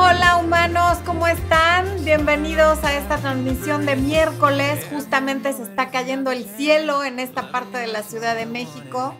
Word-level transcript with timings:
Hola 0.00 0.36
humanos, 0.36 0.98
¿cómo 1.04 1.26
están? 1.26 2.04
Bienvenidos 2.04 2.84
a 2.84 2.94
esta 2.96 3.16
transmisión 3.16 3.84
de 3.84 3.96
miércoles. 3.96 4.86
Justamente 4.92 5.52
se 5.52 5.64
está 5.64 5.90
cayendo 5.90 6.30
el 6.30 6.44
cielo 6.44 7.02
en 7.02 7.18
esta 7.18 7.50
parte 7.50 7.78
de 7.78 7.88
la 7.88 8.04
Ciudad 8.04 8.36
de 8.36 8.46
México. 8.46 9.16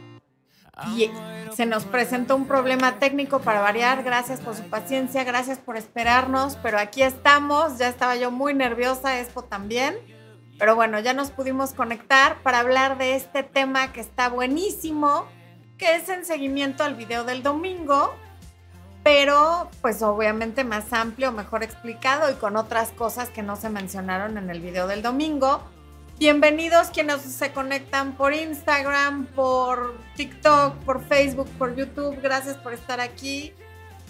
Y 0.94 1.10
se 1.52 1.66
nos 1.66 1.84
presentó 1.84 2.36
un 2.36 2.46
problema 2.46 3.00
técnico 3.00 3.40
para 3.40 3.60
variar. 3.60 4.04
Gracias 4.04 4.38
por 4.38 4.54
su 4.54 4.62
paciencia, 4.70 5.24
gracias 5.24 5.58
por 5.58 5.76
esperarnos, 5.76 6.56
pero 6.62 6.78
aquí 6.78 7.02
estamos. 7.02 7.78
Ya 7.78 7.88
estaba 7.88 8.14
yo 8.14 8.30
muy 8.30 8.54
nerviosa, 8.54 9.18
Expo 9.18 9.42
también. 9.42 9.96
Pero 10.60 10.76
bueno, 10.76 11.00
ya 11.00 11.12
nos 11.12 11.32
pudimos 11.32 11.72
conectar 11.72 12.40
para 12.44 12.60
hablar 12.60 12.98
de 12.98 13.16
este 13.16 13.42
tema 13.42 13.92
que 13.92 14.00
está 14.00 14.28
buenísimo, 14.28 15.26
que 15.76 15.96
es 15.96 16.08
en 16.08 16.24
seguimiento 16.24 16.84
al 16.84 16.94
video 16.94 17.24
del 17.24 17.42
domingo, 17.42 18.14
pero 19.02 19.70
pues 19.80 20.02
obviamente 20.02 20.64
más 20.64 20.92
amplio, 20.92 21.32
mejor 21.32 21.62
explicado 21.62 22.30
y 22.30 22.34
con 22.34 22.56
otras 22.56 22.90
cosas 22.90 23.30
que 23.30 23.42
no 23.42 23.56
se 23.56 23.70
mencionaron 23.70 24.38
en 24.38 24.50
el 24.50 24.60
video 24.60 24.86
del 24.86 25.02
domingo. 25.02 25.62
Bienvenidos 26.18 26.90
quienes 26.90 27.20
se 27.22 27.52
conectan 27.52 28.16
por 28.16 28.34
Instagram, 28.34 29.26
por 29.26 29.96
TikTok, 30.16 30.74
por 30.78 31.04
Facebook, 31.04 31.48
por 31.58 31.76
YouTube. 31.76 32.20
Gracias 32.20 32.56
por 32.56 32.72
estar 32.72 33.00
aquí. 33.00 33.54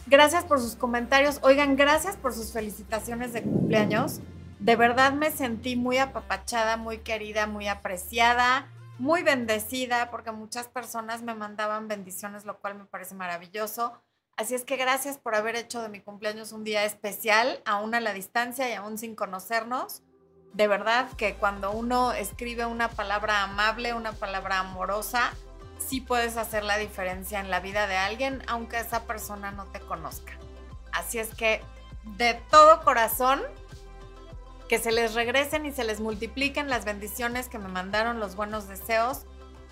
Gracias 0.07 0.45
por 0.45 0.59
sus 0.59 0.75
comentarios. 0.75 1.39
Oigan, 1.43 1.77
gracias 1.77 2.17
por 2.17 2.33
sus 2.33 2.51
felicitaciones 2.53 3.35
de 3.35 3.43
cumpleaños. 3.43 4.21
De 4.59 4.75
verdad 4.75 5.13
me 5.13 5.31
sentí 5.31 5.77
muy 5.77 5.99
apapachada, 5.99 6.79
muy 6.79 6.99
querida, 6.99 7.47
muy 7.47 7.69
apreciada, 7.69 8.69
muy 8.99 9.23
bendecida, 9.23 10.11
porque 10.11 10.33
muchas 10.33 10.67
personas 10.67 11.23
me 11.23 11.35
mandaban 11.35 11.89
bendiciones, 11.89 12.47
lo 12.47 12.59
cual 12.59 12.77
me 12.77 12.87
parece 12.87 13.15
maravilloso. 13.15 13.93
Así 14.39 14.55
es 14.55 14.65
que 14.65 14.77
gracias 14.77 15.19
por 15.19 15.35
haber 15.35 15.55
hecho 15.57 15.83
de 15.83 15.91
mi 15.91 16.01
cumpleaños 16.01 16.53
un 16.53 16.65
día 16.65 16.85
especial, 16.85 17.61
aún 17.67 17.95
a 17.95 18.01
la 18.01 18.15
distancia 18.15 18.71
y 18.71 18.73
aún 18.73 18.97
sin 18.97 19.15
conocernos 19.15 20.03
de 20.59 20.67
verdad 20.67 21.11
que 21.13 21.35
cuando 21.35 21.71
uno 21.71 22.13
escribe 22.13 22.67
una 22.67 22.89
palabra 22.89 23.45
amable, 23.45 23.95
una 23.95 24.13
palabra 24.13 24.61
amorosa, 24.61 25.33
sí 25.79 26.01
puedes 26.01 26.37
hacer 26.37 26.65
la 26.65 26.79
diferencia 26.79 27.41
en 27.41 27.51
la 27.51 27.61
vida 27.61 27.87
de 27.87 27.97
alguien, 27.97 28.43
aunque 28.49 28.79
esa 28.79 29.05
persona 29.05 29.53
no 29.53 29.67
te 29.67 29.81
conozca. 29.81 30.33
Así 30.93 31.19
es 31.19 31.35
que 31.35 31.61
de 32.17 32.35
todo 32.51 32.83
corazón, 32.83 33.43
que 34.69 34.79
se 34.79 34.93
les 34.93 35.15
regresen 35.15 35.65
y 35.65 35.73
se 35.73 35.85
les 35.85 36.01
multipliquen 36.01 36.69
las 36.69 36.85
bendiciones 36.85 37.49
que 37.49 37.59
me 37.59 37.69
mandaron, 37.69 38.21
los 38.21 38.35
buenos 38.35 38.69
deseos 38.69 39.23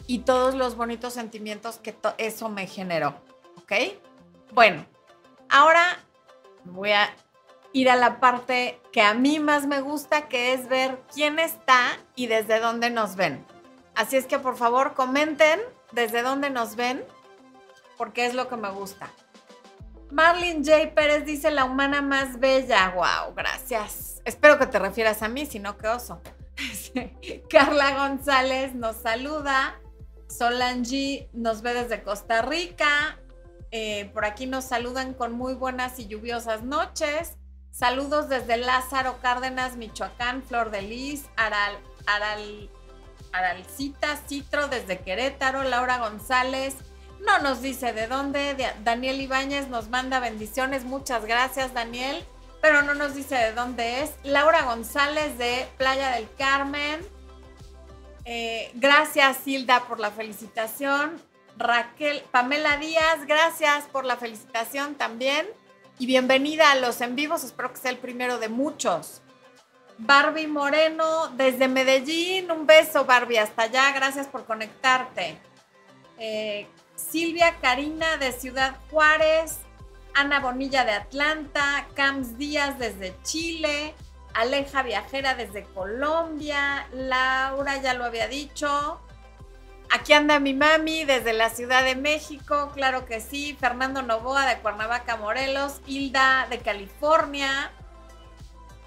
y 0.06 0.20
todos 0.20 0.54
los 0.54 0.76
bonitos 0.76 1.14
sentimientos 1.14 1.78
que 1.78 1.96
eso 2.18 2.48
me 2.48 2.66
generó. 2.66 3.14
¿Ok? 3.56 3.72
Bueno, 4.52 4.86
ahora 5.48 5.98
voy 6.64 6.92
a 6.92 7.10
ir 7.72 7.90
a 7.90 7.96
la 7.96 8.20
parte 8.20 8.80
que 8.92 9.02
a 9.02 9.14
mí 9.14 9.38
más 9.38 9.66
me 9.66 9.80
gusta, 9.80 10.28
que 10.28 10.52
es 10.52 10.68
ver 10.68 11.02
quién 11.12 11.38
está 11.38 11.98
y 12.14 12.26
desde 12.26 12.60
dónde 12.60 12.90
nos 12.90 13.16
ven. 13.16 13.44
Así 13.94 14.16
es 14.16 14.26
que 14.26 14.38
por 14.38 14.56
favor 14.56 14.94
comenten 14.94 15.60
desde 15.92 16.22
dónde 16.22 16.50
nos 16.50 16.76
ven, 16.76 17.04
porque 17.96 18.26
es 18.26 18.34
lo 18.34 18.48
que 18.48 18.56
me 18.56 18.70
gusta. 18.70 19.10
Marlene 20.10 20.64
J. 20.64 20.94
Pérez 20.94 21.24
dice 21.24 21.50
la 21.50 21.64
humana 21.64 22.00
más 22.00 22.38
bella. 22.38 22.90
Wow, 22.94 23.34
gracias. 23.34 24.22
Espero 24.24 24.58
que 24.58 24.66
te 24.66 24.78
refieras 24.78 25.22
a 25.22 25.28
mí, 25.28 25.46
si 25.46 25.58
no, 25.58 25.76
qué 25.76 25.88
oso. 25.88 26.20
Carla 27.50 28.08
González 28.08 28.74
nos 28.74 28.96
saluda. 28.96 29.80
Solange 30.28 31.28
nos 31.32 31.62
ve 31.62 31.74
desde 31.74 32.02
Costa 32.02 32.42
Rica. 32.42 33.18
Eh, 33.70 34.10
por 34.14 34.24
aquí 34.24 34.46
nos 34.46 34.64
saludan 34.64 35.14
con 35.14 35.32
muy 35.32 35.54
buenas 35.54 35.98
y 35.98 36.06
lluviosas 36.06 36.62
noches. 36.62 37.36
Saludos 37.70 38.28
desde 38.28 38.56
Lázaro 38.56 39.18
Cárdenas, 39.20 39.76
Michoacán, 39.76 40.42
Flor 40.42 40.70
de 40.70 40.82
Lis, 40.82 41.26
Aral, 41.36 41.78
Aral, 42.06 42.70
Aralcita, 43.32 44.16
Citro 44.26 44.68
desde 44.68 45.00
Querétaro, 45.00 45.62
Laura 45.62 45.98
González. 45.98 46.76
No 47.20 47.38
nos 47.40 47.60
dice 47.60 47.92
de 47.92 48.06
dónde. 48.06 48.56
Daniel 48.82 49.20
Ibáñez 49.20 49.68
nos 49.68 49.88
manda 49.88 50.20
bendiciones. 50.20 50.84
Muchas 50.84 51.24
gracias, 51.24 51.74
Daniel. 51.74 52.24
Pero 52.62 52.82
no 52.82 52.94
nos 52.94 53.14
dice 53.14 53.34
de 53.34 53.52
dónde 53.52 54.02
es. 54.02 54.10
Laura 54.22 54.62
González 54.62 55.36
de 55.36 55.68
Playa 55.76 56.12
del 56.12 56.28
Carmen. 56.38 57.00
Eh, 58.24 58.70
gracias, 58.74 59.46
Hilda, 59.46 59.84
por 59.86 60.00
la 60.00 60.10
felicitación. 60.10 61.20
Raquel, 61.58 62.22
Pamela 62.30 62.76
Díaz, 62.76 63.26
gracias 63.26 63.84
por 63.86 64.04
la 64.04 64.16
felicitación 64.16 64.94
también 64.94 65.46
y 65.98 66.06
bienvenida 66.06 66.70
a 66.70 66.74
los 66.74 67.00
en 67.00 67.16
vivos, 67.16 67.44
espero 67.44 67.72
que 67.72 67.78
sea 67.78 67.90
el 67.90 67.98
primero 67.98 68.38
de 68.38 68.48
muchos. 68.48 69.22
Barbie 69.98 70.46
Moreno 70.46 71.28
desde 71.28 71.68
Medellín, 71.68 72.50
un 72.50 72.66
beso 72.66 73.06
Barbie, 73.06 73.38
hasta 73.38 73.62
allá, 73.62 73.90
gracias 73.92 74.26
por 74.26 74.44
conectarte. 74.44 75.38
Eh, 76.18 76.66
Silvia 76.94 77.56
Karina 77.62 78.18
de 78.18 78.32
Ciudad 78.32 78.76
Juárez, 78.90 79.60
Ana 80.14 80.40
Bonilla 80.40 80.84
de 80.84 80.92
Atlanta, 80.92 81.86
Cams 81.94 82.36
Díaz 82.36 82.78
desde 82.78 83.16
Chile, 83.22 83.94
Aleja 84.34 84.82
Viajera 84.82 85.34
desde 85.34 85.64
Colombia, 85.64 86.86
Laura 86.92 87.80
ya 87.80 87.94
lo 87.94 88.04
había 88.04 88.28
dicho, 88.28 89.00
Aquí 89.90 90.12
anda 90.12 90.40
mi 90.40 90.52
mami 90.52 91.04
desde 91.04 91.32
la 91.32 91.48
Ciudad 91.50 91.84
de 91.84 91.94
México, 91.94 92.70
claro 92.74 93.06
que 93.06 93.20
sí. 93.20 93.56
Fernando 93.58 94.02
Novoa 94.02 94.46
de 94.46 94.58
Cuernavaca, 94.58 95.16
Morelos. 95.16 95.80
Hilda 95.86 96.46
de 96.50 96.58
California. 96.58 97.70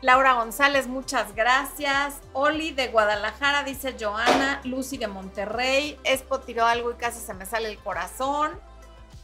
Laura 0.02 0.34
González, 0.34 0.88
muchas 0.88 1.36
gracias. 1.36 2.22
Oli 2.34 2.72
de 2.72 2.88
Guadalajara, 2.88 3.64
dice 3.64 3.96
Joana. 4.00 4.62
Lucy 4.64 4.98
de 4.98 5.08
Monterrey. 5.08 6.00
Expo 6.04 6.40
tiró 6.40 6.66
algo 6.66 6.92
y 6.92 6.96
casi 6.96 7.20
se 7.20 7.34
me 7.34 7.46
sale 7.46 7.70
el 7.70 7.78
corazón. 7.80 8.60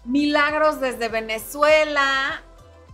Milagros 0.04 0.82
desde 0.82 1.08
Venezuela. 1.08 2.42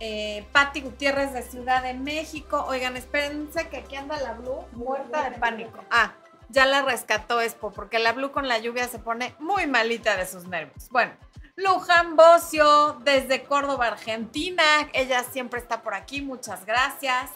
Eh, 0.00 0.46
Patti 0.52 0.80
Gutiérrez 0.80 1.32
de 1.32 1.42
Ciudad 1.42 1.82
de 1.82 1.94
México. 1.94 2.64
Oigan, 2.68 2.96
espérense 2.96 3.68
que 3.68 3.78
aquí 3.78 3.96
anda 3.96 4.16
la 4.20 4.32
Blue 4.32 4.64
muerta 4.72 5.30
de 5.30 5.38
pánico. 5.38 5.78
Ah, 5.90 6.12
ya 6.52 6.66
la 6.66 6.82
rescató 6.82 7.40
Expo, 7.40 7.72
porque 7.72 7.98
la 7.98 8.12
Blue 8.12 8.30
con 8.30 8.46
la 8.46 8.58
lluvia 8.58 8.86
se 8.86 8.98
pone 8.98 9.34
muy 9.38 9.66
malita 9.66 10.16
de 10.16 10.26
sus 10.26 10.44
nervios. 10.44 10.88
Bueno, 10.90 11.12
Luján 11.56 12.14
Bocio, 12.14 12.98
desde 13.04 13.42
Córdoba, 13.42 13.86
Argentina. 13.88 14.62
Ella 14.92 15.24
siempre 15.24 15.60
está 15.60 15.82
por 15.82 15.94
aquí, 15.94 16.20
muchas 16.20 16.66
gracias. 16.66 17.30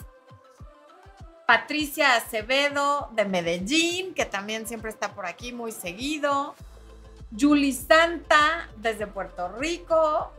Patricia 1.47 2.17
Acevedo, 2.17 3.09
de 3.13 3.25
Medellín, 3.25 4.13
que 4.15 4.27
también 4.27 4.67
siempre 4.67 4.91
está 4.91 5.15
por 5.15 5.27
aquí 5.27 5.53
muy 5.53 5.73
seguido. 5.73 6.55
Julie 7.39 7.73
Santa, 7.73 8.69
desde 8.77 9.07
Puerto 9.07 9.49
Rico. 9.49 10.31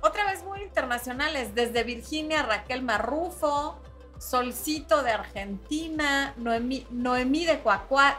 Otra 0.00 0.24
vez 0.30 0.42
muy 0.42 0.62
internacionales, 0.62 1.54
desde 1.54 1.84
Virginia, 1.84 2.42
Raquel 2.42 2.82
Marrufo. 2.82 3.78
Solcito 4.22 5.02
de 5.02 5.10
Argentina, 5.10 6.32
Noemí, 6.36 6.86
Noemí 6.90 7.44
de 7.44 7.60
Coacalco, 7.60 8.14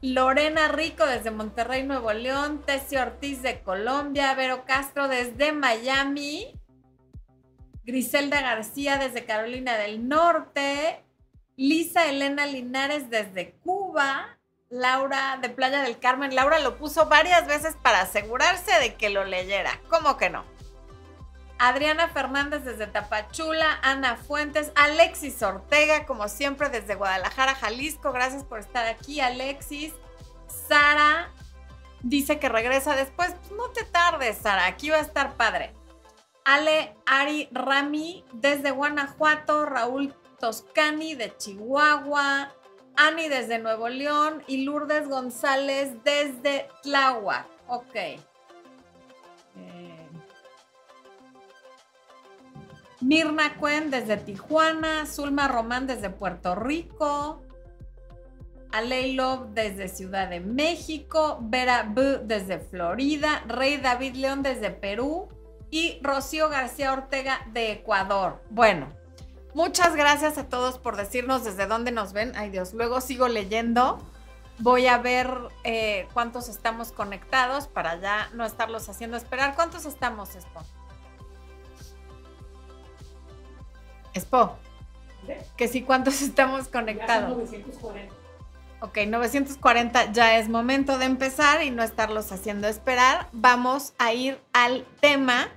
Lorena 0.00 0.68
Rico 0.68 1.04
desde 1.04 1.30
Monterrey, 1.30 1.82
Nuevo 1.82 2.12
León, 2.12 2.62
Tessie 2.64 2.98
Ortiz 2.98 3.42
de 3.42 3.60
Colombia, 3.60 4.34
Vero 4.34 4.64
Castro 4.64 5.08
desde 5.08 5.52
Miami, 5.52 6.58
Griselda 7.84 8.40
García 8.40 8.96
desde 8.96 9.26
Carolina 9.26 9.76
del 9.76 10.08
Norte, 10.08 11.04
Lisa 11.56 12.08
Elena 12.08 12.46
Linares 12.46 13.10
desde 13.10 13.52
Cuba, 13.62 14.38
Laura 14.70 15.38
de 15.42 15.50
Playa 15.50 15.82
del 15.82 15.98
Carmen. 15.98 16.34
Laura 16.34 16.58
lo 16.60 16.78
puso 16.78 17.06
varias 17.06 17.46
veces 17.46 17.76
para 17.82 18.00
asegurarse 18.00 18.72
de 18.80 18.94
que 18.94 19.10
lo 19.10 19.24
leyera. 19.24 19.78
¿Cómo 19.90 20.16
que 20.16 20.30
no? 20.30 20.44
Adriana 21.62 22.08
Fernández 22.08 22.64
desde 22.64 22.86
Tapachula, 22.86 23.78
Ana 23.82 24.16
Fuentes, 24.16 24.72
Alexis 24.74 25.42
Ortega, 25.42 26.06
como 26.06 26.26
siempre 26.26 26.70
desde 26.70 26.94
Guadalajara, 26.94 27.54
Jalisco. 27.54 28.12
Gracias 28.12 28.44
por 28.44 28.60
estar 28.60 28.86
aquí, 28.86 29.20
Alexis. 29.20 29.92
Sara 30.46 31.30
dice 32.00 32.38
que 32.38 32.48
regresa 32.48 32.96
después. 32.96 33.34
Pues 33.34 33.52
no 33.52 33.68
te 33.72 33.84
tardes, 33.84 34.38
Sara, 34.38 34.64
aquí 34.64 34.88
va 34.88 34.96
a 34.96 35.02
estar 35.02 35.36
padre. 35.36 35.74
Ale 36.46 36.96
Ari 37.04 37.50
Rami 37.52 38.24
desde 38.32 38.70
Guanajuato, 38.70 39.66
Raúl 39.66 40.14
Toscani 40.38 41.14
de 41.14 41.36
Chihuahua, 41.36 42.54
Ani 42.96 43.28
desde 43.28 43.58
Nuevo 43.58 43.90
León 43.90 44.42
y 44.46 44.64
Lourdes 44.64 45.08
González 45.08 45.92
desde 46.04 46.68
Tláhuac. 46.82 47.46
Ok. 47.68 47.96
Mirna 53.00 53.56
Cuen 53.56 53.90
desde 53.90 54.16
Tijuana, 54.16 55.06
Zulma 55.06 55.48
Román 55.48 55.86
desde 55.86 56.10
Puerto 56.10 56.54
Rico, 56.54 57.42
Aley 58.72 59.14
Love 59.14 59.48
desde 59.54 59.88
Ciudad 59.88 60.28
de 60.28 60.40
México, 60.40 61.38
Vera 61.42 61.86
B 61.88 62.20
desde 62.24 62.58
Florida, 62.58 63.42
Rey 63.46 63.78
David 63.78 64.14
León 64.14 64.42
desde 64.42 64.70
Perú, 64.70 65.28
y 65.70 66.00
Rocío 66.02 66.48
García 66.48 66.92
Ortega 66.92 67.40
de 67.52 67.72
Ecuador. 67.72 68.42
Bueno, 68.50 68.88
muchas 69.54 69.94
gracias 69.94 70.36
a 70.36 70.48
todos 70.48 70.78
por 70.78 70.96
decirnos 70.96 71.44
desde 71.44 71.66
dónde 71.66 71.92
nos 71.92 72.12
ven. 72.12 72.32
Ay 72.36 72.50
Dios, 72.50 72.74
luego 72.74 73.00
sigo 73.00 73.28
leyendo. 73.28 73.98
Voy 74.58 74.88
a 74.88 74.98
ver 74.98 75.32
eh, 75.64 76.06
cuántos 76.12 76.48
estamos 76.48 76.92
conectados 76.92 77.66
para 77.66 77.98
ya 78.00 78.28
no 78.34 78.44
estarlos 78.44 78.88
haciendo 78.88 79.16
esperar. 79.16 79.54
¿Cuántos 79.54 79.86
estamos, 79.86 80.34
Expo? 80.34 80.62
Expo. 84.20 84.56
Que 85.56 85.68
sí, 85.68 85.82
¿cuántos 85.82 86.22
estamos 86.22 86.68
conectados? 86.68 87.30
940. 87.30 88.14
Ok, 88.82 88.98
940 89.06 90.12
ya 90.12 90.38
es 90.38 90.48
momento 90.48 90.96
de 90.96 91.04
empezar 91.04 91.62
y 91.62 91.70
no 91.70 91.82
estarlos 91.82 92.32
haciendo 92.32 92.66
esperar. 92.66 93.28
Vamos 93.32 93.92
a 93.98 94.12
ir 94.12 94.40
al 94.52 94.86
tema 95.00 95.48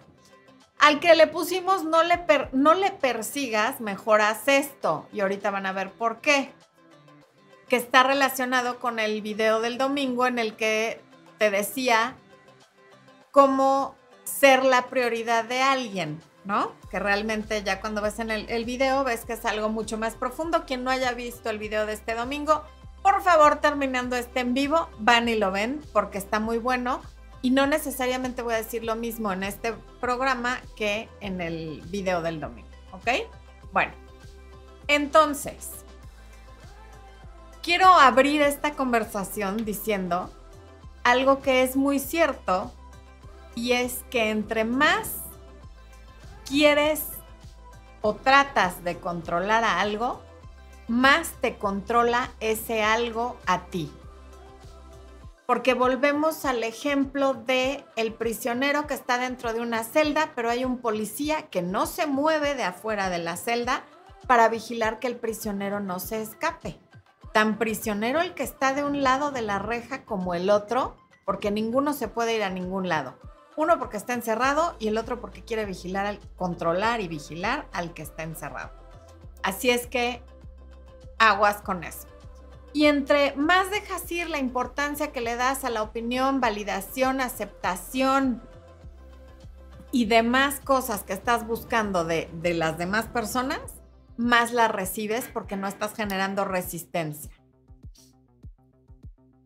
al 0.79 0.99
que 0.99 1.15
le 1.15 1.27
pusimos 1.27 1.85
no 1.85 2.03
le, 2.03 2.19
no 2.51 2.73
le 2.73 2.91
persigas, 2.91 3.79
mejor 3.79 4.19
haz 4.19 4.49
esto. 4.49 5.07
Y 5.13 5.21
ahorita 5.21 5.49
van 5.49 5.65
a 5.65 5.71
ver 5.71 5.89
por 5.91 6.19
qué. 6.19 6.51
Que 7.69 7.77
está 7.77 8.03
relacionado 8.03 8.79
con 8.79 8.99
el 8.99 9.21
video 9.21 9.61
del 9.61 9.77
domingo 9.77 10.27
en 10.27 10.39
el 10.39 10.57
que 10.57 10.99
te 11.37 11.49
decía 11.49 12.15
cómo 13.31 13.95
ser 14.25 14.65
la 14.65 14.87
prioridad 14.87 15.45
de 15.45 15.61
alguien, 15.61 16.19
¿no? 16.45 16.73
Que 16.89 16.99
realmente 16.99 17.63
ya 17.63 17.81
cuando 17.81 18.01
ves 18.01 18.19
en 18.19 18.31
el, 18.31 18.49
el 18.49 18.65
video 18.65 19.03
ves 19.03 19.25
que 19.25 19.33
es 19.33 19.45
algo 19.45 19.69
mucho 19.69 19.97
más 19.97 20.15
profundo. 20.15 20.65
Quien 20.65 20.83
no 20.83 20.91
haya 20.91 21.13
visto 21.13 21.49
el 21.49 21.57
video 21.57 21.85
de 21.85 21.93
este 21.93 22.15
domingo, 22.15 22.63
por 23.01 23.21
favor, 23.21 23.57
terminando 23.57 24.15
este 24.15 24.39
en 24.39 24.53
vivo, 24.53 24.89
van 24.99 25.27
y 25.27 25.35
lo 25.35 25.51
ven 25.51 25.81
porque 25.91 26.17
está 26.17 26.39
muy 26.39 26.57
bueno. 26.57 27.01
Y 27.41 27.51
no 27.51 27.67
necesariamente 27.67 28.41
voy 28.41 28.53
a 28.53 28.57
decir 28.57 28.85
lo 28.85 28.95
mismo 28.95 29.33
en 29.33 29.43
este 29.43 29.73
programa 29.99 30.61
que 30.77 31.09
en 31.19 31.41
el 31.41 31.81
video 31.87 32.21
del 32.21 32.39
domingo, 32.39 32.69
¿ok? 32.93 33.27
Bueno, 33.73 33.91
entonces, 34.87 35.69
quiero 37.61 37.87
abrir 37.87 38.41
esta 38.41 38.71
conversación 38.71 39.65
diciendo 39.65 40.29
algo 41.03 41.41
que 41.41 41.63
es 41.63 41.75
muy 41.75 41.99
cierto 41.99 42.71
y 43.55 43.73
es 43.73 44.03
que 44.09 44.29
entre 44.29 44.63
más 44.63 45.22
quieres 46.47 47.07
o 48.01 48.15
tratas 48.15 48.83
de 48.83 48.99
controlar 48.99 49.63
a 49.63 49.79
algo, 49.79 50.21
más 50.87 51.31
te 51.41 51.57
controla 51.57 52.29
ese 52.39 52.83
algo 52.83 53.37
a 53.45 53.65
ti. 53.65 53.91
Porque 55.45 55.73
volvemos 55.73 56.45
al 56.45 56.63
ejemplo 56.63 57.33
de 57.33 57.83
el 57.95 58.13
prisionero 58.13 58.87
que 58.87 58.93
está 58.93 59.17
dentro 59.17 59.53
de 59.53 59.61
una 59.61 59.83
celda, 59.83 60.31
pero 60.35 60.49
hay 60.49 60.63
un 60.65 60.79
policía 60.79 61.49
que 61.49 61.61
no 61.61 61.85
se 61.85 62.07
mueve 62.07 62.55
de 62.55 62.63
afuera 62.63 63.09
de 63.09 63.19
la 63.19 63.35
celda 63.35 63.83
para 64.27 64.47
vigilar 64.49 64.99
que 64.99 65.07
el 65.07 65.17
prisionero 65.17 65.79
no 65.79 65.99
se 65.99 66.21
escape. 66.21 66.79
Tan 67.33 67.57
prisionero 67.57 68.21
el 68.21 68.33
que 68.33 68.43
está 68.43 68.73
de 68.73 68.83
un 68.83 69.03
lado 69.03 69.31
de 69.31 69.41
la 69.41 69.59
reja 69.59 70.05
como 70.05 70.33
el 70.33 70.49
otro, 70.49 70.95
porque 71.25 71.51
ninguno 71.51 71.93
se 71.93 72.07
puede 72.07 72.35
ir 72.35 72.43
a 72.43 72.49
ningún 72.49 72.87
lado. 72.87 73.15
Uno 73.55 73.77
porque 73.77 73.97
está 73.97 74.13
encerrado 74.13 74.75
y 74.79 74.87
el 74.87 74.97
otro 74.97 75.19
porque 75.19 75.43
quiere 75.43 75.65
vigilar, 75.65 76.17
controlar 76.35 77.01
y 77.01 77.07
vigilar 77.07 77.67
al 77.71 77.93
que 77.93 78.01
está 78.01 78.23
encerrado. 78.23 78.71
Así 79.43 79.69
es 79.69 79.87
que 79.87 80.23
aguas 81.19 81.61
con 81.61 81.83
eso. 81.83 82.07
Y 82.73 82.87
entre 82.87 83.35
más 83.35 83.69
dejas 83.69 84.11
ir 84.11 84.29
la 84.29 84.39
importancia 84.39 85.11
que 85.11 85.21
le 85.21 85.35
das 85.35 85.63
a 85.63 85.69
la 85.69 85.83
opinión, 85.83 86.41
validación, 86.41 87.21
aceptación 87.21 88.41
y 89.91 90.05
demás 90.05 90.59
cosas 90.59 91.03
que 91.03 91.13
estás 91.13 91.45
buscando 91.45 92.03
de, 92.03 92.29
de 92.41 92.55
las 92.55 92.79
demás 92.79 93.05
personas, 93.05 93.61
más 94.17 94.51
las 94.51 94.71
recibes 94.71 95.29
porque 95.31 95.55
no 95.55 95.67
estás 95.67 95.93
generando 95.93 96.45
resistencia. 96.45 97.31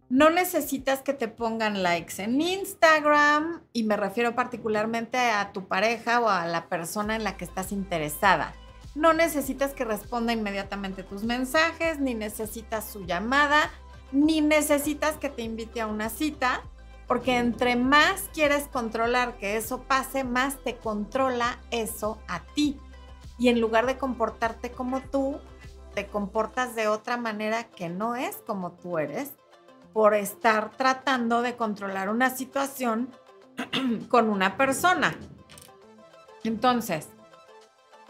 No 0.09 0.29
necesitas 0.29 1.01
que 1.01 1.13
te 1.13 1.27
pongan 1.27 1.83
likes 1.83 2.21
en 2.23 2.39
Instagram 2.39 3.61
y 3.73 3.83
me 3.83 3.97
refiero 3.97 4.35
particularmente 4.35 5.17
a 5.17 5.51
tu 5.51 5.67
pareja 5.67 6.21
o 6.21 6.29
a 6.29 6.45
la 6.45 6.69
persona 6.69 7.15
en 7.15 7.23
la 7.23 7.35
que 7.35 7.45
estás 7.45 7.71
interesada 7.71 8.53
no 8.97 9.13
necesitas 9.13 9.73
que 9.73 9.85
responda 9.85 10.33
inmediatamente 10.33 11.03
tus 11.03 11.23
mensajes, 11.23 11.99
ni 11.99 12.15
necesitas 12.15 12.89
su 12.89 13.05
llamada, 13.05 13.71
ni 14.11 14.41
necesitas 14.41 15.17
que 15.17 15.29
te 15.29 15.43
invite 15.43 15.81
a 15.81 15.87
una 15.87 16.09
cita, 16.09 16.63
porque 17.07 17.37
entre 17.37 17.75
más 17.75 18.23
quieres 18.33 18.67
controlar 18.67 19.37
que 19.37 19.55
eso 19.55 19.83
pase, 19.83 20.23
más 20.23 20.57
te 20.63 20.77
controla 20.77 21.59
eso 21.69 22.17
a 22.27 22.39
ti. 22.55 22.79
Y 23.37 23.49
en 23.49 23.61
lugar 23.61 23.85
de 23.85 23.99
comportarte 23.99 24.71
como 24.71 25.01
tú, 25.01 25.39
te 25.93 26.07
comportas 26.07 26.73
de 26.73 26.87
otra 26.87 27.17
manera 27.17 27.65
que 27.65 27.89
no 27.89 28.15
es 28.15 28.37
como 28.47 28.71
tú 28.71 28.97
eres, 28.97 29.31
por 29.97 30.13
estar 30.13 30.77
tratando 30.77 31.41
de 31.41 31.55
controlar 31.55 32.09
una 32.09 32.29
situación 32.29 33.09
con 34.09 34.29
una 34.29 34.55
persona. 34.55 35.17
Entonces, 36.43 37.07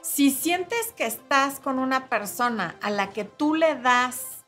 si 0.01 0.31
sientes 0.31 0.91
que 0.97 1.05
estás 1.05 1.61
con 1.61 1.79
una 1.79 2.09
persona 2.09 2.75
a 2.81 2.89
la 2.89 3.11
que 3.11 3.23
tú 3.23 3.55
le 3.55 3.79
das 3.79 4.43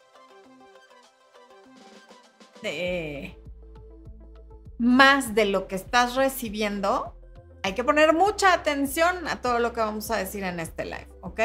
más 4.77 5.33
de 5.33 5.45
lo 5.45 5.69
que 5.69 5.75
estás 5.75 6.15
recibiendo, 6.15 7.15
hay 7.63 7.73
que 7.73 7.85
poner 7.85 8.13
mucha 8.13 8.51
atención 8.51 9.29
a 9.29 9.39
todo 9.39 9.59
lo 9.59 9.71
que 9.71 9.79
vamos 9.79 10.11
a 10.11 10.17
decir 10.17 10.43
en 10.43 10.59
este 10.59 10.83
live, 10.83 11.07
¿ok? 11.21 11.39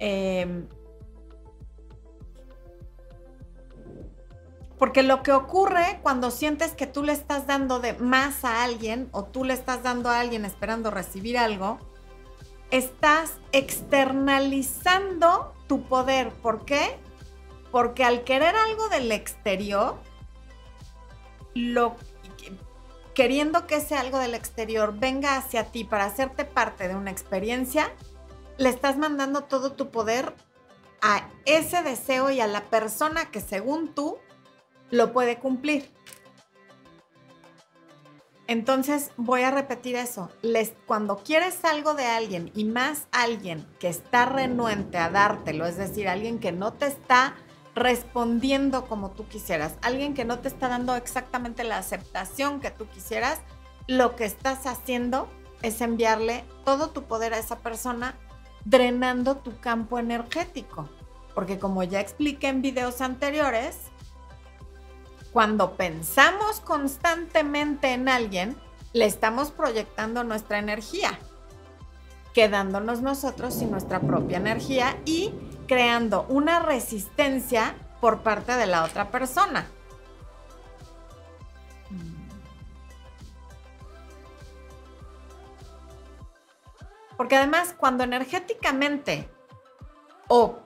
Em, 0.00 0.66
porque 4.84 5.02
lo 5.02 5.22
que 5.22 5.32
ocurre 5.32 5.98
cuando 6.02 6.30
sientes 6.30 6.72
que 6.72 6.86
tú 6.86 7.02
le 7.02 7.14
estás 7.14 7.46
dando 7.46 7.80
de 7.80 7.94
más 7.94 8.44
a 8.44 8.64
alguien 8.64 9.08
o 9.12 9.24
tú 9.24 9.42
le 9.42 9.54
estás 9.54 9.82
dando 9.82 10.10
a 10.10 10.20
alguien 10.20 10.44
esperando 10.44 10.90
recibir 10.90 11.38
algo, 11.38 11.78
estás 12.70 13.38
externalizando 13.52 15.54
tu 15.68 15.84
poder. 15.84 16.34
¿Por 16.34 16.66
qué? 16.66 16.98
Porque 17.72 18.04
al 18.04 18.24
querer 18.24 18.54
algo 18.56 18.90
del 18.90 19.10
exterior, 19.10 19.96
lo, 21.54 21.96
queriendo 23.14 23.66
que 23.66 23.76
ese 23.76 23.96
algo 23.96 24.18
del 24.18 24.34
exterior 24.34 24.98
venga 24.98 25.38
hacia 25.38 25.64
ti 25.64 25.84
para 25.84 26.04
hacerte 26.04 26.44
parte 26.44 26.88
de 26.88 26.94
una 26.94 27.10
experiencia, 27.10 27.90
le 28.58 28.68
estás 28.68 28.98
mandando 28.98 29.44
todo 29.44 29.72
tu 29.72 29.90
poder 29.90 30.34
a 31.00 31.26
ese 31.46 31.82
deseo 31.82 32.30
y 32.30 32.40
a 32.40 32.46
la 32.46 32.64
persona 32.64 33.30
que 33.30 33.40
según 33.40 33.94
tú 33.94 34.18
lo 34.90 35.12
puede 35.12 35.38
cumplir. 35.38 35.90
Entonces 38.46 39.10
voy 39.16 39.42
a 39.42 39.50
repetir 39.50 39.96
eso. 39.96 40.30
Les, 40.42 40.74
cuando 40.86 41.18
quieres 41.18 41.64
algo 41.64 41.94
de 41.94 42.04
alguien 42.04 42.50
y 42.54 42.64
más 42.64 43.06
alguien 43.10 43.66
que 43.78 43.88
está 43.88 44.26
renuente 44.26 44.98
a 44.98 45.08
dártelo, 45.08 45.66
es 45.66 45.76
decir, 45.76 46.08
alguien 46.08 46.38
que 46.38 46.52
no 46.52 46.74
te 46.74 46.86
está 46.86 47.34
respondiendo 47.74 48.86
como 48.86 49.10
tú 49.10 49.26
quisieras, 49.26 49.74
alguien 49.82 50.14
que 50.14 50.24
no 50.24 50.38
te 50.38 50.48
está 50.48 50.68
dando 50.68 50.94
exactamente 50.94 51.64
la 51.64 51.78
aceptación 51.78 52.60
que 52.60 52.70
tú 52.70 52.86
quisieras, 52.88 53.40
lo 53.86 54.14
que 54.14 54.24
estás 54.24 54.66
haciendo 54.66 55.28
es 55.62 55.80
enviarle 55.80 56.44
todo 56.64 56.90
tu 56.90 57.04
poder 57.04 57.32
a 57.32 57.38
esa 57.38 57.58
persona, 57.60 58.14
drenando 58.64 59.38
tu 59.38 59.58
campo 59.58 59.98
energético. 59.98 60.88
Porque 61.34 61.58
como 61.58 61.82
ya 61.82 62.00
expliqué 62.00 62.48
en 62.48 62.62
videos 62.62 63.00
anteriores, 63.00 63.76
cuando 65.34 65.76
pensamos 65.76 66.60
constantemente 66.60 67.92
en 67.92 68.08
alguien, 68.08 68.56
le 68.92 69.04
estamos 69.04 69.50
proyectando 69.50 70.22
nuestra 70.22 70.60
energía, 70.60 71.18
quedándonos 72.32 73.02
nosotros 73.02 73.52
sin 73.52 73.72
nuestra 73.72 73.98
propia 73.98 74.36
energía 74.36 74.96
y 75.04 75.34
creando 75.66 76.24
una 76.28 76.60
resistencia 76.60 77.74
por 78.00 78.22
parte 78.22 78.52
de 78.52 78.66
la 78.66 78.84
otra 78.84 79.10
persona. 79.10 79.66
Porque 87.16 87.34
además, 87.34 87.74
cuando 87.76 88.04
energéticamente 88.04 89.28
o 90.28 90.60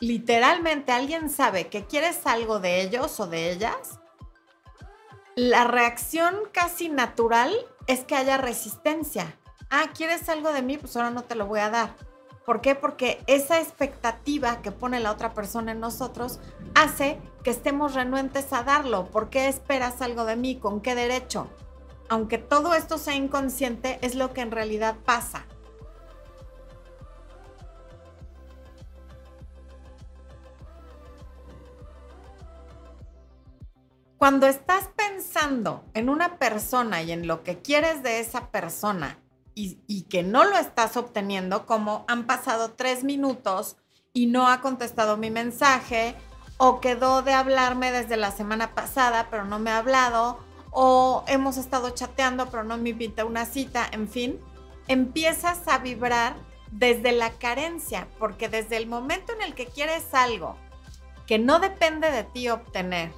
literalmente 0.00 0.92
alguien 0.92 1.30
sabe 1.30 1.68
que 1.68 1.84
quieres 1.86 2.26
algo 2.26 2.60
de 2.60 2.82
ellos 2.82 3.18
o 3.20 3.26
de 3.26 3.52
ellas, 3.52 4.00
la 5.36 5.64
reacción 5.64 6.34
casi 6.52 6.88
natural 6.88 7.54
es 7.86 8.00
que 8.00 8.14
haya 8.16 8.36
resistencia. 8.36 9.36
Ah, 9.70 9.86
¿quieres 9.96 10.28
algo 10.28 10.52
de 10.52 10.62
mí? 10.62 10.78
Pues 10.78 10.96
ahora 10.96 11.10
no 11.10 11.24
te 11.24 11.34
lo 11.34 11.46
voy 11.46 11.60
a 11.60 11.70
dar. 11.70 11.96
¿Por 12.46 12.60
qué? 12.60 12.74
Porque 12.74 13.22
esa 13.26 13.60
expectativa 13.60 14.60
que 14.62 14.70
pone 14.70 15.00
la 15.00 15.10
otra 15.10 15.32
persona 15.34 15.72
en 15.72 15.80
nosotros 15.80 16.38
hace 16.74 17.18
que 17.42 17.50
estemos 17.50 17.94
renuentes 17.94 18.52
a 18.52 18.62
darlo. 18.62 19.06
¿Por 19.06 19.30
qué 19.30 19.48
esperas 19.48 20.02
algo 20.02 20.24
de 20.24 20.36
mí? 20.36 20.58
¿Con 20.58 20.80
qué 20.80 20.94
derecho? 20.94 21.48
aunque 22.08 22.38
todo 22.38 22.74
esto 22.74 22.98
sea 22.98 23.14
inconsciente, 23.14 23.98
es 24.02 24.14
lo 24.14 24.32
que 24.32 24.40
en 24.40 24.50
realidad 24.50 24.96
pasa. 25.04 25.46
Cuando 34.24 34.46
estás 34.46 34.88
pensando 34.96 35.84
en 35.92 36.08
una 36.08 36.38
persona 36.38 37.02
y 37.02 37.12
en 37.12 37.26
lo 37.26 37.42
que 37.42 37.60
quieres 37.60 38.02
de 38.02 38.20
esa 38.20 38.48
persona 38.48 39.18
y, 39.54 40.06
que 40.08 40.22
no 40.22 40.44
lo 40.44 40.56
estás 40.56 40.96
obteniendo, 40.96 41.66
como 41.66 42.06
han 42.08 42.24
pasado 42.24 42.70
tres 42.70 43.04
minutos 43.04 43.76
y 44.14 44.24
no 44.24 44.48
ha 44.48 44.62
contestado 44.62 45.18
mi 45.18 45.30
mensaje, 45.30 46.14
o 46.56 46.80
quedó 46.80 47.20
de 47.20 47.34
hablarme 47.34 47.92
desde 47.92 48.16
la 48.16 48.30
semana 48.30 48.74
pasada, 48.74 49.28
pero 49.30 49.44
no 49.44 49.58
me 49.58 49.70
ha 49.70 49.76
hablado, 49.76 50.38
o 50.70 51.22
hemos 51.28 51.58
estado 51.58 51.90
chateando, 51.90 52.48
pero 52.50 52.64
no 52.64 52.78
me 52.78 52.88
invita 52.88 53.26
una 53.26 53.44
cita, 53.44 53.86
en 53.92 54.08
fin, 54.08 54.40
empiezas 54.88 55.68
a 55.68 55.76
vibrar 55.80 56.34
desde 56.70 57.12
la 57.12 57.28
carencia, 57.28 58.08
porque 58.18 58.48
desde 58.48 58.78
el 58.78 58.86
momento 58.86 59.34
en 59.34 59.42
el 59.42 59.54
que 59.54 59.66
quieres 59.66 60.14
algo 60.14 60.56
que 61.26 61.38
no 61.38 61.58
depende 61.58 62.10
de 62.10 62.24
ti 62.24 62.48
obtener 62.48 63.12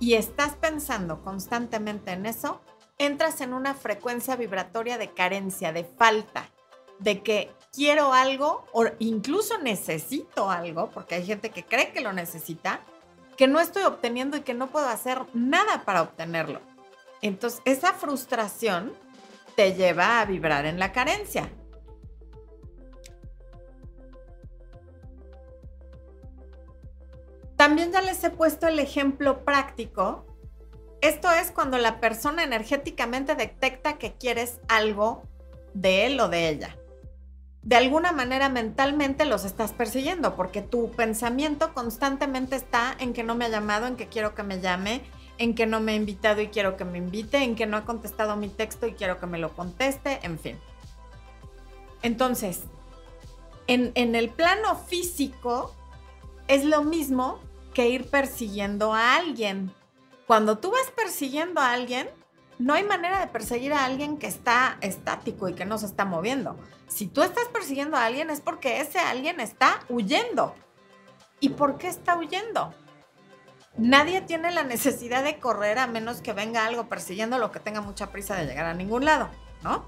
y 0.00 0.14
estás 0.14 0.56
pensando 0.56 1.22
constantemente 1.22 2.12
en 2.12 2.26
eso, 2.26 2.60
entras 2.98 3.40
en 3.42 3.52
una 3.52 3.74
frecuencia 3.74 4.34
vibratoria 4.34 4.98
de 4.98 5.12
carencia, 5.12 5.72
de 5.72 5.84
falta, 5.84 6.48
de 6.98 7.22
que 7.22 7.50
quiero 7.72 8.12
algo 8.12 8.64
o 8.72 8.86
incluso 8.98 9.58
necesito 9.58 10.50
algo, 10.50 10.90
porque 10.90 11.16
hay 11.16 11.26
gente 11.26 11.50
que 11.50 11.64
cree 11.64 11.92
que 11.92 12.00
lo 12.00 12.12
necesita, 12.12 12.80
que 13.36 13.46
no 13.46 13.60
estoy 13.60 13.84
obteniendo 13.84 14.36
y 14.38 14.40
que 14.40 14.54
no 14.54 14.70
puedo 14.70 14.88
hacer 14.88 15.24
nada 15.34 15.84
para 15.84 16.02
obtenerlo. 16.02 16.60
Entonces, 17.22 17.60
esa 17.66 17.92
frustración 17.92 18.92
te 19.54 19.74
lleva 19.74 20.20
a 20.20 20.24
vibrar 20.24 20.64
en 20.64 20.78
la 20.78 20.92
carencia. 20.92 21.50
También 27.60 27.92
ya 27.92 28.00
les 28.00 28.24
he 28.24 28.30
puesto 28.30 28.68
el 28.68 28.78
ejemplo 28.78 29.44
práctico 29.44 30.24
esto 31.02 31.30
es 31.30 31.50
cuando 31.50 31.76
la 31.76 32.00
persona 32.00 32.42
energéticamente 32.42 33.34
detecta 33.34 33.98
que 33.98 34.14
quieres 34.14 34.60
algo 34.66 35.24
de 35.74 36.06
él 36.06 36.18
o 36.20 36.30
de 36.30 36.48
ella. 36.48 36.78
De 37.60 37.76
alguna 37.76 38.12
manera 38.12 38.48
mentalmente 38.48 39.26
los 39.26 39.44
estás 39.44 39.72
persiguiendo 39.72 40.36
porque 40.36 40.62
tu 40.62 40.90
pensamiento 40.92 41.74
constantemente 41.74 42.56
está 42.56 42.96
en 42.98 43.12
que 43.12 43.24
no 43.24 43.34
me 43.34 43.44
ha 43.44 43.50
llamado, 43.50 43.86
en 43.86 43.96
que 43.96 44.08
quiero 44.08 44.34
que 44.34 44.42
me 44.42 44.62
llame, 44.62 45.02
en 45.36 45.54
que 45.54 45.66
no 45.66 45.80
me 45.80 45.92
ha 45.92 45.96
invitado 45.96 46.40
y 46.40 46.48
quiero 46.48 46.78
que 46.78 46.86
me 46.86 46.96
invite, 46.96 47.44
en 47.44 47.56
que 47.56 47.66
no 47.66 47.76
ha 47.76 47.84
contestado 47.84 48.36
mi 48.36 48.48
texto 48.48 48.86
y 48.86 48.92
quiero 48.92 49.20
que 49.20 49.26
me 49.26 49.36
lo 49.36 49.54
conteste, 49.54 50.20
en 50.22 50.38
fin. 50.38 50.58
Entonces, 52.00 52.62
en, 53.66 53.92
en 53.96 54.14
el 54.14 54.30
plano 54.30 54.76
físico 54.76 55.74
es 56.48 56.64
lo 56.64 56.84
mismo 56.84 57.38
que 57.72 57.88
ir 57.88 58.08
persiguiendo 58.10 58.92
a 58.92 59.16
alguien 59.16 59.72
cuando 60.30 60.58
tú 60.58 60.70
vas 60.70 60.88
persiguiendo 60.94 61.60
a 61.60 61.72
alguien, 61.72 62.08
no 62.60 62.74
hay 62.74 62.84
manera 62.84 63.18
de 63.18 63.26
perseguir 63.26 63.72
a 63.72 63.84
alguien 63.84 64.16
que 64.16 64.28
está 64.28 64.78
estático 64.80 65.48
y 65.48 65.54
que 65.54 65.64
no 65.64 65.76
se 65.76 65.86
está 65.86 66.04
moviendo. 66.04 66.56
Si 66.86 67.08
tú 67.08 67.24
estás 67.24 67.48
persiguiendo 67.48 67.96
a 67.96 68.04
alguien 68.04 68.30
es 68.30 68.40
porque 68.40 68.80
ese 68.80 69.00
alguien 69.00 69.40
está 69.40 69.80
huyendo. 69.88 70.54
¿Y 71.40 71.48
por 71.48 71.78
qué 71.78 71.88
está 71.88 72.16
huyendo? 72.16 72.72
Nadie 73.76 74.20
tiene 74.20 74.52
la 74.52 74.62
necesidad 74.62 75.24
de 75.24 75.40
correr 75.40 75.80
a 75.80 75.88
menos 75.88 76.20
que 76.20 76.32
venga 76.32 76.64
algo 76.64 76.88
persiguiendo 76.88 77.36
lo 77.38 77.50
que 77.50 77.58
tenga 77.58 77.80
mucha 77.80 78.12
prisa 78.12 78.36
de 78.36 78.46
llegar 78.46 78.66
a 78.66 78.74
ningún 78.74 79.04
lado, 79.04 79.28
¿no? 79.64 79.84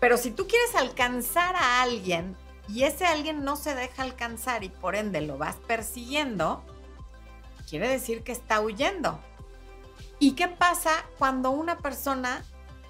Pero 0.00 0.16
si 0.16 0.32
tú 0.32 0.48
quieres 0.48 0.74
alcanzar 0.74 1.54
a 1.54 1.82
alguien 1.82 2.36
y 2.68 2.82
ese 2.82 3.06
alguien 3.06 3.44
no 3.44 3.54
se 3.54 3.76
deja 3.76 4.02
alcanzar 4.02 4.64
y 4.64 4.68
por 4.68 4.96
ende 4.96 5.20
lo 5.20 5.38
vas 5.38 5.54
persiguiendo, 5.68 6.64
quiere 7.68 7.88
decir 7.88 8.22
que 8.22 8.32
está 8.32 8.60
huyendo. 8.60 9.20
¿Y 10.18 10.32
qué 10.32 10.48
pasa 10.48 10.90
cuando 11.18 11.50
una 11.50 11.78
persona 11.78 12.42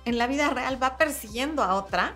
en 0.05 0.19
la 0.19 0.27
vida 0.27 0.51
real 0.51 0.81
va 0.81 0.97
persiguiendo 0.97 1.63
a 1.63 1.75
otra, 1.75 2.15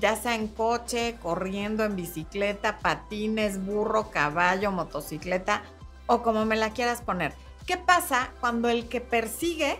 ya 0.00 0.16
sea 0.16 0.34
en 0.34 0.48
coche, 0.48 1.16
corriendo, 1.22 1.84
en 1.84 1.96
bicicleta, 1.96 2.78
patines, 2.78 3.64
burro, 3.64 4.10
caballo, 4.10 4.72
motocicleta 4.72 5.62
o 6.06 6.22
como 6.22 6.44
me 6.44 6.56
la 6.56 6.70
quieras 6.70 7.02
poner? 7.02 7.34
¿Qué 7.66 7.76
pasa 7.76 8.30
cuando 8.40 8.68
el 8.68 8.88
que 8.88 9.00
persigue 9.00 9.78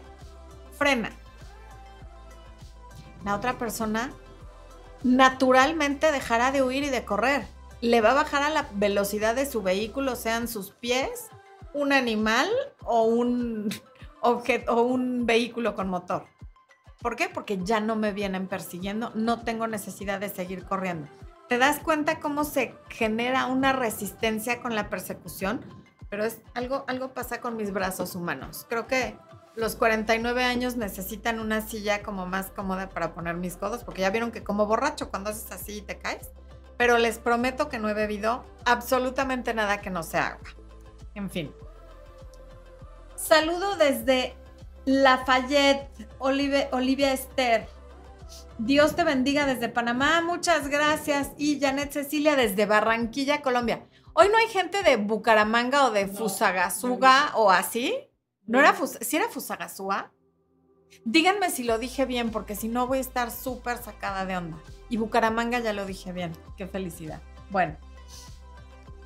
frena? 0.77 1.11
La 3.25 3.35
otra 3.35 3.59
persona 3.59 4.13
naturalmente 5.03 6.13
dejará 6.13 6.53
de 6.53 6.63
huir 6.63 6.85
y 6.85 6.91
de 6.91 7.05
correr. 7.05 7.47
Le 7.81 8.01
va 8.01 8.11
a 8.11 8.15
bajar 8.15 8.43
a 8.43 8.51
la 8.51 8.69
velocidad 8.75 9.35
de 9.35 9.47
su 9.47 9.63
vehículo, 9.63 10.17
sean 10.17 10.49
sus 10.49 10.71
pies, 10.71 11.31
un 11.75 11.93
animal 11.93 12.49
o 12.85 13.05
un 13.05 13.69
objeto 14.21 14.77
o 14.77 14.83
un 14.83 15.27
vehículo 15.27 15.75
con 15.75 15.89
motor. 15.89 16.27
¿Por 17.01 17.15
qué? 17.15 17.29
Porque 17.29 17.59
ya 17.63 17.81
no 17.81 17.95
me 17.95 18.13
vienen 18.13 18.49
persiguiendo, 18.49 19.13
no 19.15 19.43
tengo 19.43 19.67
necesidad 19.67 20.19
de 20.19 20.29
seguir 20.29 20.65
corriendo. 20.65 21.09
¿Te 21.49 21.57
das 21.57 21.79
cuenta 21.79 22.21
cómo 22.21 22.45
se 22.45 22.75
genera 22.89 23.47
una 23.47 23.73
resistencia 23.73 24.61
con 24.61 24.75
la 24.75 24.91
persecución? 24.91 25.65
Pero 26.11 26.25
es 26.25 26.41
algo, 26.55 26.85
algo 26.89 27.15
pasa 27.15 27.41
con 27.41 27.57
mis 27.57 27.73
brazos 27.73 28.15
humanos. 28.15 28.67
Creo 28.69 28.87
que 28.87 29.17
los 29.55 29.77
49 29.77 30.45
años 30.45 30.77
necesitan 30.77 31.39
una 31.39 31.61
silla 31.61 32.03
como 32.03 32.27
más 32.27 32.51
cómoda 32.51 32.89
para 32.89 33.15
poner 33.15 33.37
mis 33.37 33.57
codos, 33.57 33.85
porque 33.85 34.03
ya 34.03 34.11
vieron 34.11 34.31
que 34.31 34.45
como 34.45 34.67
borracho 34.67 35.11
cuando 35.11 35.31
haces 35.31 35.51
así 35.53 35.83
te 35.83 35.99
caes. 35.99 36.31
Pero 36.77 36.99
les 36.99 37.19
prometo 37.19 37.69
que 37.69 37.79
no 37.79 37.89
he 37.89 37.95
bebido 37.95 38.45
absolutamente 38.65 39.55
nada 39.55 39.81
que 39.81 39.91
no 39.91 40.03
sea 40.03 40.29
agua. 40.29 40.58
En 41.19 41.29
fin, 41.29 41.53
Saludo 43.17 43.75
desde 43.77 44.37
Lafayette, 44.85 45.91
Olivia, 46.19 46.69
Olivia 46.71 47.13
Esther. 47.13 47.67
Dios 48.59 48.95
te 48.95 49.03
bendiga 49.03 49.45
desde 49.45 49.69
Panamá, 49.69 50.21
muchas 50.21 50.69
gracias. 50.69 51.33
Y 51.37 51.59
Janet 51.59 51.91
Cecilia 51.91 52.37
desde 52.37 52.67
Barranquilla, 52.67 53.43
Colombia. 53.43 53.85
Hoy 54.13 54.29
no 54.29 54.39
hay 54.39 54.47
gente 54.47 54.85
de 54.85 54.97
Bucaramanga 54.97 55.87
o 55.87 55.91
de 55.91 56.07
Fusagasugá 56.07 57.33
o 57.35 57.51
así. 57.51 57.99
¿No 58.47 58.61
era 58.61 58.77
si 59.01 59.17
era 59.17 59.29
Fusagasugá? 59.29 60.13
Díganme 61.05 61.51
si 61.51 61.65
lo 61.65 61.79
dije 61.79 62.07
bien, 62.07 62.31
porque 62.31 62.55
si 62.55 62.69
no 62.69 62.87
voy 62.87 62.99
a 62.99 63.01
estar 63.01 63.33
súper 63.33 63.79
sacada 63.79 64.25
de 64.25 64.37
onda. 64.37 64.59
Y 64.89 64.99
Bucaramanga 64.99 65.59
ya 65.59 65.73
lo 65.73 65.85
dije 65.85 66.13
bien. 66.13 66.31
Qué 66.57 66.69
felicidad. 66.69 67.21
Bueno. 67.51 67.88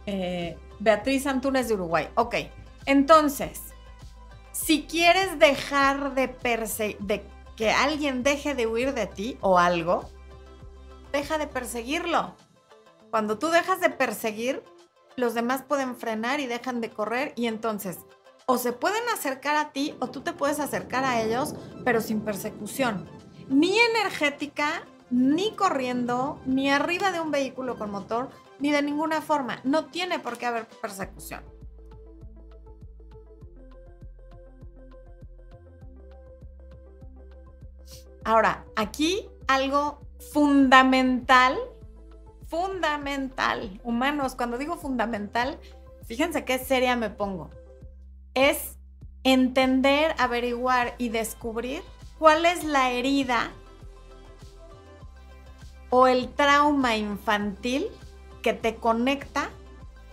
Eh, 0.06 0.58
Beatriz 0.78 1.26
Antunes 1.26 1.68
de 1.68 1.74
Uruguay. 1.74 2.08
Ok. 2.16 2.36
Entonces, 2.86 3.60
si 4.52 4.84
quieres 4.84 5.38
dejar 5.38 6.14
de, 6.14 6.26
de 7.00 7.24
que 7.56 7.70
alguien 7.70 8.22
deje 8.22 8.54
de 8.54 8.66
huir 8.66 8.94
de 8.94 9.06
ti 9.06 9.38
o 9.40 9.58
algo, 9.58 10.08
deja 11.12 11.38
de 11.38 11.46
perseguirlo. 11.46 12.34
Cuando 13.10 13.38
tú 13.38 13.48
dejas 13.48 13.80
de 13.80 13.90
perseguir, 13.90 14.62
los 15.16 15.34
demás 15.34 15.62
pueden 15.62 15.96
frenar 15.96 16.40
y 16.40 16.46
dejan 16.46 16.80
de 16.80 16.90
correr 16.90 17.32
y 17.36 17.46
entonces 17.46 17.98
o 18.46 18.58
se 18.58 18.72
pueden 18.72 19.02
acercar 19.14 19.56
a 19.56 19.72
ti 19.72 19.94
o 20.00 20.08
tú 20.08 20.20
te 20.20 20.32
puedes 20.32 20.60
acercar 20.60 21.04
a 21.04 21.22
ellos, 21.22 21.54
pero 21.84 22.00
sin 22.00 22.20
persecución. 22.20 23.08
Ni 23.48 23.78
energética, 23.78 24.84
ni 25.10 25.54
corriendo, 25.54 26.40
ni 26.46 26.70
arriba 26.70 27.12
de 27.12 27.20
un 27.20 27.30
vehículo 27.30 27.76
con 27.76 27.90
motor, 27.90 28.30
ni 28.62 28.70
de 28.70 28.80
ninguna 28.80 29.20
forma. 29.20 29.60
No 29.64 29.86
tiene 29.86 30.20
por 30.20 30.38
qué 30.38 30.46
haber 30.46 30.66
persecución. 30.66 31.42
Ahora, 38.24 38.64
aquí 38.76 39.28
algo 39.48 40.00
fundamental, 40.32 41.58
fundamental, 42.46 43.80
humanos, 43.82 44.36
cuando 44.36 44.58
digo 44.58 44.76
fundamental, 44.76 45.58
fíjense 46.06 46.44
qué 46.44 46.60
seria 46.60 46.94
me 46.94 47.10
pongo, 47.10 47.50
es 48.34 48.78
entender, 49.24 50.14
averiguar 50.18 50.94
y 50.98 51.08
descubrir 51.08 51.82
cuál 52.20 52.46
es 52.46 52.62
la 52.62 52.92
herida 52.92 53.50
o 55.90 56.06
el 56.06 56.32
trauma 56.32 56.96
infantil 56.96 57.90
que 58.42 58.52
te 58.52 58.76
conecta 58.76 59.50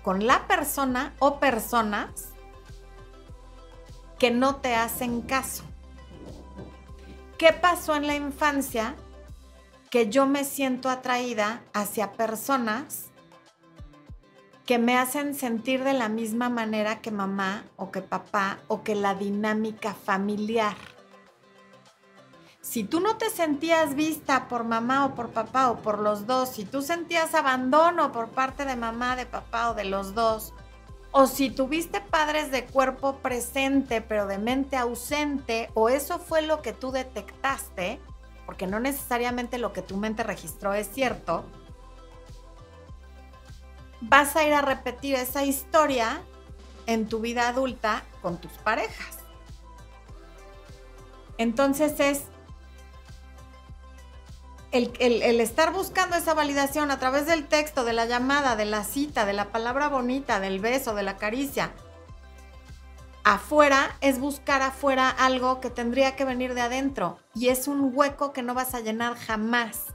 con 0.04 0.26
la 0.26 0.48
persona 0.48 1.14
o 1.20 1.40
personas 1.40 2.30
que 4.18 4.32
no 4.32 4.58
te 4.58 4.76
hacen 4.76 5.22
caso. 5.22 5.64
¿Qué 7.38 7.54
pasó 7.54 7.96
en 7.96 8.06
la 8.06 8.16
infancia 8.16 8.96
que 9.90 10.10
yo 10.10 10.26
me 10.26 10.44
siento 10.44 10.90
atraída 10.90 11.64
hacia 11.74 12.12
personas 12.12 13.06
que 14.66 14.78
me 14.78 14.98
hacen 14.98 15.34
sentir 15.34 15.84
de 15.84 15.94
la 15.94 16.10
misma 16.10 16.50
manera 16.50 17.02
que 17.02 17.12
mamá 17.12 17.64
o 17.76 17.92
que 17.92 18.02
papá 18.02 18.60
o 18.68 18.84
que 18.84 18.94
la 18.94 19.16
dinámica 19.16 19.94
familiar? 19.94 20.76
Si 22.70 22.84
tú 22.84 23.00
no 23.00 23.18
te 23.18 23.32
sentías 23.32 23.96
vista 23.96 24.48
por 24.48 24.64
mamá 24.64 25.08
o 25.08 25.16
por 25.16 25.32
papá 25.32 25.72
o 25.72 25.78
por 25.78 25.98
los 25.98 26.28
dos, 26.28 26.50
si 26.50 26.66
tú 26.66 26.84
sentías 26.84 27.34
abandono 27.34 28.12
por 28.12 28.30
parte 28.30 28.64
de 28.64 28.76
mamá, 28.76 29.16
de 29.16 29.26
papá 29.26 29.72
o 29.72 29.74
de 29.74 29.86
los 29.86 30.14
dos, 30.14 30.54
o 31.10 31.26
si 31.26 31.50
tuviste 31.50 32.00
padres 32.00 32.52
de 32.52 32.66
cuerpo 32.66 33.16
presente 33.24 34.02
pero 34.02 34.28
de 34.28 34.38
mente 34.38 34.78
ausente, 34.78 35.72
o 35.74 35.90
eso 35.90 36.20
fue 36.20 36.44
lo 36.44 36.62
que 36.62 36.72
tú 36.72 36.92
detectaste, 36.92 38.00
porque 38.46 38.68
no 38.68 38.80
necesariamente 38.80 39.58
lo 39.58 39.74
que 39.74 39.82
tu 39.82 39.98
mente 39.98 40.22
registró 40.22 40.76
es 40.76 40.92
cierto, 40.94 41.46
vas 44.00 44.36
a 44.36 44.44
ir 44.44 44.54
a 44.54 44.62
repetir 44.62 45.16
esa 45.16 45.44
historia 45.44 46.22
en 46.86 47.10
tu 47.10 47.20
vida 47.20 47.48
adulta 47.48 48.04
con 48.22 48.38
tus 48.38 48.52
parejas. 48.60 49.18
Entonces 51.40 52.00
es 52.00 52.26
el, 54.72 55.42
estar 55.42 55.74
buscando 55.74 56.16
esa 56.16 56.34
validación 56.34 56.92
a 56.92 57.00
través 57.00 57.26
del 57.26 57.48
texto, 57.48 57.84
de 57.84 57.94
la 57.94 58.06
llamada, 58.06 58.56
de 58.56 58.66
la 58.66 58.84
cita, 58.84 59.26
de 59.26 59.34
la 59.34 59.52
palabra 59.52 59.90
bonita, 59.90 60.40
del 60.40 60.60
beso, 60.60 60.94
de 60.94 61.04
la 61.04 61.18
caricia, 61.18 61.72
afuera 63.24 63.96
es 64.02 64.20
buscar 64.20 64.62
afuera 64.62 65.10
algo 65.10 65.60
que 65.60 65.70
tendría 65.70 66.16
que 66.16 66.26
venir 66.26 66.54
de 66.54 66.62
adentro 66.62 67.20
y 67.36 67.50
es 67.50 67.68
un 67.68 67.92
hueco 67.94 68.34
que 68.34 68.44
no 68.44 68.54
vas 68.54 68.74
a 68.74 68.80
llenar 68.80 69.16
jamás. 69.16 69.86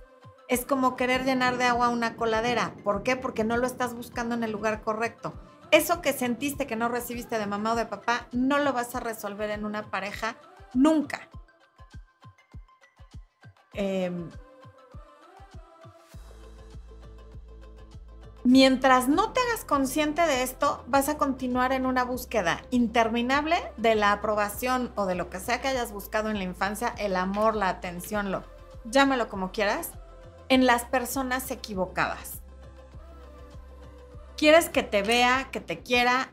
Es 0.49 0.67
como 0.67 0.95
querer 0.95 1.25
llenar 1.25 1.57
de 1.57 1.65
agua 1.65 1.89
una 1.89 2.17
coladera. 2.17 2.75
¿Por 2.85 3.03
qué? 3.03 3.17
Porque 3.17 3.45
no 3.45 3.57
lo 3.57 3.67
estás 3.67 3.95
buscando 3.95 4.35
en 4.35 4.45
el 4.45 4.53
lugar 4.53 4.83
correcto. 4.83 5.33
Eso 5.71 6.03
que 6.03 6.13
sentiste 6.13 6.67
que 6.67 6.77
no 6.77 6.89
recibiste 6.89 7.39
de 7.39 7.47
mamá 7.47 7.73
o 7.73 7.77
de 7.77 7.87
papá, 7.87 8.29
no 8.33 8.59
lo 8.59 8.73
vas 8.73 8.95
a 8.95 9.01
resolver 9.01 9.51
en 9.51 9.65
una 9.65 9.91
pareja 9.91 10.37
nunca. 10.75 11.29
Em, 13.73 14.29
mientras 18.45 19.09
no 19.09 19.33
te 19.33 19.41
hagas 19.41 19.65
consciente 19.65 20.23
de 20.23 20.43
esto, 20.43 20.85
vas 20.87 21.09
a 21.09 21.17
continuar 21.17 21.73
en 21.73 21.87
una 21.87 22.05
búsqueda 22.05 22.63
interminable 22.71 23.57
de 23.79 23.95
la 23.95 24.13
aprobación 24.13 24.93
o 24.95 25.07
de 25.07 25.15
lo 25.15 25.31
que 25.31 25.41
sea 25.41 25.61
que 25.61 25.69
hayas 25.69 25.93
buscado 25.93 26.31
en 26.31 26.39
la 26.39 26.45
infancia, 26.45 26.95
el 26.99 27.17
amor, 27.17 27.57
la 27.57 27.71
atención, 27.71 28.31
lo, 28.31 28.45
llámalo 28.85 29.29
como 29.29 29.51
quieras, 29.51 29.91
en 30.49 30.67
las 30.67 30.85
personas 30.85 31.51
equivocadas. 31.51 32.43
Quieres 34.37 34.69
que 34.69 34.83
te 34.83 35.03
vea, 35.03 35.49
que 35.51 35.61
te 35.61 35.81
quiera 35.83 36.31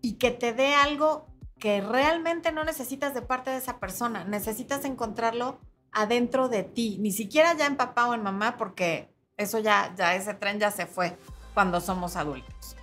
y 0.00 0.14
que 0.14 0.30
te 0.30 0.54
dé 0.54 0.74
algo 0.74 1.26
que 1.58 1.80
realmente 1.80 2.50
no 2.50 2.64
necesitas 2.64 3.14
de 3.14 3.22
parte 3.22 3.50
de 3.50 3.58
esa 3.58 3.78
persona. 3.78 4.24
Necesitas 4.24 4.84
encontrarlo 4.84 5.60
adentro 5.92 6.48
de 6.48 6.62
ti, 6.62 6.96
ni 6.98 7.12
siquiera 7.12 7.54
ya 7.54 7.66
en 7.66 7.76
papá 7.76 8.08
o 8.08 8.14
en 8.14 8.22
mamá, 8.22 8.56
porque 8.56 9.12
eso 9.36 9.58
ya, 9.58 9.92
ya 9.96 10.14
ese 10.14 10.34
tren 10.34 10.58
ya 10.58 10.70
se 10.70 10.86
fue 10.86 11.16
cuando 11.54 11.80
somos 11.80 12.16
adultos. 12.16 12.76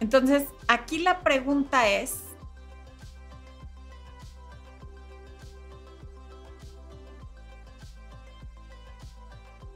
Entonces, 0.00 0.48
aquí 0.68 0.98
la 0.98 1.20
pregunta 1.20 1.88
es, 1.88 2.22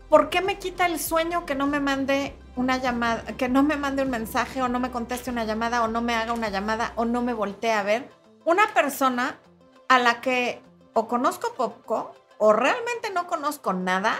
¿por 0.09 0.29
qué 0.29 0.41
me 0.41 0.59
quita 0.59 0.87
el 0.87 0.99
sueño 0.99 1.47
que 1.47 1.55
no 1.55 1.67
me 1.67 1.81
mande 1.81 2.37
una 2.57 2.77
llamada, 2.77 3.23
que 3.37 3.49
no 3.49 3.63
me 3.63 3.77
mande 3.77 4.03
un 4.03 4.11
mensaje 4.11 4.61
o 4.61 4.69
no 4.69 4.81
me 4.81 4.91
conteste 4.91 5.31
una 5.31 5.45
llamada 5.45 5.83
o 5.83 5.89
no 5.89 6.03
me 6.03 6.15
haga 6.15 6.33
una 6.33 6.51
llamada 6.51 6.93
o 6.97 7.05
no 7.05 7.23
me 7.23 7.33
voltee 7.33 7.73
a 7.73 7.83
ver? 7.83 8.11
Una 8.45 8.75
persona 8.75 9.39
a 9.89 9.99
la 9.99 10.21
que 10.21 10.63
o 10.93 11.09
conozco 11.09 11.55
poco 11.55 12.15
o 12.39 12.53
realmente 12.53 13.11
no 13.11 13.27
conozco 13.27 13.73
nada 13.73 14.17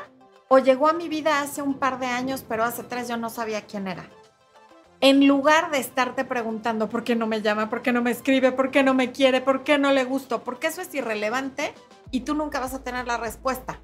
o 0.53 0.59
llegó 0.59 0.89
a 0.89 0.93
mi 0.93 1.09
vida 1.09 1.41
hace 1.41 1.63
un 1.63 1.75
par 1.75 2.01
de 2.01 2.07
años, 2.07 2.45
pero 2.47 2.65
hace 2.65 2.83
tres 2.83 3.07
yo 3.07 3.17
no 3.17 3.31
sabía 3.31 3.67
quién 3.67 3.87
era. 3.87 4.11
En 5.01 5.29
lugar 5.29 5.71
de 5.71 5.79
estarte 5.79 6.25
preguntando 6.25 6.89
por 6.89 7.05
qué 7.05 7.15
no 7.15 7.29
me 7.29 7.41
llama, 7.41 7.71
por 7.71 7.83
qué 7.83 7.93
no 7.93 8.03
me 8.03 8.11
escribe, 8.11 8.51
por 8.51 8.73
qué 8.73 8.83
no 8.83 8.93
me 8.93 9.13
quiere, 9.13 9.41
por 9.41 9.63
qué 9.63 9.79
no 9.79 9.93
le 9.93 10.03
gusto, 10.03 10.43
porque 10.43 10.67
eso 10.67 10.83
es 10.83 10.93
irrelevante 10.93 11.73
y 12.11 12.23
tú 12.23 12.35
nunca 12.35 12.59
vas 12.59 12.75
a 12.75 12.83
tener 12.83 13.07
la 13.07 13.17
respuesta. 13.17 13.81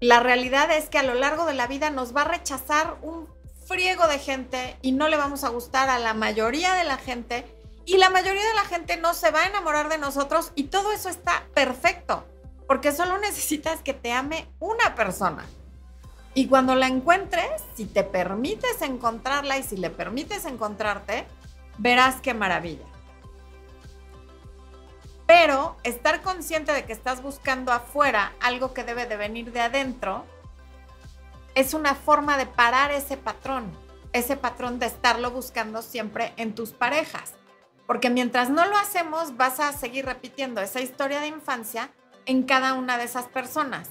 La 0.00 0.18
realidad 0.18 0.70
es 0.74 0.88
que 0.88 0.96
a 0.96 1.02
lo 1.02 1.12
largo 1.12 1.44
de 1.44 1.52
la 1.52 1.66
vida 1.66 1.90
nos 1.90 2.16
va 2.16 2.22
a 2.22 2.28
rechazar 2.28 2.96
un 3.02 3.28
friego 3.66 4.08
de 4.08 4.18
gente 4.18 4.78
y 4.80 4.92
no 4.92 5.08
le 5.08 5.18
vamos 5.18 5.44
a 5.44 5.50
gustar 5.50 5.90
a 5.90 5.98
la 5.98 6.14
mayoría 6.14 6.72
de 6.72 6.84
la 6.84 6.96
gente 6.96 7.44
y 7.84 7.98
la 7.98 8.08
mayoría 8.08 8.46
de 8.46 8.54
la 8.54 8.64
gente 8.64 8.96
no 8.96 9.12
se 9.12 9.30
va 9.30 9.42
a 9.42 9.48
enamorar 9.48 9.90
de 9.90 9.98
nosotros 9.98 10.52
y 10.54 10.64
todo 10.64 10.90
eso 10.90 11.10
está 11.10 11.46
perfecto 11.52 12.24
porque 12.68 12.92
solo 12.92 13.18
necesitas 13.18 13.82
que 13.82 13.94
te 13.94 14.12
ame 14.12 14.46
una 14.60 14.94
persona. 14.94 15.44
Y 16.34 16.46
cuando 16.46 16.74
la 16.76 16.86
encuentres, 16.86 17.62
si 17.74 17.86
te 17.86 18.04
permites 18.04 18.82
encontrarla 18.82 19.56
y 19.56 19.62
si 19.62 19.78
le 19.78 19.90
permites 19.90 20.44
encontrarte, 20.44 21.26
verás 21.78 22.20
qué 22.20 22.34
maravilla. 22.34 22.84
Pero 25.26 25.76
estar 25.82 26.20
consciente 26.20 26.72
de 26.72 26.84
que 26.84 26.92
estás 26.92 27.22
buscando 27.22 27.72
afuera 27.72 28.34
algo 28.40 28.74
que 28.74 28.84
debe 28.84 29.06
de 29.06 29.16
venir 29.16 29.50
de 29.50 29.60
adentro 29.60 30.24
es 31.54 31.72
una 31.72 31.94
forma 31.94 32.36
de 32.36 32.46
parar 32.46 32.92
ese 32.92 33.16
patrón, 33.16 33.72
ese 34.12 34.36
patrón 34.36 34.78
de 34.78 34.86
estarlo 34.86 35.30
buscando 35.30 35.80
siempre 35.80 36.34
en 36.36 36.54
tus 36.54 36.72
parejas. 36.72 37.32
Porque 37.86 38.10
mientras 38.10 38.50
no 38.50 38.66
lo 38.66 38.76
hacemos, 38.76 39.38
vas 39.38 39.58
a 39.58 39.72
seguir 39.72 40.04
repitiendo 40.04 40.60
esa 40.60 40.82
historia 40.82 41.20
de 41.20 41.28
infancia 41.28 41.90
en 42.28 42.42
cada 42.42 42.74
una 42.74 42.98
de 42.98 43.04
esas 43.04 43.26
personas. 43.26 43.88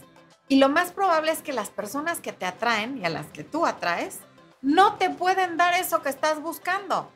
Y 0.47 0.60
lo 0.60 0.69
más 0.69 0.91
probable 0.91 1.32
es 1.32 1.41
que 1.41 1.52
las 1.52 1.69
personas 1.69 2.21
que 2.21 2.32
te 2.32 2.45
atraen 2.45 3.00
y 3.00 3.06
a 3.06 3.10
las 3.10 3.26
que 3.28 3.43
tú 3.43 3.65
atraes 3.65 4.19
no 4.62 4.93
te 4.93 5.10
pueden 5.10 5.58
dar 5.58 5.73
eso 5.73 6.02
que 6.02 6.10
estás 6.10 6.41
buscando. 6.41 7.12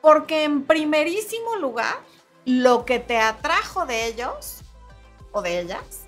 Porque 0.00 0.44
en 0.44 0.64
primerísimo 0.64 1.56
lugar, 1.56 1.94
lo 2.46 2.86
que 2.86 2.98
te 2.98 3.18
atrajo 3.18 3.84
de 3.84 4.06
ellos 4.06 4.62
o 5.32 5.42
de 5.42 5.60
ellas 5.60 6.06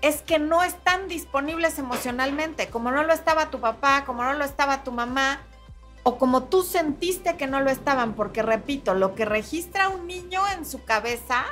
es 0.00 0.22
que 0.22 0.38
no 0.38 0.64
están 0.64 1.08
disponibles 1.08 1.78
emocionalmente, 1.78 2.70
como 2.70 2.90
no 2.90 3.04
lo 3.04 3.12
estaba 3.12 3.50
tu 3.50 3.60
papá, 3.60 4.04
como 4.04 4.24
no 4.24 4.32
lo 4.32 4.44
estaba 4.44 4.82
tu 4.82 4.92
mamá, 4.92 5.40
o 6.04 6.18
como 6.18 6.44
tú 6.44 6.62
sentiste 6.62 7.36
que 7.36 7.46
no 7.46 7.60
lo 7.60 7.70
estaban, 7.70 8.14
porque 8.14 8.42
repito, 8.42 8.94
lo 8.94 9.14
que 9.14 9.26
registra 9.26 9.90
un 9.90 10.06
niño 10.06 10.42
en 10.48 10.66
su 10.66 10.84
cabeza 10.84 11.44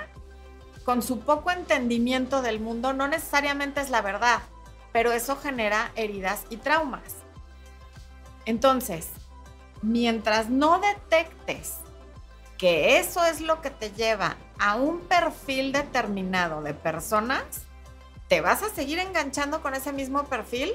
con 0.84 1.02
su 1.02 1.20
poco 1.20 1.50
entendimiento 1.50 2.42
del 2.42 2.60
mundo 2.60 2.92
no 2.92 3.08
necesariamente 3.08 3.80
es 3.80 3.90
la 3.90 4.02
verdad, 4.02 4.40
pero 4.92 5.12
eso 5.12 5.36
genera 5.36 5.92
heridas 5.94 6.44
y 6.50 6.56
traumas. 6.56 7.16
Entonces, 8.46 9.08
mientras 9.82 10.48
no 10.48 10.80
detectes 10.80 11.76
que 12.58 12.98
eso 12.98 13.24
es 13.24 13.40
lo 13.40 13.62
que 13.62 13.70
te 13.70 13.90
lleva 13.90 14.36
a 14.58 14.76
un 14.76 15.00
perfil 15.00 15.72
determinado 15.72 16.62
de 16.62 16.74
personas, 16.74 17.42
te 18.28 18.40
vas 18.40 18.62
a 18.62 18.68
seguir 18.68 18.98
enganchando 18.98 19.62
con 19.62 19.74
ese 19.74 19.92
mismo 19.92 20.24
perfil 20.24 20.74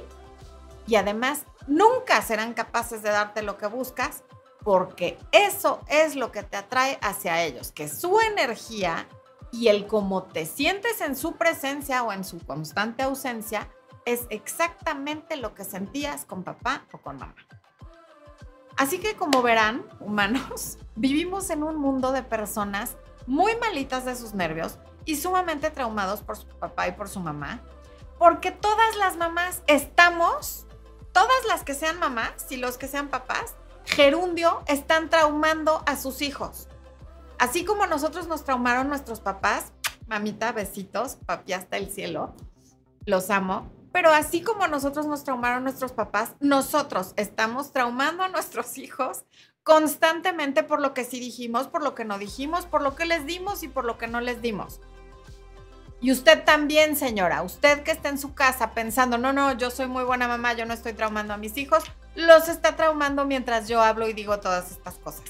y 0.87 0.95
además 0.95 1.43
nunca 1.67 2.21
serán 2.21 2.53
capaces 2.53 3.01
de 3.03 3.09
darte 3.09 3.41
lo 3.41 3.57
que 3.57 3.67
buscas 3.67 4.23
porque 4.63 5.19
eso 5.31 5.79
es 5.87 6.15
lo 6.15 6.31
que 6.31 6.41
te 6.41 6.57
atrae 6.57 6.97
hacia 7.01 7.43
ellos, 7.43 7.71
que 7.71 7.87
su 7.87 8.19
energía 8.19 9.07
y 9.55 9.69
el 9.69 9.87
cómo 9.87 10.23
te 10.23 10.45
sientes 10.45 10.99
en 10.99 11.15
su 11.15 11.37
presencia 11.37 12.03
o 12.03 12.11
en 12.11 12.25
su 12.25 12.39
constante 12.39 13.03
ausencia 13.03 13.69
es 14.05 14.27
exactamente 14.29 15.37
lo 15.37 15.55
que 15.55 15.63
sentías 15.63 16.25
con 16.25 16.43
papá 16.43 16.85
o 16.91 16.97
con 16.97 17.17
mamá. 17.17 17.35
Así 18.75 18.99
que 18.99 19.15
como 19.15 19.41
verán, 19.41 19.85
humanos, 20.01 20.77
vivimos 20.95 21.49
en 21.49 21.63
un 21.63 21.77
mundo 21.77 22.11
de 22.11 22.21
personas 22.21 22.97
muy 23.27 23.55
malitas 23.55 24.03
de 24.03 24.15
sus 24.15 24.33
nervios 24.33 24.77
y 25.05 25.15
sumamente 25.15 25.71
traumados 25.71 26.21
por 26.21 26.35
su 26.35 26.47
papá 26.47 26.89
y 26.89 26.91
por 26.91 27.07
su 27.07 27.21
mamá, 27.21 27.61
porque 28.19 28.51
todas 28.51 28.97
las 28.97 29.15
mamás 29.15 29.63
estamos, 29.67 30.65
todas 31.13 31.45
las 31.47 31.63
que 31.63 31.73
sean 31.73 31.97
mamás 31.97 32.51
y 32.51 32.57
los 32.57 32.77
que 32.77 32.89
sean 32.89 33.07
papás, 33.07 33.55
gerundio, 33.85 34.63
están 34.67 35.09
traumando 35.09 35.81
a 35.85 35.95
sus 35.95 36.21
hijos. 36.21 36.67
Así 37.37 37.65
como 37.65 37.85
nosotros 37.85 38.27
nos 38.27 38.43
traumaron 38.43 38.87
nuestros 38.87 39.19
papás, 39.19 39.73
mamita, 40.07 40.51
besitos, 40.51 41.17
papi 41.25 41.53
hasta 41.53 41.77
el 41.77 41.89
cielo, 41.89 42.33
los 43.05 43.29
amo. 43.29 43.71
Pero 43.91 44.11
así 44.11 44.41
como 44.41 44.67
nosotros 44.67 45.05
nos 45.05 45.23
traumaron 45.23 45.63
nuestros 45.63 45.93
papás, 45.93 46.35
nosotros 46.39 47.13
estamos 47.15 47.71
traumando 47.71 48.23
a 48.23 48.27
nuestros 48.27 48.77
hijos 48.77 49.25
constantemente 49.63 50.63
por 50.63 50.79
lo 50.79 50.93
que 50.93 51.03
sí 51.03 51.19
dijimos, 51.19 51.67
por 51.67 51.81
lo 51.81 51.95
que 51.95 52.05
no 52.05 52.19
dijimos, 52.19 52.65
por 52.65 52.81
lo 52.81 52.95
que 52.95 53.05
les 53.05 53.25
dimos 53.25 53.63
y 53.63 53.67
por 53.67 53.83
lo 53.85 53.97
que 53.97 54.07
no 54.07 54.21
les 54.21 54.41
dimos. 54.41 54.79
Y 56.01 56.11
usted 56.11 56.43
también, 56.43 56.95
señora, 56.95 57.41
usted 57.41 57.81
que 57.81 57.91
está 57.91 58.09
en 58.09 58.19
su 58.19 58.35
casa 58.35 58.71
pensando, 58.71 59.17
no, 59.17 59.33
no, 59.33 59.53
yo 59.53 59.71
soy 59.71 59.87
muy 59.87 60.03
buena 60.03 60.27
mamá, 60.27 60.53
yo 60.53 60.65
no 60.65 60.73
estoy 60.73 60.93
traumando 60.93 61.33
a 61.33 61.37
mis 61.37 61.57
hijos, 61.57 61.83
los 62.15 62.47
está 62.47 62.75
traumando 62.75 63.25
mientras 63.25 63.67
yo 63.67 63.81
hablo 63.81 64.07
y 64.07 64.13
digo 64.13 64.39
todas 64.39 64.71
estas 64.71 64.95
cosas 64.95 65.23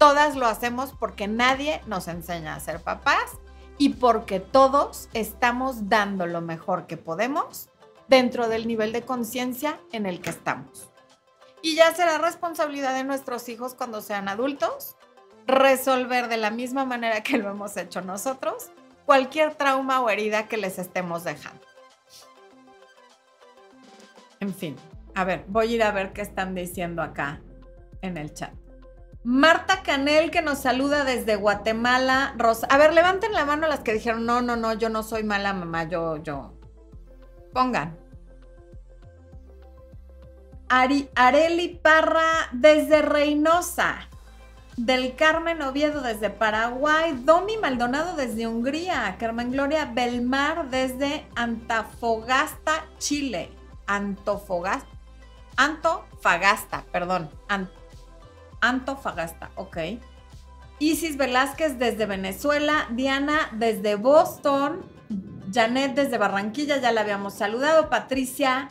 todas 0.00 0.34
lo 0.34 0.46
hacemos 0.46 0.94
porque 0.98 1.28
nadie 1.28 1.82
nos 1.86 2.08
enseña 2.08 2.54
a 2.54 2.60
ser 2.60 2.80
papás 2.80 3.38
y 3.76 3.90
porque 3.90 4.40
todos 4.40 5.10
estamos 5.12 5.90
dando 5.90 6.26
lo 6.26 6.40
mejor 6.40 6.86
que 6.86 6.96
podemos 6.96 7.68
dentro 8.08 8.48
del 8.48 8.66
nivel 8.66 8.92
de 8.92 9.02
conciencia 9.02 9.78
en 9.92 10.06
el 10.06 10.22
que 10.22 10.30
estamos. 10.30 10.90
Y 11.60 11.76
ya 11.76 11.94
será 11.94 12.16
responsabilidad 12.16 12.94
de 12.94 13.04
nuestros 13.04 13.46
hijos 13.50 13.74
cuando 13.74 14.00
sean 14.00 14.28
adultos 14.28 14.96
resolver 15.46 16.28
de 16.28 16.38
la 16.38 16.50
misma 16.50 16.86
manera 16.86 17.22
que 17.22 17.36
lo 17.36 17.50
hemos 17.50 17.76
hecho 17.76 18.00
nosotros 18.00 18.70
cualquier 19.04 19.54
trauma 19.54 20.00
o 20.00 20.08
herida 20.08 20.48
que 20.48 20.56
les 20.56 20.78
estemos 20.78 21.24
dejando. 21.24 21.60
En 24.40 24.54
fin, 24.54 24.76
a 25.14 25.24
ver, 25.24 25.44
voy 25.48 25.72
a 25.72 25.74
ir 25.74 25.82
a 25.82 25.92
ver 25.92 26.14
qué 26.14 26.22
están 26.22 26.54
diciendo 26.54 27.02
acá 27.02 27.42
en 28.00 28.16
el 28.16 28.32
chat. 28.32 28.59
Marta 29.22 29.82
Canel 29.82 30.30
que 30.30 30.40
nos 30.40 30.60
saluda 30.60 31.04
desde 31.04 31.36
Guatemala. 31.36 32.34
Rosa, 32.38 32.66
a 32.70 32.78
ver, 32.78 32.94
levanten 32.94 33.32
la 33.32 33.44
mano 33.44 33.68
las 33.68 33.80
que 33.80 33.92
dijeron, 33.92 34.24
no, 34.24 34.40
no, 34.40 34.56
no, 34.56 34.72
yo 34.72 34.88
no 34.88 35.02
soy 35.02 35.24
mala 35.24 35.52
mamá, 35.52 35.84
yo, 35.84 36.16
yo. 36.22 36.54
Pongan. 37.52 37.98
Ari, 40.70 41.10
Areli 41.14 41.68
Parra 41.68 42.48
desde 42.52 43.02
Reynosa. 43.02 44.08
Del 44.76 45.14
Carmen 45.16 45.60
Oviedo 45.60 46.00
desde 46.00 46.30
Paraguay. 46.30 47.12
Domi 47.24 47.58
Maldonado 47.58 48.16
desde 48.16 48.46
Hungría. 48.46 49.16
Carmen 49.18 49.52
Gloria 49.52 49.84
Belmar 49.84 50.70
desde 50.70 51.26
Antofagasta, 51.34 52.86
Chile. 52.96 53.50
Antofagasta. 53.86 54.88
Antofagasta, 55.56 56.84
perdón. 56.90 57.28
Antofagasta 57.48 57.79
Antofagasta, 58.60 59.50
ok. 59.56 59.78
Isis 60.78 61.16
Velázquez 61.16 61.78
desde 61.78 62.06
Venezuela, 62.06 62.86
Diana 62.90 63.50
desde 63.52 63.96
Boston, 63.96 64.82
Janet 65.52 65.94
desde 65.94 66.18
Barranquilla, 66.18 66.78
ya 66.78 66.92
la 66.92 67.02
habíamos 67.02 67.34
saludado, 67.34 67.90
Patricia 67.90 68.70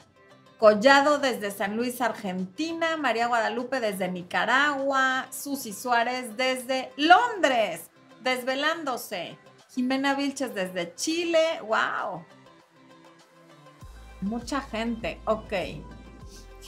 Collado 0.60 1.20
desde 1.20 1.52
San 1.52 1.78
Luis, 1.78 2.02
Argentina, 2.02 2.98
María 2.98 3.28
Guadalupe 3.28 3.80
desde 3.80 4.12
Nicaragua, 4.12 5.28
Susi 5.32 5.72
Suárez 5.72 6.36
desde 6.36 6.92
Londres, 6.98 7.90
desvelándose, 8.22 9.38
Jimena 9.74 10.16
Vilches 10.16 10.54
desde 10.54 10.94
Chile, 10.96 11.62
wow. 11.62 12.26
Mucha 14.20 14.60
gente, 14.60 15.22
ok. 15.24 15.54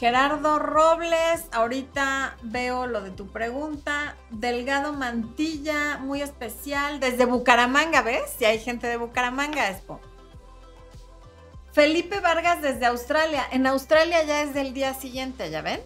Gerardo 0.02 0.58
Robles, 0.58 1.46
ahorita 1.52 2.36
veo 2.42 2.88
lo 2.88 3.02
de 3.02 3.12
tu 3.12 3.28
pregunta. 3.28 4.16
Delgado 4.32 4.94
Mantilla, 4.94 6.00
muy 6.00 6.24
especial, 6.24 7.00
desde 7.00 7.26
Bucaramanga, 7.26 8.02
¿ves? 8.02 8.24
Si 8.36 8.46
hay 8.46 8.58
gente 8.58 8.88
de 8.88 8.98
Bucaramanga, 8.98 9.70
Expo. 9.70 10.00
Felipe 11.72 12.20
Vargas 12.20 12.64
desde 12.64 12.88
Australia. 12.88 13.46
En 13.52 13.68
Australia 13.68 14.24
ya 14.24 14.42
es 14.42 14.56
del 14.56 14.74
día 14.74 14.96
siguiente, 14.96 15.52
¿ya 15.52 15.62
ven? 15.62 15.82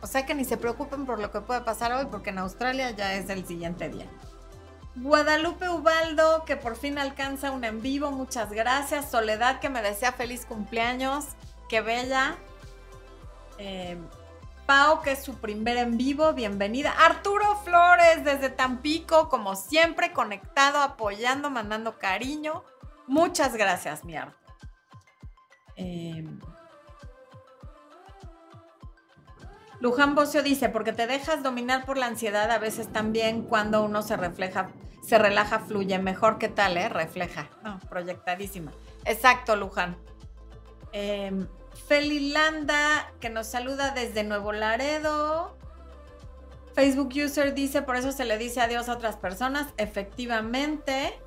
O 0.00 0.08
sea 0.08 0.26
que 0.26 0.34
ni 0.34 0.44
se 0.44 0.56
preocupen 0.56 1.06
por 1.06 1.20
lo 1.20 1.30
que 1.30 1.40
pueda 1.40 1.64
pasar 1.64 1.92
hoy, 1.92 2.06
porque 2.10 2.30
en 2.30 2.38
Australia 2.38 2.90
ya 2.90 3.14
es 3.14 3.30
el 3.30 3.46
siguiente 3.46 3.88
día. 3.88 4.06
Guadalupe 4.96 5.68
Ubaldo, 5.68 6.44
que 6.44 6.56
por 6.56 6.74
fin 6.74 6.98
alcanza 6.98 7.52
un 7.52 7.62
en 7.62 7.80
vivo, 7.80 8.10
muchas 8.10 8.50
gracias. 8.50 9.12
Soledad, 9.12 9.60
que 9.60 9.68
me 9.68 9.80
desea 9.80 10.10
feliz 10.10 10.44
cumpleaños. 10.44 11.24
Qué 11.68 11.82
bella. 11.82 12.36
Eh, 13.62 13.98
Pau, 14.64 15.02
que 15.02 15.12
es 15.12 15.22
su 15.22 15.34
primer 15.34 15.76
en 15.76 15.98
vivo, 15.98 16.32
bienvenida. 16.32 16.92
Arturo 16.92 17.56
Flores 17.56 18.24
desde 18.24 18.48
Tampico, 18.48 19.28
como 19.28 19.54
siempre, 19.54 20.12
conectado, 20.12 20.78
apoyando, 20.78 21.50
mandando 21.50 21.98
cariño. 21.98 22.64
Muchas 23.06 23.54
gracias, 23.56 24.04
mi 24.04 24.16
Arturo. 24.16 24.32
Eh, 25.76 26.24
Luján 29.80 30.14
Bocio 30.14 30.42
dice, 30.42 30.70
porque 30.70 30.92
te 30.92 31.06
dejas 31.06 31.42
dominar 31.42 31.84
por 31.84 31.98
la 31.98 32.06
ansiedad 32.06 32.50
a 32.50 32.58
veces 32.58 32.90
también 32.90 33.42
cuando 33.42 33.82
uno 33.84 34.00
se 34.02 34.16
refleja, 34.16 34.70
se 35.02 35.18
relaja, 35.18 35.58
fluye. 35.58 35.98
Mejor 35.98 36.38
que 36.38 36.48
tal, 36.48 36.78
¿eh? 36.78 36.88
Refleja. 36.88 37.50
proyectadísima. 37.90 38.72
Exacto, 39.04 39.54
Luján. 39.56 39.98
Eh, 40.92 41.46
Felilanda, 41.90 43.12
que 43.18 43.30
nos 43.30 43.48
saluda 43.48 43.90
desde 43.90 44.22
Nuevo 44.22 44.52
Laredo. 44.52 45.56
Facebook 46.72 47.12
user 47.12 47.52
dice, 47.52 47.82
por 47.82 47.96
eso 47.96 48.12
se 48.12 48.24
le 48.24 48.38
dice 48.38 48.60
adiós 48.60 48.88
a 48.88 48.92
otras 48.92 49.16
personas. 49.16 49.66
Efectivamente. 49.76 51.18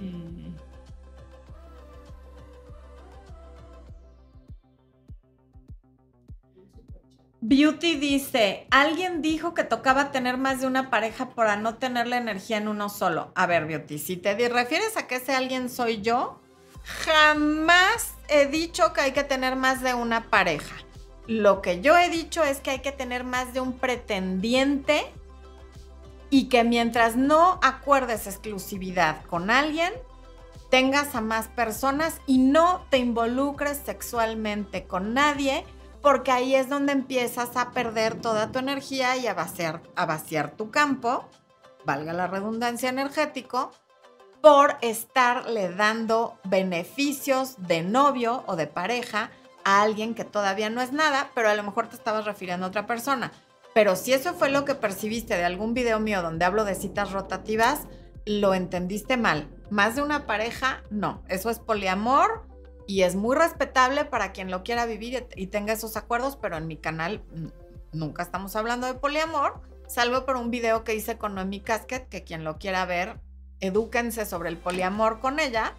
Eh. 0.00 0.50
Beauty 7.42 7.96
dice, 7.96 8.66
alguien 8.70 9.20
dijo 9.20 9.52
que 9.52 9.62
tocaba 9.62 10.10
tener 10.10 10.38
más 10.38 10.62
de 10.62 10.66
una 10.66 10.88
pareja 10.88 11.28
para 11.34 11.56
no 11.56 11.76
tener 11.76 12.06
la 12.06 12.16
energía 12.16 12.56
en 12.56 12.68
uno 12.68 12.88
solo. 12.88 13.30
A 13.34 13.44
ver, 13.44 13.66
Beauty, 13.66 13.98
si 13.98 14.16
te 14.16 14.34
refieres 14.48 14.96
a 14.96 15.06
que 15.06 15.16
ese 15.16 15.34
alguien 15.34 15.68
soy 15.68 16.00
yo, 16.00 16.40
Jamás 16.86 18.14
he 18.28 18.46
dicho 18.46 18.92
que 18.92 19.00
hay 19.00 19.12
que 19.12 19.24
tener 19.24 19.56
más 19.56 19.82
de 19.82 19.94
una 19.94 20.30
pareja. 20.30 20.76
Lo 21.26 21.60
que 21.60 21.80
yo 21.80 21.98
he 21.98 22.08
dicho 22.08 22.44
es 22.44 22.60
que 22.60 22.70
hay 22.70 22.78
que 22.78 22.92
tener 22.92 23.24
más 23.24 23.52
de 23.52 23.60
un 23.60 23.76
pretendiente 23.76 25.12
y 26.30 26.48
que 26.48 26.62
mientras 26.62 27.16
no 27.16 27.58
acuerdes 27.60 28.28
exclusividad 28.28 29.24
con 29.24 29.50
alguien, 29.50 29.92
tengas 30.70 31.16
a 31.16 31.20
más 31.20 31.48
personas 31.48 32.20
y 32.26 32.38
no 32.38 32.86
te 32.88 32.98
involucres 32.98 33.80
sexualmente 33.84 34.86
con 34.86 35.12
nadie, 35.12 35.64
porque 36.02 36.30
ahí 36.30 36.54
es 36.54 36.68
donde 36.68 36.92
empiezas 36.92 37.56
a 37.56 37.72
perder 37.72 38.20
toda 38.20 38.52
tu 38.52 38.60
energía 38.60 39.16
y 39.16 39.26
a 39.26 39.34
vaciar, 39.34 39.82
a 39.96 40.06
vaciar 40.06 40.52
tu 40.52 40.70
campo, 40.70 41.28
valga 41.84 42.12
la 42.12 42.28
redundancia 42.28 42.88
energético, 42.88 43.72
por 44.46 44.76
estarle 44.80 45.74
dando 45.74 46.38
beneficios 46.44 47.56
de 47.66 47.82
novio 47.82 48.44
o 48.46 48.54
de 48.54 48.68
pareja 48.68 49.32
a 49.64 49.82
alguien 49.82 50.14
que 50.14 50.24
todavía 50.24 50.70
no 50.70 50.80
es 50.80 50.92
nada, 50.92 51.32
pero 51.34 51.48
a 51.48 51.56
lo 51.56 51.64
mejor 51.64 51.88
te 51.88 51.96
estabas 51.96 52.26
refiriendo 52.26 52.64
a 52.64 52.68
otra 52.68 52.86
persona. 52.86 53.32
Pero 53.74 53.96
si 53.96 54.12
eso 54.12 54.34
fue 54.34 54.48
lo 54.48 54.64
que 54.64 54.76
percibiste 54.76 55.36
de 55.36 55.44
algún 55.44 55.74
video 55.74 55.98
mío 55.98 56.22
donde 56.22 56.44
hablo 56.44 56.64
de 56.64 56.76
citas 56.76 57.10
rotativas, 57.10 57.88
lo 58.24 58.54
entendiste 58.54 59.16
mal. 59.16 59.48
Más 59.68 59.96
de 59.96 60.02
una 60.02 60.26
pareja, 60.26 60.84
no. 60.90 61.24
Eso 61.26 61.50
es 61.50 61.58
poliamor 61.58 62.46
y 62.86 63.02
es 63.02 63.16
muy 63.16 63.34
respetable 63.34 64.04
para 64.04 64.30
quien 64.30 64.52
lo 64.52 64.62
quiera 64.62 64.86
vivir 64.86 65.26
y 65.34 65.48
tenga 65.48 65.72
esos 65.72 65.96
acuerdos, 65.96 66.36
pero 66.36 66.56
en 66.56 66.68
mi 66.68 66.76
canal 66.76 67.24
nunca 67.90 68.22
estamos 68.22 68.54
hablando 68.54 68.86
de 68.86 68.94
poliamor, 68.94 69.60
salvo 69.88 70.24
por 70.24 70.36
un 70.36 70.52
video 70.52 70.84
que 70.84 70.94
hice 70.94 71.18
con 71.18 71.34
Noemi 71.34 71.58
Casket, 71.58 72.08
que 72.08 72.22
quien 72.22 72.44
lo 72.44 72.58
quiera 72.58 72.84
ver 72.84 73.25
edúquense 73.60 74.26
sobre 74.26 74.48
el 74.48 74.56
poliamor 74.56 75.20
con 75.20 75.40
ella, 75.40 75.74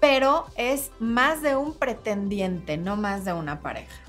pero 0.00 0.46
es 0.56 0.90
más 1.00 1.42
de 1.42 1.56
un 1.56 1.74
pretendiente, 1.74 2.76
no 2.76 2.96
más 2.96 3.24
de 3.24 3.32
una 3.32 3.60
pareja. 3.60 4.02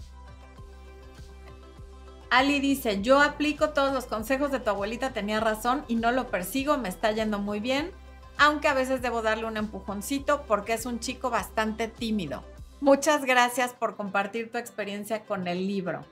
Ali 2.29 2.59
dice, 2.59 3.01
yo 3.01 3.19
aplico 3.21 3.69
todos 3.69 3.91
los 3.91 4.05
consejos 4.05 4.51
de 4.51 4.59
tu 4.59 4.69
abuelita, 4.69 5.13
tenía 5.13 5.39
razón 5.39 5.83
y 5.87 5.95
no 5.95 6.11
lo 6.11 6.27
persigo, 6.27 6.77
me 6.77 6.89
está 6.89 7.11
yendo 7.11 7.39
muy 7.39 7.59
bien, 7.59 7.91
aunque 8.37 8.67
a 8.67 8.75
veces 8.75 9.01
debo 9.01 9.23
darle 9.23 9.45
un 9.45 9.57
empujoncito 9.57 10.43
porque 10.43 10.73
es 10.73 10.85
un 10.85 10.99
chico 10.99 11.31
bastante 11.31 11.87
tímido. 11.87 12.43
Muchas 12.81 13.25
gracias 13.25 13.73
por 13.73 13.95
compartir 13.95 14.51
tu 14.51 14.57
experiencia 14.57 15.25
con 15.25 15.47
el 15.47 15.67
libro. 15.67 16.05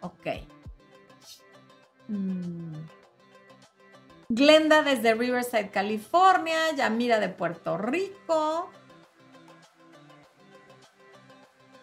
Ok. 0.00 0.26
Mm. 2.08 2.74
Glenda 4.28 4.82
desde 4.82 5.14
Riverside, 5.14 5.70
California. 5.70 6.56
Yamira 6.76 7.20
de 7.20 7.28
Puerto 7.28 7.78
Rico. 7.78 8.70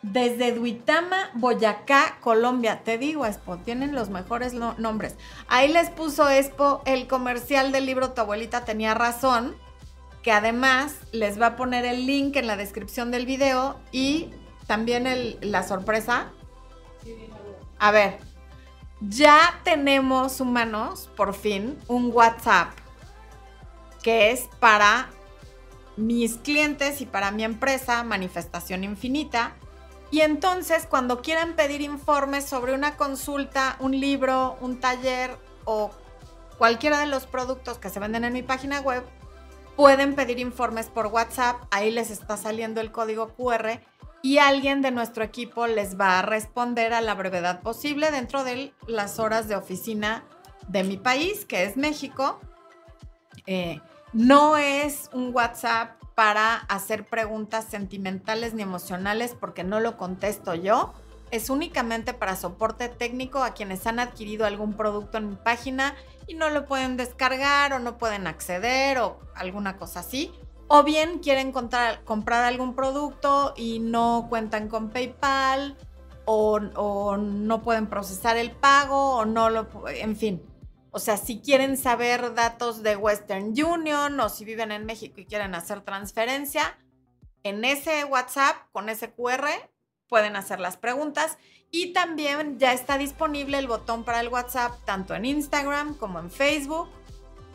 Desde 0.01 0.51
Duitama, 0.51 1.31
Boyacá, 1.35 2.17
Colombia. 2.19 2.81
Te 2.83 2.97
digo, 2.97 3.25
Expo, 3.25 3.57
tienen 3.57 3.95
los 3.95 4.09
mejores 4.09 4.53
nombres. 4.53 5.15
Ahí 5.47 5.71
les 5.71 5.89
puso 5.89 6.29
Expo 6.29 6.81
el 6.85 7.07
comercial 7.07 7.71
del 7.71 7.85
libro 7.85 8.11
Tu 8.11 8.19
abuelita 8.19 8.65
tenía 8.65 8.93
razón, 8.93 9.55
que 10.21 10.33
además 10.33 10.97
les 11.13 11.39
va 11.39 11.47
a 11.47 11.55
poner 11.55 11.85
el 11.85 12.05
link 12.05 12.35
en 12.35 12.47
la 12.47 12.57
descripción 12.57 13.11
del 13.11 13.25
video 13.25 13.79
y 13.93 14.29
también 14.67 15.37
la 15.39 15.63
sorpresa. 15.63 16.31
A 17.79 17.91
ver, 17.91 18.19
ya 19.09 19.59
tenemos 19.63 20.39
humanos, 20.39 21.09
por 21.15 21.33
fin, 21.33 21.77
un 21.87 22.11
WhatsApp 22.13 22.69
que 24.01 24.31
es 24.31 24.49
para 24.59 25.09
mis 25.95 26.35
clientes 26.35 27.01
y 27.01 27.05
para 27.05 27.31
mi 27.31 27.43
empresa, 27.43 28.03
Manifestación 28.03 28.83
Infinita. 28.83 29.55
Y 30.11 30.21
entonces, 30.21 30.85
cuando 30.85 31.21
quieran 31.21 31.55
pedir 31.55 31.81
informes 31.81 32.45
sobre 32.45 32.73
una 32.73 32.97
consulta, 32.97 33.77
un 33.79 33.99
libro, 33.99 34.57
un 34.59 34.79
taller 34.79 35.37
o 35.65 35.91
cualquiera 36.57 36.99
de 36.99 37.07
los 37.07 37.25
productos 37.25 37.77
que 37.77 37.89
se 37.89 37.99
venden 37.99 38.25
en 38.25 38.33
mi 38.33 38.43
página 38.43 38.81
web, 38.81 39.03
pueden 39.75 40.15
pedir 40.15 40.39
informes 40.39 40.87
por 40.87 41.07
WhatsApp, 41.07 41.63
ahí 41.71 41.89
les 41.89 42.11
está 42.11 42.37
saliendo 42.37 42.81
el 42.81 42.91
código 42.91 43.29
QR 43.29 43.79
y 44.23 44.37
alguien 44.37 44.81
de 44.81 44.89
nuestro 44.89 45.23
equipo 45.23 45.67
les 45.67 45.99
va 45.99 46.17
a 46.17 46.21
responder 46.21 46.93
a 46.93 47.01
la 47.01 47.13
brevedad 47.13 47.61
posible 47.61 48.09
dentro 48.09 48.45
de 48.45 48.73
las 48.87 49.19
horas 49.19 49.49
de 49.49 49.57
oficina 49.57 50.23
de 50.69 50.85
mi 50.85 50.95
país, 50.95 51.43
que 51.45 51.65
es 51.65 51.75
México. 51.75 52.39
Eh, 53.45 53.81
no 54.13 54.55
es 54.55 55.09
un 55.11 55.35
WhatsApp 55.35 56.01
para 56.15 56.55
hacer 56.55 57.05
preguntas 57.05 57.65
sentimentales 57.65 58.53
ni 58.53 58.61
emocionales 58.61 59.35
porque 59.37 59.65
no 59.65 59.81
lo 59.81 59.97
contesto 59.97 60.55
yo. 60.55 60.93
Es 61.29 61.49
únicamente 61.49 62.13
para 62.13 62.37
soporte 62.37 62.87
técnico 62.87 63.43
a 63.43 63.53
quienes 63.53 63.85
han 63.87 63.99
adquirido 63.99 64.45
algún 64.45 64.73
producto 64.73 65.17
en 65.17 65.31
mi 65.31 65.35
página 65.35 65.95
y 66.27 66.35
no 66.35 66.49
lo 66.49 66.65
pueden 66.65 66.95
descargar 66.95 67.73
o 67.73 67.79
no 67.79 67.97
pueden 67.97 68.27
acceder 68.27 68.99
o 68.99 69.19
alguna 69.35 69.75
cosa 69.75 69.99
así. 69.99 70.31
O 70.67 70.83
bien 70.83 71.19
quieren 71.19 71.51
comprar, 71.51 72.01
algún 72.43 72.75
producto 72.75 73.53
y 73.55 73.79
no 73.79 74.27
cuentan 74.29 74.69
con 74.69 74.89
PayPal 74.89 75.77
o, 76.25 76.59
o 76.75 77.17
no 77.17 77.61
pueden 77.61 77.87
procesar 77.87 78.37
el 78.37 78.51
pago 78.51 79.17
o 79.17 79.25
no 79.25 79.49
lo... 79.49 79.67
En 79.87 80.15
fin, 80.15 80.41
o 80.91 80.99
sea, 80.99 81.17
si 81.17 81.39
quieren 81.39 81.75
saber 81.75 82.35
datos 82.35 82.83
de 82.83 82.95
Western 82.95 83.53
Union 83.59 84.19
o 84.19 84.29
si 84.29 84.45
viven 84.45 84.71
en 84.71 84.85
México 84.85 85.19
y 85.19 85.25
quieren 85.25 85.55
hacer 85.55 85.81
transferencia, 85.81 86.77
en 87.41 87.65
ese 87.65 88.05
WhatsApp 88.05 88.55
con 88.71 88.89
ese 88.89 89.11
QR 89.11 89.47
pueden 90.07 90.35
hacer 90.35 90.59
las 90.59 90.77
preguntas. 90.77 91.39
Y 91.71 91.93
también 91.93 92.59
ya 92.59 92.73
está 92.73 92.99
disponible 92.99 93.57
el 93.57 93.67
botón 93.67 94.03
para 94.03 94.19
el 94.19 94.27
WhatsApp 94.27 94.73
tanto 94.85 95.15
en 95.15 95.25
Instagram 95.25 95.95
como 95.95 96.19
en 96.19 96.29
Facebook. 96.29 96.87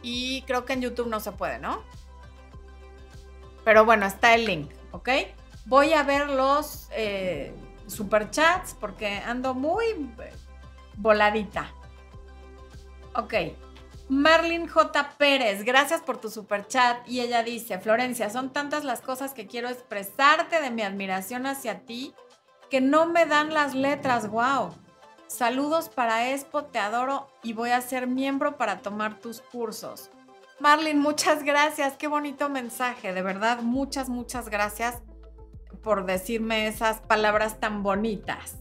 Y 0.02 0.42
creo 0.42 0.64
que 0.64 0.72
en 0.72 0.82
YouTube 0.82 1.06
no 1.06 1.20
se 1.20 1.30
puede, 1.30 1.60
¿no? 1.60 1.84
Pero 3.68 3.84
bueno, 3.84 4.06
está 4.06 4.34
el 4.34 4.46
link, 4.46 4.70
¿ok? 4.92 5.10
Voy 5.66 5.92
a 5.92 6.02
ver 6.02 6.30
los 6.30 6.88
eh, 6.92 7.52
superchats 7.86 8.72
porque 8.72 9.18
ando 9.18 9.52
muy 9.52 9.84
voladita. 10.96 11.70
Ok. 13.14 13.34
Marlene 14.08 14.68
J. 14.68 15.10
Pérez, 15.18 15.64
gracias 15.64 16.00
por 16.00 16.16
tu 16.16 16.30
super 16.30 16.66
chat. 16.66 17.06
Y 17.06 17.20
ella 17.20 17.42
dice, 17.42 17.78
Florencia, 17.78 18.30
son 18.30 18.54
tantas 18.54 18.84
las 18.84 19.02
cosas 19.02 19.34
que 19.34 19.46
quiero 19.46 19.68
expresarte 19.68 20.62
de 20.62 20.70
mi 20.70 20.80
admiración 20.80 21.44
hacia 21.44 21.80
ti 21.80 22.14
que 22.70 22.80
no 22.80 23.04
me 23.04 23.26
dan 23.26 23.52
las 23.52 23.74
letras. 23.74 24.30
Wow. 24.30 24.74
Saludos 25.26 25.90
para 25.90 26.30
Expo, 26.30 26.64
te 26.64 26.78
adoro 26.78 27.28
y 27.42 27.52
voy 27.52 27.72
a 27.72 27.82
ser 27.82 28.06
miembro 28.06 28.56
para 28.56 28.78
tomar 28.78 29.20
tus 29.20 29.42
cursos. 29.42 30.08
Marlene, 30.60 31.00
muchas 31.00 31.42
gracias. 31.42 31.96
Qué 31.96 32.08
bonito 32.08 32.48
mensaje. 32.48 33.12
De 33.12 33.22
verdad, 33.22 33.62
muchas, 33.62 34.08
muchas 34.08 34.48
gracias 34.48 35.02
por 35.82 36.06
decirme 36.06 36.66
esas 36.66 37.00
palabras 37.00 37.60
tan 37.60 37.82
bonitas. 37.82 38.56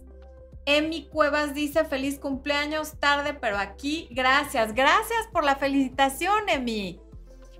Emi 0.65 1.07
Cuevas 1.07 1.53
dice 1.53 1.85
feliz 1.85 2.19
cumpleaños 2.19 2.99
tarde, 2.99 3.33
pero 3.33 3.57
aquí, 3.57 4.09
gracias, 4.11 4.73
gracias 4.73 5.27
por 5.31 5.45
la 5.45 5.55
felicitación, 5.55 6.49
Emi. 6.49 6.99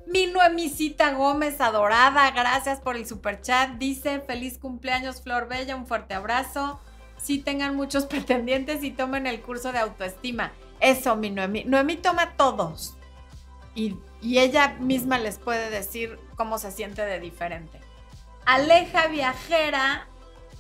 Mi 0.06 0.28
Noemicita 0.28 1.14
Gómez, 1.14 1.60
adorada, 1.60 2.32
gracias 2.32 2.80
por 2.80 2.96
el 2.96 3.06
super 3.06 3.42
chat. 3.42 3.72
Dice 3.78 4.20
feliz 4.20 4.58
cumpleaños, 4.58 5.22
Flor 5.22 5.48
Bella, 5.48 5.76
un 5.76 5.88
fuerte 5.88 6.14
abrazo. 6.14 6.80
Sí 7.18 7.40
tengan 7.40 7.76
muchos 7.76 8.06
pretendientes 8.08 8.84
y 8.84 8.92
tomen 8.92 9.26
el 9.26 9.42
curso 9.42 9.72
de 9.72 9.80
autoestima. 9.80 10.54
Eso, 10.80 11.16
mi 11.16 11.30
Noemi. 11.30 11.64
Noemi 11.64 11.98
toma 11.98 12.36
todos. 12.38 12.96
Y, 13.76 13.98
y 14.22 14.40
ella 14.40 14.76
misma 14.80 15.18
les 15.18 15.38
puede 15.38 15.70
decir 15.70 16.20
cómo 16.36 16.58
se 16.58 16.72
siente 16.72 17.04
de 17.04 17.20
diferente. 17.20 17.80
Aleja 18.46 19.08
Viajera 19.08 20.08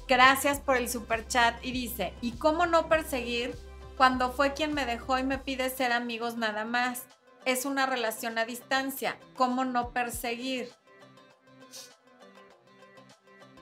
Gracias 0.07 0.61
por 0.61 0.77
el 0.77 0.89
super 0.89 1.27
chat 1.27 1.53
y 1.63 1.73
dice, 1.73 2.13
¿y 2.21 2.31
cómo 2.33 2.65
no 2.65 2.87
perseguir 2.87 3.53
cuando 3.97 4.31
fue 4.31 4.53
quien 4.53 4.73
me 4.73 4.85
dejó 4.85 5.19
y 5.19 5.23
me 5.23 5.37
pide 5.37 5.69
ser 5.69 5.91
amigos 5.91 6.37
nada 6.37 6.63
más? 6.63 7.03
Es 7.43 7.65
una 7.65 7.85
relación 7.85 8.37
a 8.37 8.45
distancia. 8.45 9.17
¿Cómo 9.35 9.65
no 9.65 9.91
perseguir? 9.91 10.71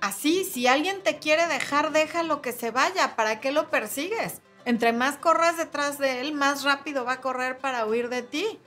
Así, 0.02 0.44
si 0.44 0.68
alguien 0.68 1.02
te 1.02 1.18
quiere 1.18 1.48
dejar, 1.48 1.92
déjalo 1.92 2.44
que 2.44 2.52
se 2.52 2.70
vaya. 2.70 3.16
¿Para 3.16 3.40
qué 3.40 3.52
lo 3.52 3.72
persigues? 3.72 4.42
Entre 4.66 4.94
más 4.94 5.18
corras 5.18 5.58
detrás 5.58 5.98
de 5.98 6.22
él, 6.22 6.34
más 6.34 6.64
rápido 6.64 7.06
va 7.06 7.14
a 7.14 7.22
correr 7.22 7.58
para 7.58 7.88
huir 7.88 8.10
de 8.10 8.22
ti. 8.22 8.60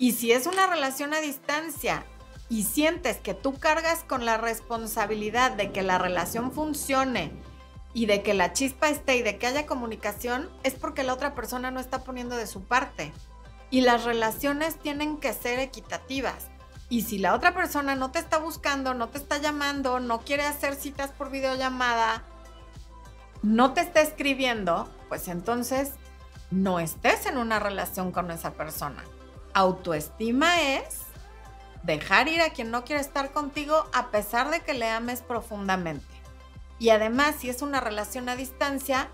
Y 0.00 0.12
si 0.12 0.32
es 0.32 0.46
una 0.46 0.66
relación 0.66 1.12
a 1.12 1.20
distancia 1.20 2.06
y 2.48 2.62
sientes 2.62 3.18
que 3.18 3.34
tú 3.34 3.58
cargas 3.58 4.02
con 4.02 4.24
la 4.24 4.38
responsabilidad 4.38 5.50
de 5.50 5.72
que 5.72 5.82
la 5.82 5.98
relación 5.98 6.52
funcione 6.52 7.32
y 7.92 8.06
de 8.06 8.22
que 8.22 8.32
la 8.32 8.54
chispa 8.54 8.88
esté 8.88 9.18
y 9.18 9.22
de 9.22 9.36
que 9.36 9.46
haya 9.46 9.66
comunicación, 9.66 10.48
es 10.62 10.72
porque 10.72 11.02
la 11.02 11.12
otra 11.12 11.34
persona 11.34 11.70
no 11.70 11.80
está 11.80 12.02
poniendo 12.02 12.34
de 12.36 12.46
su 12.46 12.62
parte. 12.62 13.12
Y 13.68 13.82
las 13.82 14.04
relaciones 14.04 14.78
tienen 14.78 15.18
que 15.18 15.34
ser 15.34 15.58
equitativas. 15.58 16.46
Y 16.88 17.02
si 17.02 17.18
la 17.18 17.34
otra 17.34 17.52
persona 17.52 17.94
no 17.94 18.10
te 18.10 18.20
está 18.20 18.38
buscando, 18.38 18.94
no 18.94 19.10
te 19.10 19.18
está 19.18 19.36
llamando, 19.36 20.00
no 20.00 20.20
quiere 20.20 20.44
hacer 20.44 20.76
citas 20.76 21.10
por 21.10 21.30
videollamada, 21.30 22.24
no 23.42 23.74
te 23.74 23.82
está 23.82 24.00
escribiendo, 24.00 24.88
pues 25.10 25.28
entonces 25.28 25.90
no 26.50 26.80
estés 26.80 27.26
en 27.26 27.36
una 27.36 27.58
relación 27.58 28.12
con 28.12 28.30
esa 28.30 28.54
persona. 28.54 29.04
Autoestima 29.54 30.60
es 30.60 31.00
dejar 31.82 32.28
ir 32.28 32.40
a 32.42 32.50
quien 32.50 32.70
no 32.70 32.84
quiere 32.84 33.00
estar 33.00 33.32
contigo 33.32 33.86
a 33.92 34.10
pesar 34.10 34.50
de 34.50 34.60
que 34.60 34.74
le 34.74 34.88
ames 34.88 35.22
profundamente. 35.22 36.04
Y 36.78 36.90
además, 36.90 37.36
si 37.38 37.50
es 37.50 37.62
una 37.62 37.80
relación 37.80 38.28
a 38.28 38.36
distancia, 38.36 39.08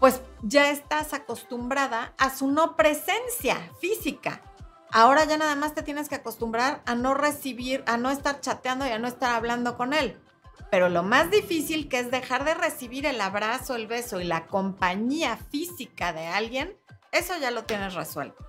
pues 0.00 0.20
ya 0.42 0.70
estás 0.70 1.12
acostumbrada 1.12 2.14
a 2.18 2.34
su 2.34 2.48
no 2.48 2.76
presencia 2.76 3.70
física. 3.80 4.42
Ahora 4.90 5.24
ya 5.24 5.36
nada 5.36 5.54
más 5.54 5.74
te 5.74 5.82
tienes 5.82 6.08
que 6.08 6.14
acostumbrar 6.14 6.82
a 6.86 6.94
no 6.94 7.14
recibir, 7.14 7.82
a 7.86 7.96
no 7.96 8.10
estar 8.10 8.40
chateando 8.40 8.86
y 8.86 8.90
a 8.90 8.98
no 8.98 9.08
estar 9.08 9.34
hablando 9.34 9.76
con 9.76 9.92
él. 9.92 10.20
Pero 10.70 10.88
lo 10.88 11.02
más 11.02 11.30
difícil 11.30 11.88
que 11.88 11.98
es 11.98 12.10
dejar 12.10 12.44
de 12.44 12.54
recibir 12.54 13.06
el 13.06 13.20
abrazo, 13.20 13.76
el 13.76 13.86
beso 13.86 14.20
y 14.20 14.24
la 14.24 14.46
compañía 14.46 15.36
física 15.36 16.12
de 16.12 16.26
alguien, 16.26 16.76
eso 17.12 17.34
ya 17.40 17.50
lo 17.50 17.64
tienes 17.64 17.94
resuelto. 17.94 18.44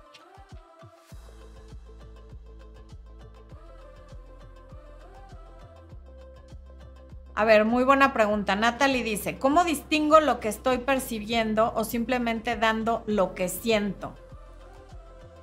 A 7.36 7.44
ver, 7.44 7.66
muy 7.66 7.84
buena 7.84 8.14
pregunta. 8.14 8.56
Natalie 8.56 9.04
dice, 9.04 9.38
¿cómo 9.38 9.62
distingo 9.62 10.20
lo 10.20 10.40
que 10.40 10.48
estoy 10.48 10.78
percibiendo 10.78 11.70
o 11.76 11.84
simplemente 11.84 12.56
dando 12.56 13.04
lo 13.06 13.34
que 13.34 13.50
siento? 13.50 14.14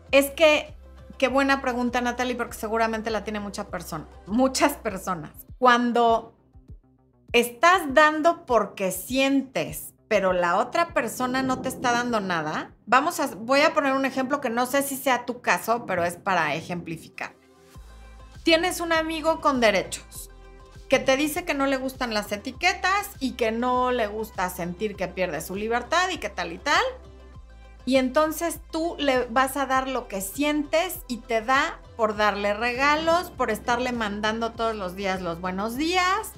Es 0.10 0.32
que, 0.32 0.76
qué 1.20 1.28
buena 1.28 1.62
pregunta 1.62 2.02
Natalie, 2.02 2.36
porque 2.36 2.58
seguramente 2.58 3.12
la 3.12 3.24
tiene 3.24 3.40
mucha 3.40 3.68
persona, 3.68 4.08
muchas 4.26 4.74
personas. 4.74 5.46
Cuando 5.60 6.34
estás 7.32 7.94
dando 7.94 8.48
porque 8.48 8.90
sientes, 8.90 9.94
pero 10.08 10.34
la 10.34 10.58
otra 10.58 10.96
persona 10.96 11.44
no 11.44 11.62
te 11.62 11.70
está 11.70 11.92
dando 11.92 12.20
nada, 12.20 12.74
vamos 12.88 13.20
a, 13.20 13.28
voy 13.36 13.62
a 13.62 13.76
poner 13.76 13.94
un 13.94 14.06
ejemplo 14.06 14.42
que 14.42 14.50
no 14.50 14.66
sé 14.66 14.82
si 14.82 14.98
sea 14.98 15.26
tu 15.26 15.42
caso, 15.42 15.86
pero 15.86 16.04
es 16.04 16.16
para 16.16 16.56
ejemplificar. 16.56 17.36
Tienes 18.42 18.80
un 18.80 18.94
amigo 18.94 19.42
con 19.42 19.60
derechos 19.60 20.32
que 20.94 21.00
te 21.00 21.18
dice 21.18 21.44
que 21.44 21.56
no 21.56 21.66
le 21.66 21.78
gustan 21.78 22.14
las 22.14 22.32
etiquetas 22.32 23.10
y 23.20 23.32
que 23.32 23.52
no 23.52 23.92
le 23.92 24.06
gusta 24.06 24.48
sentir 24.52 24.96
que 24.96 25.08
pierde 25.08 25.42
su 25.42 25.56
libertad 25.56 26.08
y 26.12 26.20
que 26.20 26.30
tal 26.30 26.54
y 26.54 26.60
tal. 26.60 26.84
Y 27.84 27.96
entonces 27.96 28.60
tú 28.70 28.96
le 29.00 29.26
vas 29.26 29.58
a 29.58 29.66
dar 29.66 29.88
lo 29.88 30.08
que 30.08 30.22
sientes 30.22 31.00
y 31.08 31.18
te 31.18 31.42
da 31.42 31.80
por 31.98 32.16
darle 32.16 32.54
regalos, 32.54 33.32
por 33.32 33.50
estarle 33.50 33.92
mandando 33.92 34.52
todos 34.52 34.76
los 34.76 34.96
días 34.96 35.20
los 35.20 35.42
buenos 35.42 35.78
días. 35.78 36.32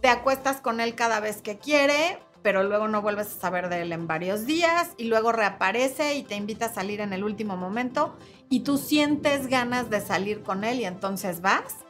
Te 0.00 0.08
acuestas 0.08 0.60
con 0.60 0.80
él 0.80 0.96
cada 0.96 1.20
vez 1.20 1.40
que 1.40 1.58
quiere, 1.58 2.18
pero 2.42 2.64
luego 2.64 2.88
no 2.88 3.00
vuelves 3.00 3.28
a 3.28 3.40
saber 3.42 3.68
de 3.68 3.82
él 3.82 3.92
en 3.92 4.08
varios 4.08 4.44
días 4.44 4.90
y 4.96 5.04
luego 5.04 5.30
reaparece 5.30 6.16
y 6.16 6.24
te 6.24 6.34
invita 6.34 6.66
a 6.66 6.74
salir 6.74 7.00
en 7.00 7.12
el 7.12 7.22
último 7.22 7.56
momento 7.56 8.16
y 8.50 8.64
tú 8.64 8.76
sientes 8.76 9.46
ganas 9.46 9.88
de 9.88 10.00
salir 10.00 10.42
con 10.42 10.64
él 10.64 10.80
y 10.80 10.84
entonces 10.84 11.42
vas 11.42 11.83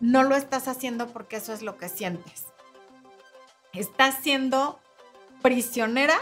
no 0.00 0.22
lo 0.22 0.36
estás 0.36 0.68
haciendo 0.68 1.08
porque 1.08 1.36
eso 1.36 1.52
es 1.52 1.62
lo 1.62 1.76
que 1.76 1.88
sientes. 1.88 2.46
Estás 3.72 4.16
siendo 4.22 4.80
prisionera 5.42 6.18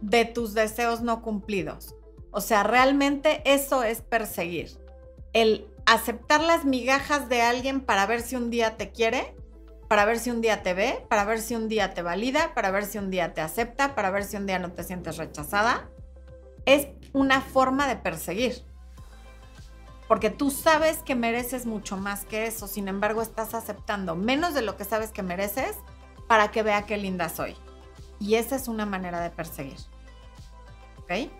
de 0.00 0.24
tus 0.24 0.54
deseos 0.54 1.00
no 1.00 1.22
cumplidos. 1.22 1.94
O 2.30 2.40
sea, 2.40 2.62
realmente 2.62 3.42
eso 3.44 3.82
es 3.82 4.02
perseguir. 4.02 4.70
El 5.32 5.66
aceptar 5.86 6.42
las 6.42 6.64
migajas 6.64 7.28
de 7.28 7.42
alguien 7.42 7.80
para 7.80 8.06
ver 8.06 8.20
si 8.20 8.36
un 8.36 8.50
día 8.50 8.76
te 8.76 8.90
quiere, 8.90 9.34
para 9.88 10.04
ver 10.04 10.18
si 10.18 10.30
un 10.30 10.40
día 10.40 10.62
te 10.62 10.74
ve, 10.74 11.04
para 11.08 11.24
ver 11.24 11.40
si 11.40 11.54
un 11.54 11.68
día 11.68 11.94
te 11.94 12.02
valida, 12.02 12.54
para 12.54 12.70
ver 12.70 12.84
si 12.84 12.98
un 12.98 13.10
día 13.10 13.34
te 13.34 13.40
acepta, 13.40 13.94
para 13.94 14.10
ver 14.10 14.24
si 14.24 14.36
un 14.36 14.46
día 14.46 14.58
no 14.58 14.72
te 14.72 14.82
sientes 14.82 15.16
rechazada, 15.16 15.88
es 16.64 16.88
una 17.12 17.40
forma 17.40 17.86
de 17.86 17.96
perseguir. 17.96 18.64
Porque 20.08 20.30
tú 20.30 20.50
sabes 20.50 20.98
que 20.98 21.14
mereces 21.14 21.66
mucho 21.66 21.96
más 21.96 22.24
que 22.24 22.46
eso, 22.46 22.68
sin 22.68 22.88
embargo 22.88 23.22
estás 23.22 23.54
aceptando 23.54 24.14
menos 24.14 24.54
de 24.54 24.62
lo 24.62 24.76
que 24.76 24.84
sabes 24.84 25.10
que 25.10 25.22
mereces 25.22 25.76
para 26.28 26.50
que 26.50 26.62
vea 26.62 26.86
qué 26.86 26.96
linda 26.96 27.28
soy. 27.28 27.56
Y 28.18 28.36
esa 28.36 28.56
es 28.56 28.68
una 28.68 28.86
manera 28.86 29.20
de 29.20 29.30
perseguir. 29.30 29.78
¿Ok? 30.98 31.30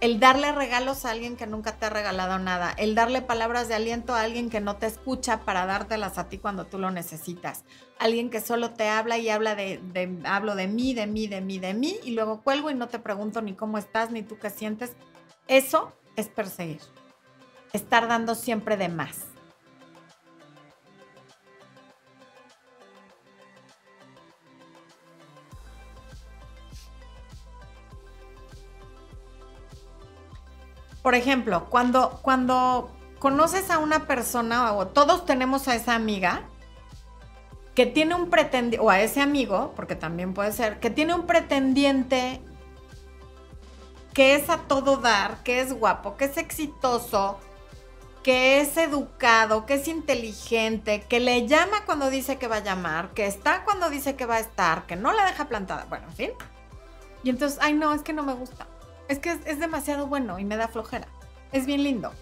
El 0.00 0.18
darle 0.18 0.52
regalos 0.52 1.04
a 1.04 1.10
alguien 1.10 1.36
que 1.36 1.46
nunca 1.46 1.76
te 1.76 1.86
ha 1.86 1.90
regalado 1.90 2.38
nada, 2.38 2.72
el 2.78 2.94
darle 2.94 3.20
palabras 3.20 3.68
de 3.68 3.74
aliento 3.74 4.14
a 4.14 4.22
alguien 4.22 4.48
que 4.48 4.60
no 4.60 4.76
te 4.76 4.86
escucha 4.86 5.40
para 5.40 5.66
dártelas 5.66 6.16
a 6.16 6.30
ti 6.30 6.38
cuando 6.38 6.64
tú 6.64 6.78
lo 6.78 6.90
necesitas, 6.90 7.64
alguien 7.98 8.30
que 8.30 8.40
solo 8.40 8.70
te 8.70 8.88
habla 8.88 9.18
y 9.18 9.28
habla 9.28 9.54
de, 9.54 10.18
hablo 10.24 10.54
de 10.54 10.68
mí, 10.68 10.94
de 10.94 11.06
mí, 11.06 11.26
de 11.26 11.42
mí, 11.42 11.58
de 11.58 11.74
mí, 11.74 11.98
y 12.02 12.12
luego 12.12 12.42
cuelgo 12.42 12.70
y 12.70 12.74
no 12.74 12.88
te 12.88 12.98
pregunto 12.98 13.42
ni 13.42 13.52
cómo 13.52 13.76
estás, 13.76 14.10
ni 14.10 14.22
tú 14.22 14.38
qué 14.38 14.48
sientes. 14.48 14.96
Eso 15.48 15.92
es 16.16 16.28
perseguir 16.28 16.80
estar 17.72 18.08
dando 18.08 18.34
siempre 18.34 18.76
de 18.76 18.88
más. 18.88 19.30
Por 31.02 31.14
ejemplo, 31.14 31.66
cuando, 31.70 32.20
cuando 32.22 32.90
conoces 33.18 33.70
a 33.70 33.78
una 33.78 34.06
persona 34.06 34.72
o 34.74 34.88
todos 34.88 35.24
tenemos 35.24 35.66
a 35.66 35.74
esa 35.74 35.94
amiga 35.94 36.42
que 37.74 37.86
tiene 37.86 38.14
un 38.14 38.28
pretendiente, 38.28 38.84
o 38.84 38.90
a 38.90 39.00
ese 39.00 39.20
amigo, 39.20 39.72
porque 39.76 39.94
también 39.94 40.34
puede 40.34 40.52
ser, 40.52 40.80
que 40.80 40.90
tiene 40.90 41.14
un 41.14 41.26
pretendiente 41.26 42.42
que 44.12 44.34
es 44.34 44.50
a 44.50 44.58
todo 44.58 44.98
dar, 44.98 45.42
que 45.42 45.60
es 45.60 45.72
guapo, 45.72 46.16
que 46.16 46.26
es 46.26 46.36
exitoso, 46.36 47.38
que 48.22 48.60
es 48.60 48.76
educado, 48.76 49.64
que 49.64 49.74
es 49.74 49.88
inteligente, 49.88 51.02
que 51.08 51.20
le 51.20 51.46
llama 51.46 51.84
cuando 51.86 52.10
dice 52.10 52.36
que 52.36 52.48
va 52.48 52.56
a 52.56 52.62
llamar, 52.62 53.10
que 53.14 53.26
está 53.26 53.64
cuando 53.64 53.88
dice 53.88 54.14
que 54.16 54.26
va 54.26 54.36
a 54.36 54.40
estar, 54.40 54.86
que 54.86 54.96
no 54.96 55.12
la 55.12 55.24
deja 55.24 55.48
plantada, 55.48 55.86
bueno, 55.88 56.06
en 56.08 56.14
fin. 56.14 56.30
Y 57.22 57.30
entonces, 57.30 57.58
ay 57.62 57.74
no, 57.74 57.92
es 57.94 58.02
que 58.02 58.12
no 58.12 58.22
me 58.22 58.34
gusta. 58.34 58.66
Es 59.08 59.18
que 59.18 59.30
es, 59.44 59.58
demasiado 59.58 60.06
bueno 60.06 60.38
y 60.38 60.44
me 60.44 60.56
da 60.56 60.68
flojera. 60.68 61.08
Es 61.52 61.66
bien 61.66 61.82
lindo. 61.82 62.12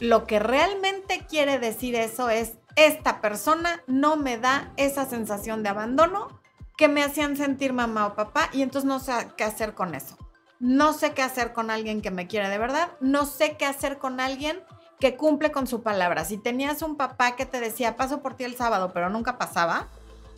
Lo 0.00 0.26
que 0.26 0.38
realmente 0.38 1.26
quiere 1.28 1.58
decir 1.58 1.94
eso 1.94 2.30
es, 2.30 2.54
esta 2.76 3.20
persona 3.20 3.82
no 3.86 4.16
me 4.16 4.38
da 4.38 4.72
esa 4.76 5.06
sensación 5.06 5.62
de 5.62 5.68
abandono 5.68 6.40
que 6.76 6.88
me 6.88 7.02
hacían 7.02 7.36
sentir 7.36 7.72
mamá 7.72 8.06
o 8.06 8.14
papá 8.14 8.48
y 8.52 8.62
entonces 8.62 8.86
no 8.88 9.00
sé 9.00 9.12
qué 9.36 9.44
hacer 9.44 9.74
con 9.74 9.94
eso. 9.94 10.16
No 10.60 10.92
sé 10.92 11.12
qué 11.12 11.22
hacer 11.22 11.52
con 11.52 11.70
alguien 11.70 12.02
que 12.02 12.10
me 12.10 12.26
quiere 12.26 12.48
de 12.48 12.58
verdad. 12.58 12.90
No 13.00 13.26
sé 13.26 13.56
qué 13.56 13.66
hacer 13.66 13.98
con 13.98 14.18
alguien 14.18 14.60
que 15.00 15.16
cumple 15.16 15.52
con 15.52 15.66
su 15.66 15.82
palabra. 15.82 16.24
Si 16.24 16.38
tenías 16.38 16.82
un 16.82 16.96
papá 16.96 17.36
que 17.36 17.46
te 17.46 17.60
decía, 17.60 17.96
paso 17.96 18.20
por 18.20 18.34
ti 18.34 18.44
el 18.44 18.56
sábado, 18.56 18.92
pero 18.92 19.10
nunca 19.10 19.38
pasaba, 19.38 19.88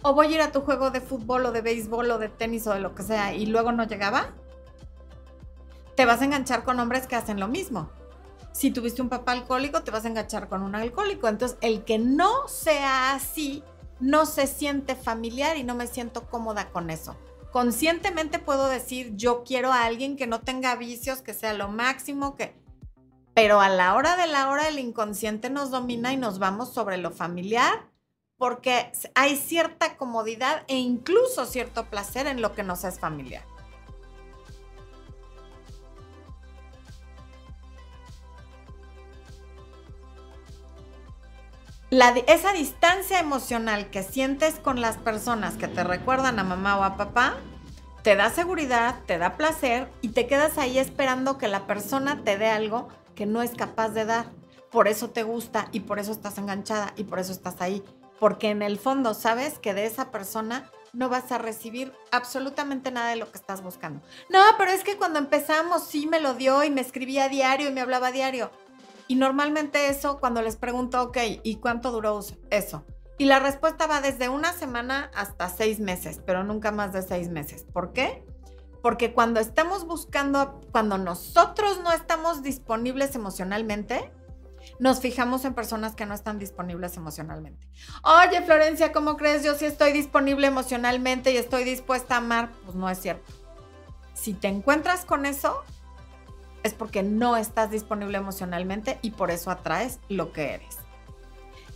o 0.03 0.15
voy 0.15 0.29
a 0.29 0.31
ir 0.31 0.41
a 0.41 0.53
tu 0.53 0.61
juego 0.63 0.91
de 0.91 1.01
fútbol 1.01 1.47
o 1.47 1.53
de 1.53 1.63
béisbol 1.63 2.11
o 2.11 2.19
de 2.19 2.29
tenis 2.29 2.67
o 2.67 2.73
de 2.73 2.81
lo 2.81 2.95
que 2.95 3.03
sea 3.03 3.35
y 3.35 3.47
luego 3.47 3.73
no 3.73 3.85
llegaba, 3.85 4.35
te 5.95 6.07
vas 6.07 6.23
a 6.23 6.25
enganchar 6.25 6.65
con 6.65 6.81
hombres 6.81 7.07
que 7.07 7.17
hacen 7.17 7.39
lo 7.39 7.49
mismo. 7.49 7.91
Si 8.53 8.71
tuviste 8.71 9.03
un 9.03 9.09
papá 9.09 9.33
alcohólico, 9.33 9.83
te 9.83 9.91
vas 9.91 10.05
a 10.05 10.09
enganchar 10.09 10.49
con 10.49 10.63
un 10.63 10.75
alcohólico. 10.75 11.29
Entonces, 11.29 11.57
el 11.61 11.85
que 11.85 11.99
no 11.99 12.49
sea 12.49 13.15
así, 13.15 13.63
no 14.01 14.27
se 14.27 14.47
siente 14.47 14.97
familiar 14.97 15.57
y 15.57 15.63
no 15.63 15.75
me 15.75 15.87
siento 15.87 16.27
cómoda 16.29 16.71
con 16.71 16.91
eso. 16.91 17.17
Conscientemente 17.53 18.39
puedo 18.39 18.69
decir, 18.69 19.15
yo 19.17 19.45
quiero 19.45 19.73
a 19.73 19.85
alguien 19.85 20.17
que 20.17 20.27
no 20.27 20.41
tenga 20.41 20.75
vicios, 20.77 21.21
que 21.21 21.35
sea 21.35 21.53
lo 21.53 21.69
máximo, 21.69 22.35
que 22.35 22.55
pero 23.43 23.63
a 23.63 23.71
la 23.71 23.95
hora 23.95 24.17
de 24.17 24.27
la 24.27 24.51
hora 24.51 24.69
el 24.69 24.79
inconsciente 24.79 25.49
nos 25.49 25.71
domina 25.71 26.13
y 26.13 26.19
nos 26.19 26.39
vamos 26.39 26.75
sobre 26.75 26.99
lo 26.99 27.11
familiar 27.11 27.89
porque 28.37 28.93
hay 29.15 29.35
cierta 29.35 29.97
comodidad 29.97 30.63
e 30.69 30.77
incluso 30.77 31.47
cierto 31.47 31.87
placer 31.87 32.27
en 32.27 32.43
lo 32.43 32.53
que 32.53 32.65
nos 32.65 32.85
es 32.85 33.01
familiar. 33.01 33.43
esa 42.27 42.53
distancia 42.53 43.21
emocional 43.21 43.89
que 43.89 44.03
sientes 44.03 44.57
con 44.57 44.83
las 44.83 44.99
personas 44.99 45.55
que 45.55 45.67
te 45.67 45.83
recuerdan 45.83 46.39
a 46.39 46.45
mamá 46.45 46.79
o 46.79 46.85
a 46.85 46.99
papá, 46.99 47.37
te 48.03 48.17
da 48.17 48.29
seguridad, 48.29 48.97
te 49.07 49.17
da 49.17 49.39
placer 49.39 49.91
y 50.03 50.11
te 50.11 50.27
quedas 50.27 50.59
ahí 50.59 50.79
esperando 50.79 51.39
que 51.39 51.49
la 51.49 51.67
persona 51.67 52.23
te 52.23 52.37
dé 52.37 52.51
algo 52.51 52.89
que 53.15 53.27
no 53.27 53.43
es 53.43 53.53
capaz 53.53 53.91
de 53.91 54.05
dar. 54.05 54.31
Por 54.71 54.89
eso 54.89 55.11
te 55.11 55.23
gusta 55.23 55.69
y 55.73 55.81
por 55.81 55.99
eso 55.99 56.13
estás 56.13 56.39
enganchada 56.39 56.93
y 56.97 57.05
por 57.05 57.19
eso 57.19 57.33
estás 57.33 57.61
ahí. 57.61 57.83
Porque 58.19 58.51
en 58.51 58.63
el 58.63 58.79
fondo 58.79 59.15
sabes 59.15 59.59
que 59.59 59.75
de 59.75 59.87
esa 59.87 60.11
persona 60.11 60.71
no 60.93 61.09
vas 61.09 61.33
a 61.33 61.39
recibir 61.39 61.93
absolutamente 62.11 62.91
nada 62.91 63.11
de 63.11 63.17
lo 63.17 63.31
que 63.31 63.39
estás 63.39 63.63
buscando. 63.63 64.03
No, 64.29 64.41
pero 64.59 64.71
es 64.71 64.85
que 64.85 64.97
cuando 64.97 65.19
empezamos 65.19 65.87
sí 65.87 66.07
me 66.07 66.21
lo 66.21 66.35
dio 66.35 66.63
y 66.65 66.71
me 66.71 66.81
escribía 66.81 67.25
a 67.25 67.29
diario 67.29 67.69
y 67.69 67.73
me 67.73 67.81
hablaba 67.81 68.09
a 68.09 68.13
diario. 68.13 68.51
Y 69.09 69.17
normalmente 69.17 69.89
eso, 69.89 70.21
cuando 70.21 70.43
les 70.43 70.57
pregunto, 70.57 71.03
ok, 71.03 71.19
¿y 71.43 71.57
cuánto 71.57 71.91
duró 71.91 72.21
eso? 72.51 72.85
Y 73.19 73.25
la 73.25 73.39
respuesta 73.39 73.87
va 73.87 74.01
desde 74.01 74.29
una 74.29 74.53
semana 74.53 75.11
hasta 75.15 75.49
seis 75.49 75.81
meses, 75.81 76.21
pero 76.25 76.45
nunca 76.45 76.71
más 76.71 76.93
de 76.93 77.03
seis 77.03 77.29
meses. 77.29 77.65
¿Por 77.73 77.93
qué? 77.93 78.25
Porque 78.83 79.13
cuando 79.13 79.41
estamos 79.41 79.87
buscando, 79.87 80.61
cuando 80.73 80.99
nosotros 80.99 81.81
no 81.83 81.93
estamos 81.93 82.43
disponibles 82.43 83.15
emocionalmente, 83.15 84.11
nos 84.79 85.01
fijamos 85.01 85.45
en 85.45 85.55
personas 85.55 85.95
que 85.95 86.07
no 86.07 86.15
están 86.15 86.39
disponibles 86.39 86.97
emocionalmente. 86.97 87.67
Oye, 88.03 88.43
Florencia, 88.43 88.93
¿cómo 88.93 89.17
crees? 89.17 89.45
Yo 89.45 89.55
sí 89.55 89.67
estoy 89.67 89.93
disponible 89.93 90.47
emocionalmente 90.47 91.33
y 91.33 91.37
estoy 91.37 91.65
dispuesta 91.65 92.15
a 92.15 92.19
amar. 92.19 92.51
Pues 92.65 92.77
no 92.77 92.89
es 92.89 92.99
cierto. 92.99 93.33
Si 94.15 94.35
te 94.35 94.49
encuentras 94.49 95.05
con 95.05 95.27
eso, 95.27 95.63
es 96.63 96.75
porque 96.75 97.03
no 97.03 97.37
estás 97.37 97.71
disponible 97.71 98.19
emocionalmente 98.19 98.99
y 99.03 99.13
por 99.13 99.31
eso 99.31 99.51
atraes 99.51 99.99
lo 100.09 100.33
que 100.33 100.55
eres. 100.55 100.79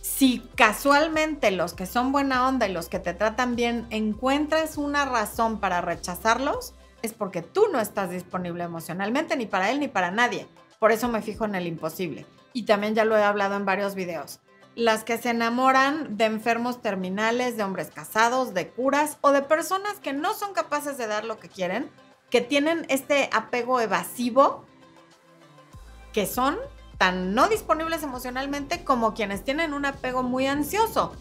Si 0.01 0.47
casualmente 0.55 1.49
los 1.49 1.73
que 1.73 1.87
son 1.87 2.11
buena 2.11 2.47
onda 2.47 2.67
y 2.67 2.71
los 2.71 2.89
que 2.89 2.99
te 2.99 3.15
tratan 3.15 3.55
bien 3.55 3.87
encuentras 3.89 4.77
una 4.77 5.05
razón 5.05 5.59
para 5.59 5.81
rechazarlos, 5.81 6.75
es 7.05 7.13
porque 7.13 7.41
tú 7.41 7.67
no 7.71 7.79
estás 7.79 8.09
disponible 8.09 8.63
emocionalmente 8.63 9.37
ni 9.37 9.45
para 9.45 9.71
él 9.71 9.79
ni 9.79 9.87
para 9.87 10.11
nadie. 10.11 10.47
Por 10.79 10.91
eso 10.91 11.07
me 11.07 11.21
fijo 11.21 11.45
en 11.45 11.55
el 11.55 11.67
imposible. 11.67 12.25
Y 12.53 12.63
también 12.63 12.95
ya 12.95 13.05
lo 13.05 13.17
he 13.17 13.23
hablado 13.23 13.55
en 13.55 13.65
varios 13.65 13.95
videos. 13.95 14.39
Las 14.75 15.03
que 15.03 15.17
se 15.17 15.29
enamoran 15.29 16.17
de 16.17 16.25
enfermos 16.25 16.81
terminales, 16.81 17.55
de 17.55 17.63
hombres 17.63 17.91
casados, 17.91 18.53
de 18.53 18.69
curas 18.69 19.17
o 19.21 19.31
de 19.31 19.41
personas 19.41 19.99
que 20.01 20.13
no 20.13 20.33
son 20.33 20.53
capaces 20.53 20.97
de 20.97 21.07
dar 21.07 21.23
lo 21.23 21.39
que 21.39 21.47
quieren, 21.47 21.89
que 22.29 22.41
tienen 22.41 22.85
este 22.89 23.29
apego 23.31 23.79
evasivo, 23.79 24.65
que 26.11 26.25
son 26.25 26.57
tan 26.97 27.33
no 27.33 27.47
disponibles 27.47 28.03
emocionalmente 28.03 28.83
como 28.83 29.13
quienes 29.13 29.43
tienen 29.43 29.73
un 29.73 29.85
apego 29.85 30.23
muy 30.23 30.47
ansioso. 30.47 31.13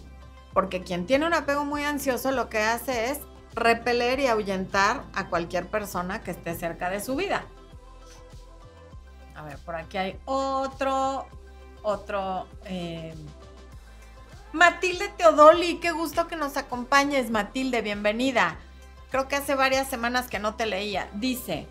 Porque 0.53 0.83
quien 0.83 1.07
tiene 1.07 1.27
un 1.27 1.35
apego 1.35 1.65
muy 1.65 1.85
ansioso 1.85 2.31
lo 2.31 2.49
que 2.49 2.59
hace 2.59 3.11
es 3.11 3.21
repeler 3.55 4.21
y 4.21 4.27
ahuyentar 4.27 5.05
a 5.15 5.29
cualquier 5.29 5.67
persona 5.67 6.23
que 6.23 6.33
esté 6.33 6.55
cerca 6.55 6.91
de 6.91 7.01
su 7.01 7.17
vida. 7.17 7.45
A 9.35 9.43
ver, 9.43 9.59
por 9.59 9.75
aquí 9.75 9.97
hay 9.97 10.19
otro, 10.25 11.27
otro. 11.83 12.47
Eh, 12.65 13.15
Matilde 14.53 15.09
Teodoli, 15.17 15.79
qué 15.81 15.91
gusto 15.91 16.29
que 16.29 16.37
nos 16.37 16.57
acompañes, 16.57 17.31
Matilde, 17.31 17.83
bienvenida. 17.83 18.59
Creo 19.11 19.27
que 19.29 19.37
hace 19.37 19.55
varias 19.55 19.89
semanas 19.89 20.29
que 20.29 20.39
no 20.39 20.55
te 20.55 20.67
leía. 20.67 21.09
Dice, 21.15 21.67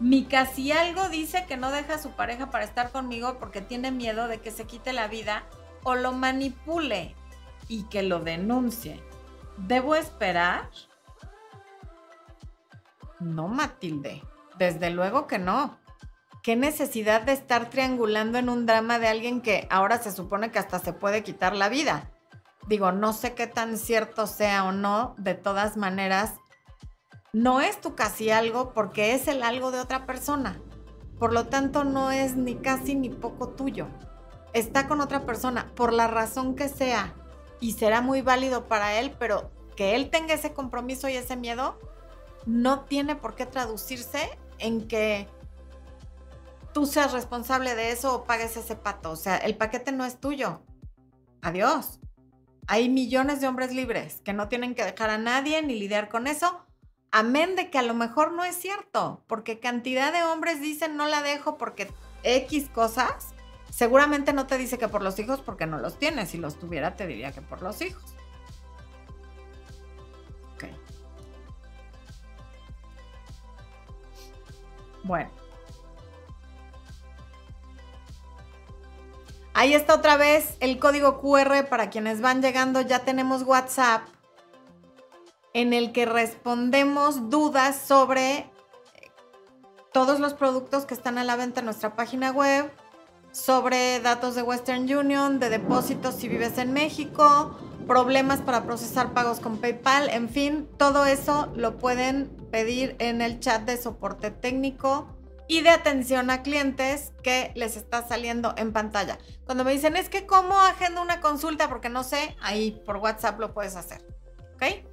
mi 0.00 0.24
casi 0.24 0.72
algo 0.72 1.08
dice 1.08 1.44
que 1.46 1.56
no 1.56 1.70
deja 1.70 1.94
a 1.94 2.02
su 2.02 2.10
pareja 2.10 2.50
para 2.50 2.64
estar 2.64 2.90
conmigo 2.90 3.36
porque 3.38 3.60
tiene 3.60 3.90
miedo 3.90 4.28
de 4.28 4.40
que 4.40 4.50
se 4.50 4.66
quite 4.66 4.92
la 4.92 5.06
vida 5.06 5.44
o 5.82 5.94
lo 5.94 6.12
manipule 6.12 7.14
y 7.68 7.84
que 7.84 8.02
lo 8.02 8.20
denuncie. 8.20 9.02
¿Debo 9.56 9.94
esperar? 9.94 10.70
No, 13.20 13.48
Matilde, 13.48 14.22
desde 14.58 14.90
luego 14.90 15.26
que 15.26 15.38
no. 15.38 15.78
¿Qué 16.42 16.56
necesidad 16.56 17.22
de 17.22 17.32
estar 17.32 17.70
triangulando 17.70 18.38
en 18.38 18.48
un 18.48 18.66
drama 18.66 18.98
de 18.98 19.08
alguien 19.08 19.40
que 19.40 19.66
ahora 19.70 19.98
se 19.98 20.12
supone 20.12 20.50
que 20.50 20.58
hasta 20.58 20.78
se 20.78 20.92
puede 20.92 21.22
quitar 21.22 21.56
la 21.56 21.68
vida? 21.68 22.10
Digo, 22.66 22.92
no 22.92 23.12
sé 23.12 23.34
qué 23.34 23.46
tan 23.46 23.78
cierto 23.78 24.26
sea 24.26 24.64
o 24.64 24.72
no, 24.72 25.14
de 25.18 25.34
todas 25.34 25.76
maneras, 25.76 26.34
no 27.32 27.60
es 27.60 27.80
tu 27.80 27.94
casi 27.94 28.30
algo 28.30 28.72
porque 28.72 29.14
es 29.14 29.26
el 29.26 29.42
algo 29.42 29.70
de 29.70 29.80
otra 29.80 30.06
persona. 30.06 30.60
Por 31.18 31.32
lo 31.32 31.46
tanto, 31.46 31.84
no 31.84 32.10
es 32.10 32.36
ni 32.36 32.56
casi 32.56 32.94
ni 32.94 33.08
poco 33.08 33.48
tuyo. 33.50 33.88
Está 34.52 34.86
con 34.86 35.00
otra 35.00 35.26
persona, 35.26 35.72
por 35.74 35.92
la 35.92 36.06
razón 36.06 36.54
que 36.54 36.68
sea, 36.68 37.14
y 37.60 37.72
será 37.72 38.00
muy 38.00 38.22
válido 38.22 38.66
para 38.66 38.94
él, 38.98 39.14
pero 39.18 39.50
que 39.76 39.96
él 39.96 40.10
tenga 40.10 40.34
ese 40.34 40.52
compromiso 40.52 41.08
y 41.08 41.16
ese 41.16 41.36
miedo, 41.36 41.78
no 42.46 42.80
tiene 42.82 43.16
por 43.16 43.34
qué 43.34 43.46
traducirse 43.46 44.38
en 44.58 44.86
que 44.86 45.28
tú 46.72 46.86
seas 46.86 47.12
responsable 47.12 47.74
de 47.74 47.92
eso 47.92 48.14
o 48.14 48.24
pagues 48.24 48.56
ese 48.56 48.76
pato. 48.76 49.10
O 49.10 49.16
sea, 49.16 49.36
el 49.36 49.56
paquete 49.56 49.92
no 49.92 50.04
es 50.04 50.20
tuyo. 50.20 50.62
Adiós. 51.40 52.00
Hay 52.66 52.88
millones 52.88 53.40
de 53.40 53.48
hombres 53.48 53.72
libres 53.74 54.20
que 54.24 54.32
no 54.32 54.48
tienen 54.48 54.74
que 54.74 54.84
dejar 54.84 55.10
a 55.10 55.18
nadie 55.18 55.62
ni 55.62 55.78
lidiar 55.78 56.08
con 56.08 56.26
eso, 56.26 56.64
amén 57.10 57.56
de 57.56 57.70
que 57.70 57.78
a 57.78 57.82
lo 57.82 57.92
mejor 57.92 58.32
no 58.32 58.42
es 58.42 58.56
cierto, 58.56 59.22
porque 59.26 59.60
cantidad 59.60 60.12
de 60.12 60.24
hombres 60.24 60.62
dicen 60.62 60.96
no 60.96 61.06
la 61.06 61.22
dejo 61.22 61.58
porque 61.58 61.92
X 62.22 62.70
cosas, 62.70 63.34
seguramente 63.70 64.32
no 64.32 64.46
te 64.46 64.56
dice 64.56 64.78
que 64.78 64.88
por 64.88 65.02
los 65.02 65.18
hijos 65.18 65.42
porque 65.42 65.66
no 65.66 65.78
los 65.78 65.98
tiene. 65.98 66.24
Si 66.24 66.38
los 66.38 66.58
tuviera, 66.58 66.96
te 66.96 67.06
diría 67.06 67.32
que 67.32 67.42
por 67.42 67.60
los 67.60 67.82
hijos. 67.82 68.13
Bueno. 75.04 75.30
Ahí 79.56 79.72
está 79.72 79.94
otra 79.94 80.16
vez 80.16 80.56
el 80.58 80.80
código 80.80 81.20
QR 81.20 81.68
para 81.68 81.88
quienes 81.88 82.20
van 82.20 82.42
llegando. 82.42 82.80
Ya 82.80 83.04
tenemos 83.04 83.44
WhatsApp 83.44 84.02
en 85.52 85.72
el 85.72 85.92
que 85.92 86.06
respondemos 86.06 87.30
dudas 87.30 87.76
sobre 87.76 88.50
todos 89.92 90.18
los 90.18 90.34
productos 90.34 90.86
que 90.86 90.94
están 90.94 91.18
a 91.18 91.24
la 91.24 91.36
venta 91.36 91.60
en 91.60 91.66
nuestra 91.66 91.94
página 91.94 92.32
web, 92.32 92.68
sobre 93.34 93.98
datos 94.00 94.36
de 94.36 94.42
Western 94.42 94.82
Union, 94.82 95.40
de 95.40 95.50
depósitos 95.50 96.14
si 96.14 96.28
vives 96.28 96.56
en 96.56 96.72
México, 96.72 97.58
problemas 97.86 98.40
para 98.40 98.62
procesar 98.64 99.12
pagos 99.12 99.40
con 99.40 99.58
PayPal, 99.58 100.08
en 100.08 100.28
fin, 100.28 100.68
todo 100.78 101.04
eso 101.04 101.52
lo 101.56 101.76
pueden 101.76 102.28
pedir 102.52 102.94
en 103.00 103.20
el 103.20 103.40
chat 103.40 103.62
de 103.62 103.76
soporte 103.76 104.30
técnico 104.30 105.08
y 105.48 105.62
de 105.62 105.70
atención 105.70 106.30
a 106.30 106.42
clientes 106.42 107.12
que 107.22 107.50
les 107.56 107.76
está 107.76 108.06
saliendo 108.06 108.54
en 108.56 108.72
pantalla. 108.72 109.18
Cuando 109.44 109.64
me 109.64 109.72
dicen, 109.72 109.96
es 109.96 110.08
que 110.08 110.26
cómo 110.26 110.58
agendo 110.60 111.02
una 111.02 111.20
consulta 111.20 111.68
porque 111.68 111.88
no 111.88 112.04
sé, 112.04 112.36
ahí 112.40 112.80
por 112.86 112.98
WhatsApp 112.98 113.40
lo 113.40 113.52
puedes 113.52 113.74
hacer. 113.74 114.06
¿Ok? 114.54 114.86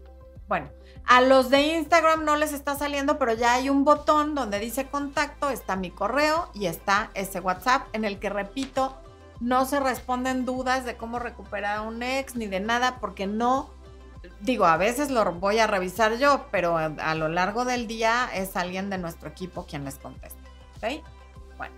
Bueno, 0.48 0.70
a 1.06 1.22
los 1.22 1.50
de 1.50 1.78
Instagram 1.78 2.24
no 2.24 2.36
les 2.36 2.54
está 2.54 2.76
saliendo, 2.76 3.18
pero 3.20 3.34
ya 3.34 3.54
hay 3.54 3.70
un 3.70 3.84
botón 3.84 4.36
donde 4.36 4.60
dice 4.60 4.88
contacto, 4.88 5.50
está 5.50 5.76
mi 5.76 5.92
correo 5.92 6.50
y 6.54 6.68
está 6.68 7.12
ese 7.14 7.40
WhatsApp 7.40 7.88
en 7.94 8.06
el 8.06 8.20
que, 8.20 8.30
repito, 8.30 8.98
no 9.40 9.66
se 9.66 9.80
responden 9.80 10.46
dudas 10.46 10.86
de 10.86 10.98
cómo 10.98 11.20
recuperar 11.20 11.78
a 11.78 11.82
un 11.82 12.02
ex 12.04 12.36
ni 12.36 12.48
de 12.48 12.60
nada 12.60 12.98
porque 13.00 13.28
no 13.28 13.70
digo, 14.40 14.66
a 14.66 14.78
veces 14.78 15.10
lo 15.10 15.32
voy 15.34 15.60
a 15.60 15.68
revisar 15.68 16.18
yo, 16.18 16.48
pero 16.52 16.78
a, 16.78 17.16
lo 17.16 17.28
largo 17.28 17.66
del 17.66 17.88
día 17.88 18.30
es 18.34 18.56
alguien 18.56 18.90
de 18.90 18.98
nuestro 18.98 19.30
equipo 19.30 19.66
quien 19.66 19.86
les 19.86 19.98
contesta. 19.98 20.40
¿Ok? 20.78 21.04
Bueno. 21.58 21.76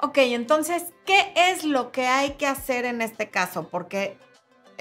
Ok, 0.00 0.18
entonces, 0.18 0.86
¿qué 1.04 1.32
es 1.36 1.64
lo 1.64 1.92
que 1.92 2.06
hay 2.06 2.32
que 2.32 2.46
hacer 2.46 2.84
en 2.84 3.02
este 3.02 3.30
caso? 3.30 3.68
Porque 3.68 4.18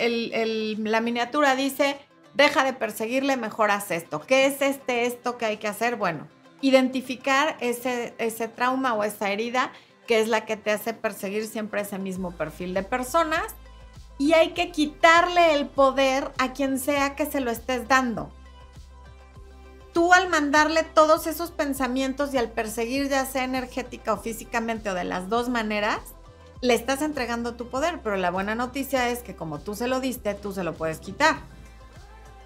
la 0.09 1.01
miniatura 1.01 1.55
dice, 1.55 1.97
deja 2.33 2.63
de 2.63 2.73
perseguirle, 2.73 3.37
mejor 3.37 3.71
haz 3.71 3.91
esto. 3.91 4.21
¿Qué 4.21 4.45
es 4.45 4.61
este 4.61 5.05
esto 5.05 5.37
que 5.37 5.45
hay 5.45 5.57
que 5.57 5.67
hacer? 5.67 5.95
Bueno, 5.95 6.27
identificar 6.61 7.57
ese, 7.59 8.13
ese 8.17 8.47
trauma 8.47 8.93
o 8.93 9.03
esa 9.03 9.31
herida 9.31 9.71
que 10.07 10.19
es 10.19 10.27
la 10.27 10.45
que 10.45 10.57
te 10.57 10.71
hace 10.71 10.93
perseguir 10.93 11.47
siempre 11.47 11.81
ese 11.81 11.97
mismo 11.97 12.31
perfil 12.31 12.73
de 12.73 12.83
personas. 12.83 13.43
Y 14.17 14.33
hay 14.33 14.49
que 14.49 14.71
quitarle 14.71 15.55
el 15.55 15.67
poder 15.67 16.31
a 16.37 16.53
quien 16.53 16.79
sea 16.79 17.15
que 17.15 17.25
se 17.25 17.39
lo 17.39 17.49
estés 17.49 17.87
dando 17.87 18.31
tú 19.93 20.13
al 20.13 20.29
mandarle 20.29 20.83
todos 20.83 21.27
esos 21.27 21.51
pensamientos 21.51 22.33
y 22.33 22.37
al 22.37 22.51
perseguir 22.51 23.09
ya 23.09 23.25
sea 23.25 23.43
energética 23.43 24.13
o 24.13 24.17
físicamente 24.17 24.89
o 24.89 24.93
de 24.93 25.03
las 25.03 25.29
dos 25.29 25.49
maneras, 25.49 25.99
le 26.61 26.75
estás 26.75 27.01
entregando 27.01 27.55
tu 27.55 27.69
poder, 27.69 27.99
pero 28.03 28.17
la 28.17 28.29
buena 28.29 28.53
noticia 28.55 29.09
es 29.09 29.19
que 29.19 29.35
como 29.35 29.59
tú 29.59 29.75
se 29.75 29.87
lo 29.87 29.99
diste, 29.99 30.35
tú 30.35 30.53
se 30.53 30.63
lo 30.63 30.73
puedes 30.73 30.99
quitar. 30.99 31.37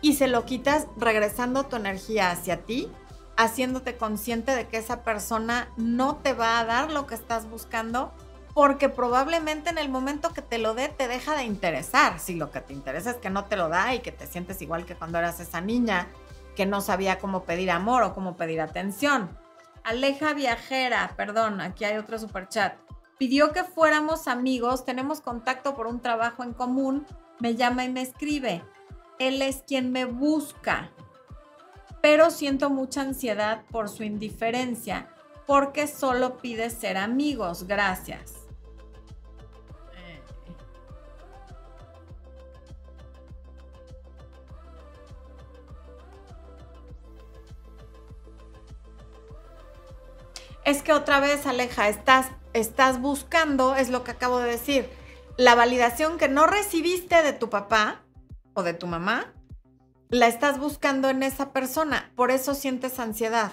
Y 0.01 0.15
se 0.15 0.27
lo 0.27 0.45
quitas 0.45 0.87
regresando 0.97 1.65
tu 1.65 1.75
energía 1.75 2.31
hacia 2.31 2.61
ti, 2.61 2.89
haciéndote 3.35 3.97
consciente 3.97 4.55
de 4.55 4.67
que 4.67 4.77
esa 4.77 5.03
persona 5.03 5.67
no 5.75 6.17
te 6.17 6.33
va 6.33 6.59
a 6.59 6.65
dar 6.65 6.91
lo 6.91 7.07
que 7.07 7.15
estás 7.15 7.49
buscando, 7.49 8.13
porque 8.53 8.87
probablemente 8.87 9.69
en 9.69 9.77
el 9.77 9.89
momento 9.89 10.31
que 10.31 10.41
te 10.41 10.59
lo 10.59 10.73
dé 10.73 10.87
te 10.87 11.09
deja 11.09 11.35
de 11.35 11.43
interesar. 11.43 12.19
Si 12.19 12.35
lo 12.35 12.51
que 12.51 12.61
te 12.61 12.71
interesa 12.71 13.11
es 13.11 13.17
que 13.17 13.29
no 13.29 13.45
te 13.45 13.57
lo 13.57 13.67
da 13.67 13.93
y 13.93 13.99
que 13.99 14.13
te 14.13 14.27
sientes 14.27 14.61
igual 14.61 14.85
que 14.85 14.95
cuando 14.95 15.17
eras 15.17 15.41
esa 15.41 15.59
niña 15.59 16.07
que 16.55 16.65
no 16.65 16.79
sabía 16.79 17.19
cómo 17.19 17.43
pedir 17.43 17.69
amor 17.69 18.03
o 18.03 18.13
cómo 18.13 18.37
pedir 18.37 18.61
atención. 18.61 19.37
Aleja 19.83 20.33
Viajera, 20.33 21.13
perdón, 21.17 21.59
aquí 21.59 21.83
hay 21.83 21.97
otro 21.97 22.17
super 22.17 22.47
chat. 22.47 22.84
Pidió 23.17 23.53
que 23.53 23.63
fuéramos 23.63 24.27
amigos, 24.27 24.85
tenemos 24.85 25.21
contacto 25.21 25.75
por 25.75 25.87
un 25.87 26.01
trabajo 26.01 26.43
en 26.43 26.53
común, 26.53 27.05
me 27.39 27.55
llama 27.55 27.85
y 27.85 27.89
me 27.89 28.01
escribe. 28.01 28.63
Él 29.19 29.41
es 29.41 29.63
quien 29.65 29.91
me 29.91 30.05
busca, 30.05 30.91
pero 32.01 32.29
siento 32.29 32.69
mucha 32.69 33.01
ansiedad 33.01 33.63
por 33.71 33.89
su 33.89 34.03
indiferencia, 34.03 35.09
porque 35.47 35.87
solo 35.87 36.37
pide 36.37 36.69
ser 36.69 36.97
amigos. 36.97 37.67
Gracias. 37.67 38.45
es 50.65 50.81
que 50.81 50.91
otra 50.91 51.19
vez, 51.19 51.45
Aleja, 51.45 51.87
estás, 51.87 52.27
estás 52.55 53.01
buscando, 53.01 53.75
es 53.75 53.89
lo 53.89 54.03
que 54.03 54.11
acabo 54.11 54.39
de 54.39 54.49
decir, 54.49 54.89
la 55.37 55.55
validación 55.55 56.17
que 56.17 56.29
no 56.29 56.47
recibiste 56.47 57.21
de 57.21 57.33
tu 57.33 57.49
papá 57.49 58.01
o 58.53 58.63
de 58.63 58.73
tu 58.73 58.87
mamá, 58.87 59.33
la 60.09 60.27
estás 60.27 60.57
buscando 60.57 61.09
en 61.09 61.21
esa 61.21 61.51
persona, 61.51 62.13
por 62.15 62.31
eso 62.31 62.55
sientes 62.55 62.99
ansiedad. 62.99 63.51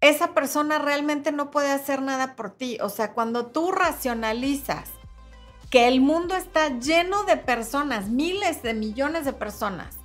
Esa 0.00 0.32
persona 0.32 0.78
realmente 0.78 1.32
no 1.32 1.50
puede 1.50 1.70
hacer 1.70 2.02
nada 2.02 2.34
por 2.34 2.50
ti. 2.50 2.78
O 2.80 2.88
sea, 2.88 3.12
cuando 3.12 3.46
tú 3.46 3.70
racionalizas 3.70 4.90
que 5.70 5.88
el 5.88 6.00
mundo 6.00 6.36
está 6.36 6.78
lleno 6.80 7.24
de 7.24 7.36
personas, 7.36 8.08
miles 8.08 8.62
de 8.62 8.74
millones 8.74 9.24
de 9.24 9.32
personas, 9.32 9.96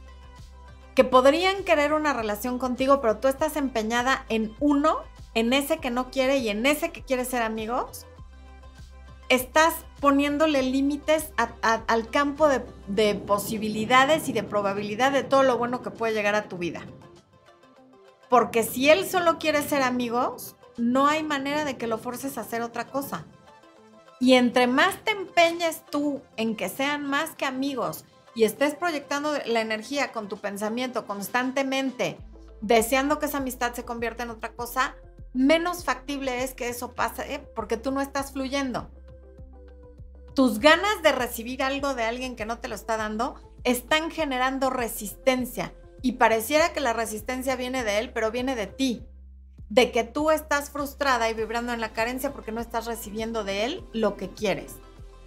que 0.98 1.04
podrían 1.04 1.64
querer 1.64 1.94
una 1.94 2.12
relación 2.12 2.58
contigo, 2.58 3.02
pero 3.02 3.20
tú 3.20 3.28
estás 3.28 3.56
empeñada 3.56 4.26
en 4.30 4.56
uno, 4.60 4.98
en 5.36 5.54
ese 5.54 5.78
que 5.78 5.92
no 5.92 6.10
quiere 6.10 6.38
y 6.38 6.50
en 6.50 6.66
ese 6.66 6.92
que 6.92 7.04
quiere 7.04 7.24
ser 7.24 7.44
amigos, 7.44 8.08
estás 9.30 9.76
poniéndole 10.00 10.64
límites 10.64 11.34
al 11.62 12.10
campo 12.10 12.48
de, 12.48 12.66
de 12.88 13.14
posibilidades 13.14 14.28
y 14.28 14.34
de 14.34 14.42
probabilidad 14.42 15.12
de 15.12 15.22
todo 15.22 15.44
lo 15.44 15.60
bueno 15.60 15.84
que 15.84 15.92
puede 15.92 16.16
llegar 16.16 16.34
a 16.34 16.50
tu 16.50 16.58
vida. 16.58 16.82
Porque 18.28 18.64
si 18.64 18.90
él 18.90 19.08
solo 19.08 19.38
quiere 19.38 19.62
ser 19.62 19.84
amigos, 19.84 20.56
no 20.78 21.06
hay 21.06 21.22
manera 21.22 21.64
de 21.64 21.78
que 21.78 21.86
lo 21.86 22.00
forces 22.00 22.40
a 22.40 22.42
hacer 22.42 22.64
otra 22.64 22.88
cosa. 22.88 23.28
Y 24.20 24.34
entre 24.34 24.66
más 24.66 24.98
te 25.04 25.12
empeñes 25.12 25.86
tú 25.92 26.24
en 26.38 26.56
que 26.56 26.70
sean 26.70 27.06
más 27.06 27.36
que 27.36 27.46
amigos 27.46 28.04
y 28.38 28.44
estés 28.44 28.76
proyectando 28.76 29.34
la 29.48 29.62
energía 29.62 30.12
con 30.12 30.30
tu 30.30 30.38
pensamiento 30.38 31.08
constantemente, 31.08 32.20
deseando 32.62 33.18
que 33.18 33.26
esa 33.26 33.40
amistad 33.40 33.74
se 33.74 33.84
convierta 33.84 34.22
en 34.22 34.30
otra 34.30 34.54
cosa, 34.54 34.96
menos 35.34 35.84
factible 35.84 36.44
es 36.44 36.54
que 36.54 36.70
eso 36.70 36.94
pase 36.94 37.42
porque 37.56 37.78
tú 37.78 37.90
no 37.92 38.00
estás 38.00 38.34
fluyendo. 38.34 38.92
Tus 40.36 40.60
ganas 40.60 41.02
de 41.02 41.14
recibir 41.14 41.64
algo 41.64 41.96
de 41.96 42.04
alguien 42.04 42.36
que 42.36 42.46
no 42.46 42.60
te 42.60 42.68
lo 42.68 42.76
está 42.76 42.96
dando 42.96 43.42
están 43.64 44.12
generando 44.12 44.70
resistencia 44.70 45.74
y 46.04 46.14
pareciera 46.14 46.74
que 46.74 46.80
la 46.80 46.94
resistencia 46.94 47.56
viene 47.56 47.84
de 47.84 47.98
él, 47.98 48.12
pero 48.14 48.30
viene 48.30 48.56
de 48.56 48.68
ti. 48.68 49.04
De 49.68 49.92
que 49.92 50.04
tú 50.04 50.30
estás 50.30 50.70
frustrada 50.70 51.28
y 51.28 51.34
vibrando 51.34 51.74
en 51.74 51.82
la 51.82 51.92
carencia 51.92 52.34
porque 52.34 52.52
no 52.52 52.62
estás 52.62 52.86
recibiendo 52.86 53.44
de 53.44 53.66
él 53.66 53.84
lo 53.94 54.16
que 54.16 54.30
quieres. 54.30 54.76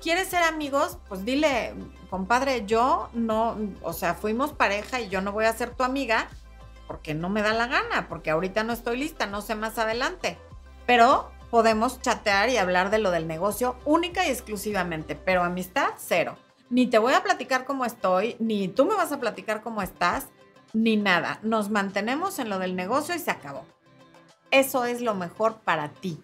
¿Quieres 0.00 0.28
ser 0.28 0.42
amigos? 0.42 0.98
Pues 1.08 1.24
dile, 1.24 1.74
compadre, 2.08 2.64
yo 2.64 3.10
no, 3.12 3.56
o 3.82 3.92
sea, 3.92 4.14
fuimos 4.14 4.52
pareja 4.52 5.00
y 5.00 5.08
yo 5.08 5.20
no 5.20 5.32
voy 5.32 5.44
a 5.44 5.52
ser 5.52 5.74
tu 5.74 5.82
amiga 5.82 6.28
porque 6.86 7.14
no 7.14 7.28
me 7.28 7.42
da 7.42 7.52
la 7.52 7.66
gana, 7.66 8.08
porque 8.08 8.30
ahorita 8.30 8.64
no 8.64 8.72
estoy 8.72 8.96
lista, 8.96 9.26
no 9.26 9.42
sé 9.42 9.54
más 9.54 9.78
adelante. 9.78 10.38
Pero 10.86 11.30
podemos 11.50 12.00
chatear 12.00 12.48
y 12.48 12.56
hablar 12.56 12.90
de 12.90 12.98
lo 12.98 13.10
del 13.10 13.28
negocio 13.28 13.76
única 13.84 14.26
y 14.26 14.30
exclusivamente, 14.30 15.14
pero 15.14 15.44
amistad 15.44 15.90
cero. 15.98 16.36
Ni 16.70 16.86
te 16.86 16.98
voy 16.98 17.12
a 17.12 17.22
platicar 17.22 17.64
cómo 17.64 17.84
estoy, 17.84 18.36
ni 18.38 18.68
tú 18.68 18.86
me 18.86 18.94
vas 18.94 19.12
a 19.12 19.20
platicar 19.20 19.60
cómo 19.60 19.82
estás, 19.82 20.28
ni 20.72 20.96
nada. 20.96 21.40
Nos 21.42 21.68
mantenemos 21.68 22.38
en 22.38 22.48
lo 22.48 22.58
del 22.58 22.74
negocio 22.74 23.14
y 23.14 23.18
se 23.18 23.30
acabó. 23.30 23.64
Eso 24.50 24.84
es 24.84 25.00
lo 25.00 25.14
mejor 25.14 25.60
para 25.60 25.90
ti. 25.90 26.22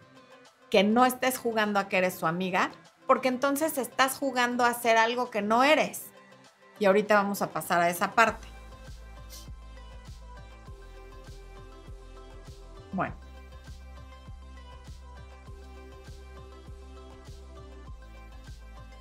Que 0.70 0.82
no 0.82 1.04
estés 1.04 1.38
jugando 1.38 1.78
a 1.78 1.88
que 1.88 1.98
eres 1.98 2.14
su 2.14 2.26
amiga, 2.26 2.70
porque 3.06 3.28
entonces 3.28 3.78
estás 3.78 4.18
jugando 4.18 4.64
a 4.64 4.68
hacer 4.68 4.96
algo 4.96 5.30
que 5.30 5.42
no 5.42 5.64
eres. 5.64 6.06
Y 6.78 6.86
ahorita 6.86 7.14
vamos 7.14 7.42
a 7.42 7.50
pasar 7.50 7.80
a 7.80 7.88
esa 7.88 8.12
parte. 8.12 8.46
Bueno. 12.92 13.14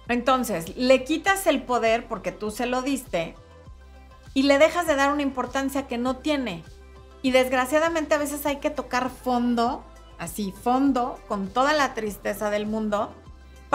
Entonces, 0.08 0.76
le 0.78 1.04
quitas 1.04 1.48
el 1.48 1.64
poder 1.64 2.08
porque 2.08 2.32
tú 2.32 2.52
se 2.52 2.68
lo 2.68 2.82
diste 2.82 3.36
y 4.34 4.44
le 4.44 4.60
dejas 4.60 4.86
de 4.86 4.96
dar 4.96 5.12
una 5.12 5.24
importancia 5.24 5.88
que 5.88 5.98
no 5.98 6.18
tiene. 6.18 6.64
Y 7.22 7.32
desgraciadamente 7.32 8.14
a 8.14 8.20
veces 8.20 8.46
hay 8.46 8.58
que 8.58 8.70
tocar 8.70 9.10
fondo, 9.10 9.84
así, 10.20 10.52
fondo, 10.52 11.20
con 11.28 11.48
toda 11.48 11.74
la 11.74 11.96
tristeza 11.96 12.52
del 12.52 12.68
mundo, 12.68 13.16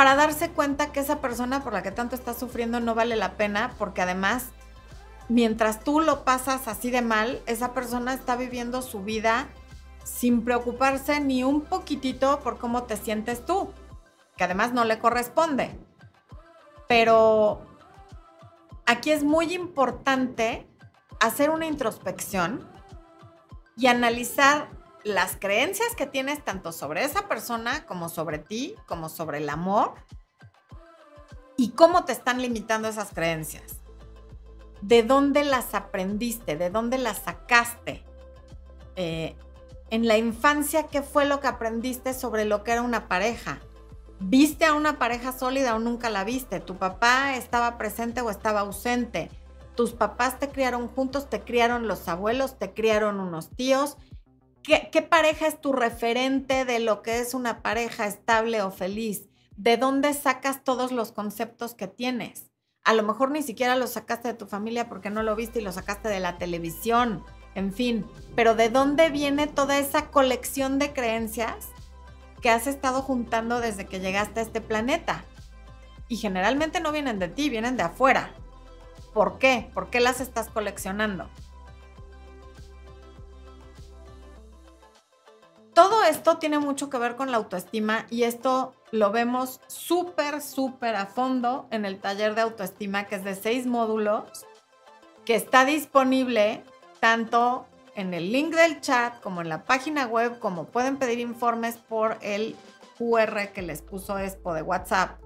para 0.01 0.14
darse 0.14 0.48
cuenta 0.48 0.92
que 0.92 1.01
esa 1.01 1.20
persona 1.20 1.62
por 1.62 1.74
la 1.74 1.82
que 1.82 1.90
tanto 1.90 2.14
estás 2.14 2.38
sufriendo 2.38 2.80
no 2.80 2.94
vale 2.94 3.16
la 3.16 3.36
pena, 3.36 3.74
porque 3.76 4.01
además, 4.01 4.46
mientras 5.28 5.84
tú 5.84 6.01
lo 6.01 6.24
pasas 6.24 6.68
así 6.68 6.90
de 6.90 7.03
mal, 7.03 7.42
esa 7.44 7.74
persona 7.74 8.14
está 8.14 8.34
viviendo 8.34 8.80
su 8.80 9.03
vida 9.03 9.48
sin 10.03 10.42
preocuparse 10.42 11.20
ni 11.20 11.44
un 11.44 11.61
poquitito 11.61 12.40
por 12.40 12.57
cómo 12.57 12.84
te 12.84 12.96
sientes 12.96 13.44
tú, 13.44 13.74
que 14.38 14.44
además 14.44 14.72
no 14.72 14.84
le 14.84 14.98
corresponde. 14.98 15.78
Pero 16.88 17.61
aquí 18.86 19.11
es 19.11 19.22
muy 19.22 19.53
importante 19.53 20.66
hacer 21.20 21.51
una 21.51 21.66
introspección 21.66 22.66
y 23.76 23.88
analizar 23.88 24.70
las 25.05 25.36
creencias 25.36 25.94
que 25.96 26.07
tienes 26.07 26.44
tanto 26.44 26.72
sobre 26.72 27.05
esa 27.05 27.28
persona 27.28 27.86
como 27.86 28.09
sobre 28.09 28.38
ti, 28.38 28.74
como 28.86 29.09
sobre 29.09 29.38
el 29.38 29.48
amor 29.48 29.94
y 31.57 31.70
cómo 31.70 32.05
te 32.05 32.12
están 32.12 32.40
limitando 32.40 32.88
esas 32.88 33.12
creencias. 33.12 33.80
¿De 34.82 35.03
dónde 35.03 35.44
las 35.44 35.74
aprendiste? 35.74 36.57
¿De 36.57 36.70
dónde 36.70 36.98
las 36.98 37.18
sacaste? 37.18 38.03
Eh, 38.96 39.36
en 39.90 40.07
la 40.07 40.16
infancia, 40.16 40.84
¿qué 40.84 41.03
fue 41.03 41.24
lo 41.26 41.40
que 41.40 41.48
aprendiste 41.48 42.14
sobre 42.14 42.44
lo 42.44 42.64
que 42.64 42.72
era 42.72 42.82
una 42.82 43.09
pareja? 43.09 43.61
¿Viste 44.20 44.64
a 44.64 44.74
una 44.74 44.98
pareja 44.98 45.32
sólida 45.32 45.74
o 45.74 45.78
nunca 45.78 46.11
la 46.11 46.24
viste? 46.24 46.61
¿Tu 46.61 46.76
papá 46.76 47.36
estaba 47.36 47.76
presente 47.76 48.20
o 48.20 48.30
estaba 48.30 48.61
ausente? 48.61 49.30
¿Tus 49.74 49.92
papás 49.92 50.38
te 50.38 50.48
criaron 50.48 50.88
juntos? 50.88 51.28
¿Te 51.28 51.40
criaron 51.40 51.88
los 51.88 52.07
abuelos? 52.09 52.59
¿Te 52.59 52.72
criaron 52.72 53.18
unos 53.18 53.51
tíos? 53.51 53.96
¿Qué, 54.62 54.90
¿Qué, 54.92 55.02
pareja 55.02 55.46
es 55.46 55.61
tu 55.61 55.72
referente 55.72 56.64
de 56.64 56.80
lo 56.80 57.02
que 57.02 57.20
es 57.20 57.34
una 57.34 57.62
pareja 57.62 58.06
estable 58.06 58.62
o 58.62 58.70
feliz? 58.70 59.28
¿De 59.56 59.76
dónde 59.76 60.14
sacas 60.14 60.64
todos 60.64 60.92
los 60.92 61.12
conceptos 61.12 61.74
que 61.74 61.86
tienes? 61.86 62.50
A 62.84 62.94
lo 62.94 63.02
mejor 63.02 63.30
ni 63.30 63.42
siquiera 63.42 63.76
los 63.76 63.90
sacaste 63.90 64.28
de 64.28 64.34
tu 64.34 64.46
familia 64.46 64.88
porque 64.88 65.11
no 65.11 65.22
lo 65.22 65.36
viste 65.36 65.61
y 65.61 65.62
lo 65.62 65.72
sacaste 65.72 66.08
de 66.08 66.20
la 66.20 66.38
televisión, 66.38 67.24
en 67.54 67.72
fin, 67.72 68.06
pero 68.36 68.54
¿de 68.54 68.70
dónde 68.70 69.11
viene 69.11 69.46
toda 69.46 69.78
esa 69.78 70.11
colección 70.11 70.78
de 70.78 70.92
creencias 70.92 71.68
que 72.40 72.50
has 72.50 72.66
estado 72.66 73.02
juntando 73.02 73.61
desde 73.61 73.86
que 73.86 74.00
llegaste 74.00 74.40
a 74.40 74.42
este 74.42 74.61
planeta. 74.61 75.24
Y 76.08 76.16
generalmente 76.16 76.80
no 76.80 76.92
vienen 76.92 77.18
de 77.18 77.28
ti, 77.28 77.50
vienen 77.50 77.76
de 77.76 77.84
afuera. 77.84 78.32
¿Por 79.14 79.38
qué? 79.38 79.70
¿Por 79.74 79.90
qué 79.90 80.00
las 80.00 80.20
estás 80.20 80.48
coleccionando? 80.48 81.28
Todo 85.75 86.03
esto 86.05 86.39
tiene 86.39 86.59
mucho 86.59 86.91
que 86.91 86.99
ver 86.99 87.16
con 87.16 87.31
la 87.31 87.37
autoestima 87.37 88.07
y 88.11 88.25
esto 88.25 88.75
lo 88.91 89.12
vemos 89.12 89.61
súper, 89.68 90.43
súper 90.43 90.97
a 90.97 91.07
fondo 91.07 91.68
en 91.71 91.85
el 91.85 92.01
taller 92.01 92.35
de 92.35 92.41
autoestima 92.43 93.07
que 93.07 93.16
es 93.16 93.25
de 93.25 93.35
seis 93.35 93.66
módulos, 93.66 94.47
que 95.25 95.37
está 95.37 95.64
disponible 95.64 96.64
tanto 96.99 97.66
en 97.95 98.14
el 98.14 98.33
link 98.33 98.55
del 98.55 98.81
chat, 98.81 99.21
como 99.21 99.43
en 99.43 99.49
la 99.49 99.64
página 99.64 100.07
web, 100.07 100.39
como 100.39 100.66
pueden 100.66 100.97
pedir 100.97 101.21
informes 101.21 101.77
por 101.77 102.18
el 102.21 102.57
QR 102.99 103.53
que 103.53 103.62
les 103.62 103.83
puso 103.83 104.18
Expo 104.18 104.55
de 104.55 104.62
WhatsApp 104.62 105.21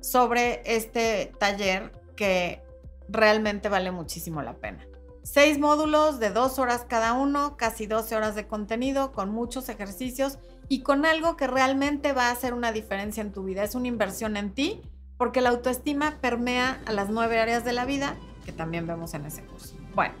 sobre 0.00 0.62
este 0.64 1.32
taller 1.38 1.92
que 2.14 2.62
realmente 3.08 3.68
vale 3.68 3.90
muchísimo 3.90 4.42
la 4.42 4.54
pena. 4.54 4.86
Seis 5.26 5.58
módulos 5.58 6.20
de 6.20 6.30
dos 6.30 6.60
horas 6.60 6.86
cada 6.88 7.12
uno, 7.12 7.56
casi 7.56 7.88
12 7.88 8.14
horas 8.14 8.36
de 8.36 8.46
contenido, 8.46 9.10
con 9.10 9.30
muchos 9.30 9.68
ejercicios 9.68 10.38
y 10.68 10.82
con 10.82 11.04
algo 11.04 11.36
que 11.36 11.48
realmente 11.48 12.12
va 12.12 12.28
a 12.28 12.30
hacer 12.30 12.54
una 12.54 12.70
diferencia 12.70 13.22
en 13.22 13.32
tu 13.32 13.42
vida. 13.42 13.64
Es 13.64 13.74
una 13.74 13.88
inversión 13.88 14.36
en 14.36 14.54
ti 14.54 14.82
porque 15.18 15.40
la 15.40 15.48
autoestima 15.48 16.18
permea 16.20 16.80
a 16.86 16.92
las 16.92 17.10
nueve 17.10 17.40
áreas 17.40 17.64
de 17.64 17.72
la 17.72 17.84
vida 17.84 18.16
que 18.44 18.52
también 18.52 18.86
vemos 18.86 19.14
en 19.14 19.26
ese 19.26 19.44
curso. 19.44 19.74
Bueno, 19.96 20.14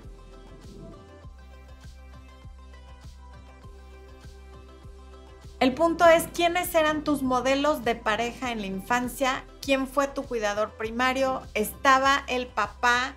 El 5.60 5.72
punto 5.72 6.04
es 6.04 6.24
quiénes 6.34 6.74
eran 6.74 7.04
tus 7.04 7.22
modelos 7.22 7.84
de 7.84 7.94
pareja 7.94 8.50
en 8.50 8.60
la 8.60 8.66
infancia, 8.66 9.44
quién 9.62 9.86
fue 9.86 10.08
tu 10.08 10.24
cuidador 10.24 10.72
primario, 10.76 11.42
estaba 11.54 12.24
el 12.28 12.46
papá, 12.46 13.14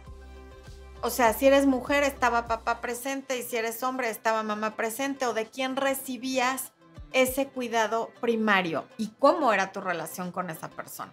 o 1.01 1.09
sea, 1.09 1.33
si 1.33 1.47
eres 1.47 1.65
mujer 1.65 2.03
estaba 2.03 2.47
papá 2.47 2.81
presente 2.81 3.37
y 3.37 3.43
si 3.43 3.55
eres 3.55 3.83
hombre 3.83 4.09
estaba 4.09 4.43
mamá 4.43 4.75
presente 4.75 5.25
o 5.25 5.33
de 5.33 5.45
quién 5.45 5.75
recibías 5.75 6.71
ese 7.13 7.47
cuidado 7.47 8.11
primario 8.19 8.85
y 8.97 9.07
cómo 9.19 9.53
era 9.53 9.71
tu 9.71 9.81
relación 9.81 10.31
con 10.31 10.49
esa 10.49 10.69
persona. 10.69 11.11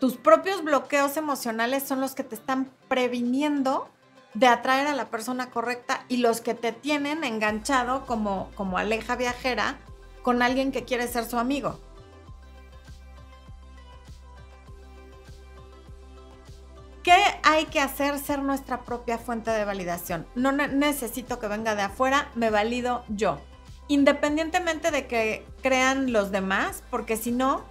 Tus 0.00 0.16
propios 0.16 0.64
bloqueos 0.64 1.18
emocionales 1.18 1.82
son 1.82 2.00
los 2.00 2.14
que 2.14 2.24
te 2.24 2.34
están 2.34 2.70
previniendo 2.88 3.90
de 4.32 4.46
atraer 4.46 4.86
a 4.86 4.94
la 4.94 5.10
persona 5.10 5.50
correcta 5.50 6.04
y 6.08 6.18
los 6.18 6.40
que 6.40 6.54
te 6.54 6.72
tienen 6.72 7.24
enganchado 7.24 8.06
como, 8.06 8.50
como 8.54 8.78
aleja 8.78 9.16
viajera 9.16 9.78
con 10.22 10.40
alguien 10.40 10.72
que 10.72 10.84
quiere 10.84 11.06
ser 11.06 11.28
su 11.28 11.38
amigo. 11.38 11.78
¿Qué 17.02 17.16
hay 17.42 17.66
que 17.66 17.80
hacer? 17.80 18.18
Ser 18.18 18.42
nuestra 18.42 18.82
propia 18.82 19.18
fuente 19.18 19.50
de 19.50 19.64
validación. 19.64 20.26
No 20.34 20.52
necesito 20.52 21.38
que 21.38 21.48
venga 21.48 21.74
de 21.74 21.82
afuera, 21.82 22.28
me 22.34 22.50
valido 22.50 23.04
yo. 23.08 23.40
Independientemente 23.88 24.90
de 24.90 25.06
que 25.06 25.46
crean 25.62 26.12
los 26.12 26.30
demás, 26.30 26.84
porque 26.90 27.16
si 27.16 27.32
no, 27.32 27.64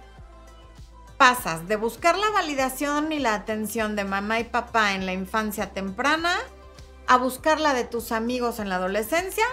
pasas 1.16 1.68
de 1.68 1.76
buscar 1.76 2.18
la 2.18 2.30
validación 2.30 3.12
y 3.12 3.18
la 3.18 3.34
atención 3.34 3.94
de 3.94 4.04
mamá 4.04 4.40
y 4.40 4.44
papá 4.44 4.94
en 4.94 5.06
la 5.06 5.12
infancia 5.12 5.70
temprana 5.72 6.34
a 7.06 7.16
buscar 7.18 7.60
la 7.60 7.74
de 7.74 7.84
tus 7.84 8.12
amigos 8.12 8.58
en 8.58 8.68
la 8.68 8.76
adolescencia, 8.76 9.44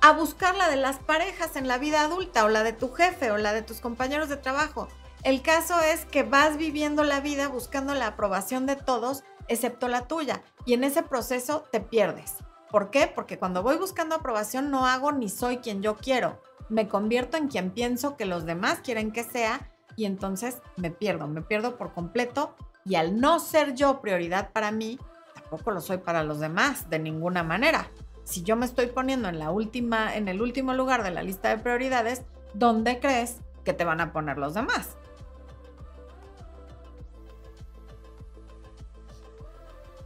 a 0.00 0.12
buscar 0.12 0.56
la 0.56 0.68
de 0.68 0.76
las 0.76 0.96
parejas 0.98 1.56
en 1.56 1.68
la 1.68 1.78
vida 1.78 2.02
adulta 2.02 2.44
o 2.44 2.48
la 2.48 2.62
de 2.64 2.72
tu 2.72 2.92
jefe 2.92 3.30
o 3.30 3.36
la 3.36 3.52
de 3.52 3.62
tus 3.62 3.80
compañeros 3.80 4.28
de 4.28 4.36
trabajo. 4.36 4.88
El 5.24 5.40
caso 5.40 5.78
es 5.80 6.04
que 6.04 6.24
vas 6.24 6.56
viviendo 6.56 7.04
la 7.04 7.20
vida 7.20 7.46
buscando 7.46 7.94
la 7.94 8.08
aprobación 8.08 8.66
de 8.66 8.74
todos 8.74 9.22
excepto 9.46 9.86
la 9.86 10.08
tuya 10.08 10.42
y 10.66 10.72
en 10.72 10.82
ese 10.82 11.04
proceso 11.04 11.62
te 11.70 11.80
pierdes. 11.80 12.38
¿Por 12.72 12.90
qué? 12.90 13.06
Porque 13.06 13.38
cuando 13.38 13.62
voy 13.62 13.76
buscando 13.76 14.16
aprobación 14.16 14.72
no 14.72 14.84
hago 14.84 15.12
ni 15.12 15.28
soy 15.28 15.58
quien 15.58 15.80
yo 15.80 15.96
quiero. 15.96 16.42
Me 16.68 16.88
convierto 16.88 17.36
en 17.36 17.46
quien 17.46 17.70
pienso 17.70 18.16
que 18.16 18.24
los 18.24 18.46
demás 18.46 18.80
quieren 18.82 19.12
que 19.12 19.22
sea 19.22 19.70
y 19.94 20.06
entonces 20.06 20.60
me 20.76 20.90
pierdo, 20.90 21.28
me 21.28 21.42
pierdo 21.42 21.76
por 21.76 21.92
completo 21.92 22.56
y 22.84 22.96
al 22.96 23.20
no 23.20 23.38
ser 23.38 23.74
yo 23.74 24.00
prioridad 24.00 24.50
para 24.50 24.72
mí, 24.72 24.98
tampoco 25.34 25.70
lo 25.70 25.80
soy 25.80 25.98
para 25.98 26.24
los 26.24 26.40
demás 26.40 26.90
de 26.90 26.98
ninguna 26.98 27.44
manera. 27.44 27.88
Si 28.24 28.42
yo 28.42 28.56
me 28.56 28.66
estoy 28.66 28.86
poniendo 28.86 29.28
en 29.28 29.38
la 29.38 29.52
última 29.52 30.16
en 30.16 30.26
el 30.26 30.42
último 30.42 30.74
lugar 30.74 31.04
de 31.04 31.12
la 31.12 31.22
lista 31.22 31.50
de 31.50 31.58
prioridades, 31.58 32.22
¿dónde 32.54 32.98
crees 32.98 33.36
que 33.64 33.72
te 33.72 33.84
van 33.84 34.00
a 34.00 34.12
poner 34.12 34.38
los 34.38 34.54
demás? 34.54 34.96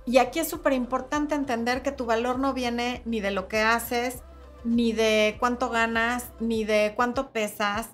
Y 0.06 0.18
aquí 0.18 0.38
es 0.38 0.48
súper 0.48 0.72
importante 0.72 1.34
entender 1.34 1.82
que 1.82 1.90
tu 1.90 2.06
valor 2.06 2.38
no 2.38 2.54
viene 2.54 3.02
ni 3.04 3.20
de 3.20 3.32
lo 3.32 3.48
que 3.48 3.60
haces, 3.60 4.22
ni 4.64 4.92
de 4.92 5.36
cuánto 5.40 5.68
ganas, 5.68 6.30
ni 6.38 6.64
de 6.64 6.92
cuánto 6.94 7.32
pesas, 7.32 7.90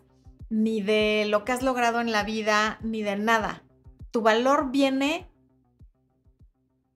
ni 0.50 0.82
de 0.82 1.24
lo 1.28 1.44
que 1.44 1.52
has 1.52 1.62
logrado 1.62 2.00
en 2.00 2.12
la 2.12 2.22
vida, 2.22 2.78
ni 2.82 3.02
de 3.02 3.16
nada. 3.16 3.64
Tu 4.10 4.20
valor 4.20 4.70
viene 4.70 5.26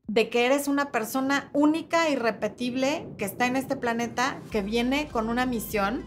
de 0.06 0.28
que 0.28 0.44
eres 0.44 0.68
una 0.68 0.92
persona 0.92 1.48
única, 1.54 2.10
irrepetible, 2.10 3.08
que 3.16 3.24
está 3.24 3.46
en 3.46 3.56
este 3.56 3.74
planeta, 3.74 4.38
que 4.50 4.60
viene 4.60 5.08
con 5.08 5.30
una 5.30 5.46
misión 5.46 6.06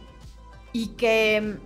y 0.71 0.89
que 0.89 1.57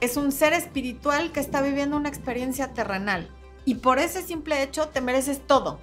es 0.00 0.16
un 0.18 0.30
ser 0.30 0.52
espiritual 0.52 1.32
que 1.32 1.40
está 1.40 1.62
viviendo 1.62 1.96
una 1.96 2.10
experiencia 2.10 2.74
terrenal. 2.74 3.28
Y 3.64 3.76
por 3.76 3.98
ese 3.98 4.22
simple 4.22 4.62
hecho 4.62 4.88
te 4.88 5.00
mereces 5.00 5.46
todo. 5.46 5.80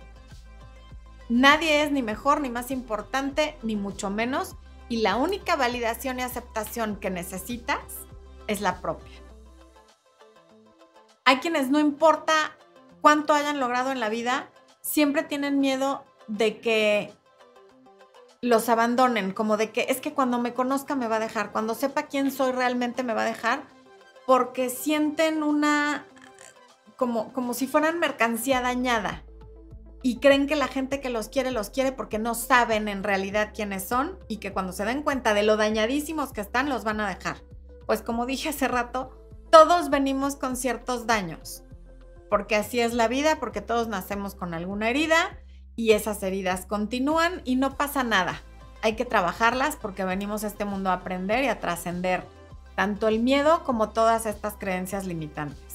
Nadie 1.29 1.83
es 1.83 1.91
ni 1.91 2.01
mejor, 2.01 2.39
ni 2.41 2.49
más 2.49 2.71
importante, 2.71 3.57
ni 3.61 3.75
mucho 3.75 4.09
menos. 4.09 4.55
Y 4.89 5.01
la 5.01 5.17
única 5.17 5.55
validación 5.55 6.19
y 6.19 6.23
aceptación 6.23 6.95
que 6.95 7.09
necesitas 7.09 7.79
es 8.47 8.61
la 8.61 8.79
propia. 8.81 9.21
Hay 11.25 11.37
quienes 11.37 11.69
no 11.69 11.79
importa 11.79 12.55
cuánto 13.01 13.33
hayan 13.33 13.59
logrado 13.59 13.91
en 13.91 13.99
la 13.99 14.07
vida, 14.07 14.49
siempre 14.79 15.23
tienen 15.23 15.59
miedo 15.59 16.05
de 16.27 16.61
que 16.61 17.13
los 18.41 18.69
abandonen, 18.69 19.33
como 19.33 19.57
de 19.57 19.71
que 19.71 19.87
es 19.89 19.99
que 19.99 20.13
cuando 20.13 20.39
me 20.39 20.53
conozca 20.53 20.95
me 20.95 21.09
va 21.09 21.17
a 21.17 21.19
dejar, 21.19 21.51
cuando 21.51 21.75
sepa 21.75 22.03
quién 22.03 22.31
soy 22.31 22.53
realmente 22.53 23.03
me 23.03 23.13
va 23.13 23.23
a 23.23 23.25
dejar, 23.25 23.63
porque 24.25 24.69
sienten 24.69 25.43
una, 25.43 26.05
como, 26.95 27.33
como 27.33 27.53
si 27.53 27.67
fueran 27.67 27.99
mercancía 27.99 28.61
dañada 28.61 29.23
y 30.03 30.19
creen 30.19 30.47
que 30.47 30.55
la 30.55 30.67
gente 30.67 31.01
que 31.01 31.09
los 31.09 31.29
quiere 31.29 31.51
los 31.51 31.69
quiere 31.69 31.91
porque 31.91 32.19
no 32.19 32.35
saben 32.35 32.87
en 32.87 33.03
realidad 33.03 33.51
quiénes 33.53 33.87
son 33.87 34.17
y 34.27 34.37
que 34.37 34.53
cuando 34.53 34.73
se 34.73 34.85
den 34.85 35.03
cuenta 35.03 35.33
de 35.33 35.43
lo 35.43 35.57
dañadísimos 35.57 36.31
que 36.31 36.41
están 36.41 36.69
los 36.69 36.83
van 36.83 36.99
a 36.99 37.09
dejar. 37.09 37.37
Pues 37.85 38.01
como 38.01 38.25
dije 38.25 38.49
hace 38.49 38.67
rato, 38.67 39.17
todos 39.49 39.89
venimos 39.89 40.35
con 40.35 40.55
ciertos 40.55 41.07
daños, 41.07 41.63
porque 42.29 42.55
así 42.55 42.79
es 42.79 42.93
la 42.93 43.07
vida, 43.07 43.39
porque 43.39 43.61
todos 43.61 43.87
nacemos 43.87 44.35
con 44.35 44.53
alguna 44.53 44.89
herida 44.89 45.37
y 45.75 45.91
esas 45.91 46.21
heridas 46.23 46.65
continúan 46.65 47.41
y 47.45 47.55
no 47.55 47.77
pasa 47.77 48.03
nada. 48.03 48.41
Hay 48.81 48.95
que 48.95 49.05
trabajarlas 49.05 49.75
porque 49.75 50.03
venimos 50.03 50.43
a 50.43 50.47
este 50.47 50.65
mundo 50.65 50.89
a 50.89 50.93
aprender 50.93 51.43
y 51.43 51.47
a 51.47 51.59
trascender 51.59 52.23
tanto 52.75 53.07
el 53.07 53.19
miedo 53.19 53.63
como 53.63 53.89
todas 53.89 54.25
estas 54.25 54.53
creencias 54.55 55.05
limitantes. 55.05 55.66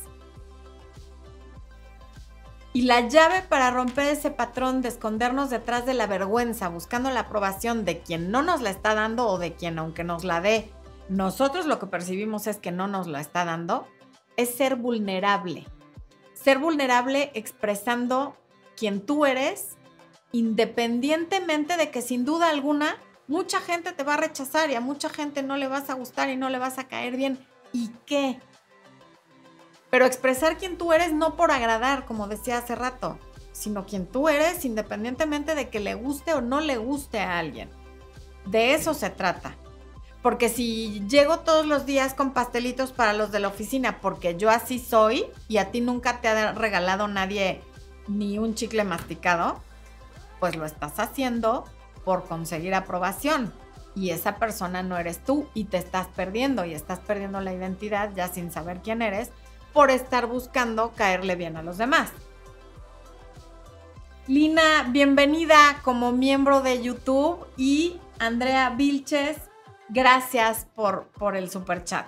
Y 2.75 2.83
la 2.83 3.07
llave 3.09 3.43
para 3.43 3.71
romper 3.71 4.07
ese 4.07 4.31
patrón 4.31 4.81
de 4.81 4.89
escondernos 4.89 5.51
detrás 5.51 5.85
de 5.85 5.95
la 5.95 6.07
vergüenza, 6.07 6.69
buscando 6.69 7.11
la 7.11 7.21
aprobación 7.21 7.85
de 7.85 8.01
quien 8.01 8.31
no 8.31 8.43
nos 8.43 8.63
la 8.63 8.71
está 8.71 8.95
dando 8.95 9.29
o 9.29 9.39
de 9.39 9.53
quien 9.55 9.79
aunque 9.79 10.05
nos 10.05 10.25
la 10.25 10.41
dé, 10.41 10.71
nosotros 11.09 11.67
lo 11.67 11.79
que 11.79 11.87
percibimos 11.87 12.47
es 12.47 12.57
que 12.57 12.73
no 12.73 12.89
nos 12.89 13.07
la 13.07 13.21
está 13.21 13.45
dando, 13.45 13.87
es 14.37 14.55
ser 14.55 14.77
vulnerable. 14.77 15.67
Ser 16.33 16.59
vulnerable 16.59 17.31
expresando 17.35 18.37
quien 18.77 19.05
tú 19.05 19.27
eres 19.27 19.77
independientemente 20.33 21.77
de 21.77 21.91
que 21.91 22.01
sin 22.01 22.25
duda 22.25 22.49
alguna 22.49 22.97
mucha 23.29 23.61
gente 23.61 23.93
te 23.93 24.03
va 24.03 24.15
a 24.15 24.19
rechazar 24.19 24.71
y 24.71 24.75
a 24.75 24.81
mucha 24.81 25.09
gente 25.09 25.43
no 25.43 25.57
le 25.57 25.69
vas 25.69 25.91
a 25.91 25.95
gustar 25.95 26.31
y 26.31 26.37
no 26.37 26.49
le 26.49 26.59
vas 26.59 26.79
a 26.79 26.89
caer 26.89 27.17
bien. 27.17 27.39
¿Y 27.73 27.91
qué? 28.07 28.41
Pero 29.93 30.07
expresar 30.07 30.57
quién 30.57 30.79
tú 30.79 30.95
eres 30.95 31.13
no 31.13 31.37
por 31.37 31.51
agradar, 31.51 32.07
como 32.07 32.27
decía 32.27 32.57
hace 32.57 32.75
rato, 32.75 33.19
sino 33.53 33.85
quien 33.85 34.07
tú 34.07 34.31
eres 34.31 34.65
independientemente 34.65 35.55
de 35.55 35.69
que 35.69 35.81
le 35.81 35.93
guste 35.93 36.33
o 36.33 36.41
no 36.41 36.63
le 36.63 36.79
guste 36.79 37.21
a 37.21 37.39
alguien. 37.39 37.69
De 38.47 38.73
eso 38.73 38.95
se 38.95 39.11
trata. 39.11 39.55
Porque 40.23 40.49
si 40.49 41.07
llego 41.09 41.41
todos 41.41 41.67
los 41.67 41.85
días 41.85 42.15
con 42.15 42.33
pastelitos 42.33 42.91
para 42.91 43.13
los 43.13 43.33
de 43.33 43.41
la 43.41 43.49
oficina, 43.49 43.99
porque 44.01 44.35
yo 44.39 44.49
así 44.49 44.79
soy 44.79 45.27
y 45.47 45.59
a 45.59 45.71
ti 45.71 45.83
nunca 45.83 46.23
te 46.23 46.29
ha 46.29 46.53
regalado 46.53 47.07
nadie 47.07 47.61
ni 48.09 48.39
un 48.39 48.55
chicle 48.55 48.85
masticado, 48.85 49.61
pues 50.41 50.57
lo 50.57 50.65
estás 50.65 51.01
haciendo 51.01 51.67
por 52.03 52.25
conseguir 52.25 52.75
aprobación. 52.75 53.53
Y 53.95 54.09
esa 54.09 54.37
persona 54.37 54.83
no 54.83 54.97
eres 54.97 55.23
tú 55.23 55.49
y 55.53 55.65
te 55.65 55.77
estás 55.77 56.07
perdiendo 56.07 56.65
y 56.65 56.73
estás 56.73 57.01
perdiendo 57.01 57.43
la 57.43 57.53
identidad 57.53 58.11
ya 58.17 58.29
sin 58.29 58.51
saber 58.51 58.81
quién 58.83 59.03
eres 59.03 59.31
por 59.73 59.91
estar 59.91 60.27
buscando 60.27 60.93
caerle 60.93 61.37
bien 61.37 61.57
a 61.57 61.63
los 61.63 61.79
demás. 61.79 62.13
Lina, 64.29 64.89
bienvenida 64.91 65.81
como 65.83 66.13
miembro 66.13 66.61
de 66.61 66.83
YouTube 66.83 67.45
y 67.57 68.01
Andrea 68.19 68.71
Vilches, 68.71 69.37
gracias 69.89 70.67
por, 70.77 71.09
por 71.19 71.37
el 71.37 71.51
super 71.51 71.83
chat. 71.85 72.07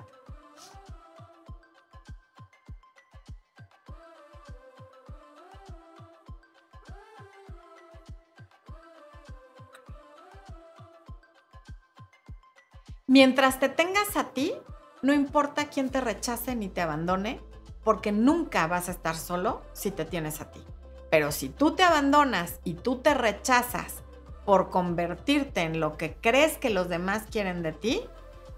Mientras 13.07 13.61
te 13.61 13.69
tengas 13.69 14.17
a 14.17 14.31
ti, 14.31 14.55
no 15.03 15.13
importa 15.13 15.67
quién 15.69 15.91
te 15.91 16.01
rechace 16.01 16.57
ni 16.57 16.69
te 16.69 16.81
abandone, 16.81 17.41
porque 17.85 18.11
nunca 18.11 18.67
vas 18.67 18.89
a 18.89 18.93
estar 18.93 19.15
solo 19.15 19.63
si 19.73 19.91
te 19.91 20.05
tienes 20.05 20.41
a 20.41 20.51
ti. 20.51 20.65
Pero 21.11 21.31
si 21.31 21.49
tú 21.49 21.77
te 21.77 21.85
abandonas 21.85 22.61
y 22.65 22.75
tú 22.75 22.97
te 22.97 23.15
rechazas 23.15 24.03
por 24.45 24.71
convertirte 24.71 25.61
en 25.61 25.79
lo 25.79 25.97
que 25.97 26.17
crees 26.17 26.59
que 26.59 26.71
los 26.71 26.89
demás 26.89 27.25
quieren 27.31 27.63
de 27.63 27.73
ti, 27.73 28.03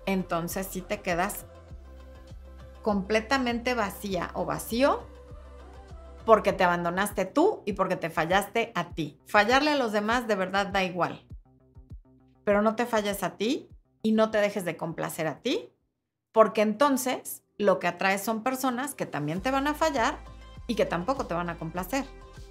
entonces 0.07 0.67
sí 0.71 0.81
te 0.81 1.03
quedas 1.03 1.45
completamente 2.83 3.75
vacía 3.75 4.31
o 4.35 4.45
vacío 4.45 5.03
porque 6.25 6.53
te 6.53 6.65
abandonaste 6.65 7.25
tú 7.25 7.63
y 7.65 7.73
porque 7.75 7.97
te 7.97 8.11
fallaste 8.11 8.73
a 8.75 8.91
ti. 8.91 9.19
Fallarle 9.27 9.73
a 9.73 9.77
los 9.77 9.93
demás 9.93 10.27
de 10.27 10.35
verdad 10.35 10.67
da 10.67 10.85
igual. 10.85 11.25
Pero 12.45 12.63
no 12.63 12.77
te 12.77 12.87
falles 12.87 13.23
a 13.23 13.37
ti 13.37 13.69
y 14.03 14.13
no 14.13 14.31
te 14.31 14.39
dejes 14.39 14.65
de 14.65 14.77
complacer 14.77 15.27
a 15.27 15.41
ti, 15.41 15.73
porque 16.33 16.63
entonces 16.63 17.43
lo 17.59 17.79
que 17.79 17.87
atraes 17.87 18.23
son 18.23 18.43
personas 18.43 18.95
que 18.95 19.07
también 19.07 19.41
te 19.41 19.51
van 19.51 19.67
a 19.67 19.75
fallar 19.75 20.19
y 20.67 20.75
que 20.75 20.87
tampoco 20.87 21.27
te 21.27 21.35
van 21.35 21.49
a 21.49 21.57
complacer, 21.57 22.05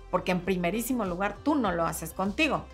porque 0.10 0.32
en 0.32 0.42
primerísimo 0.42 1.06
lugar 1.06 1.38
tú 1.44 1.56
no 1.56 1.72
lo 1.72 1.86
haces 1.86 2.12
contigo. 2.12 2.66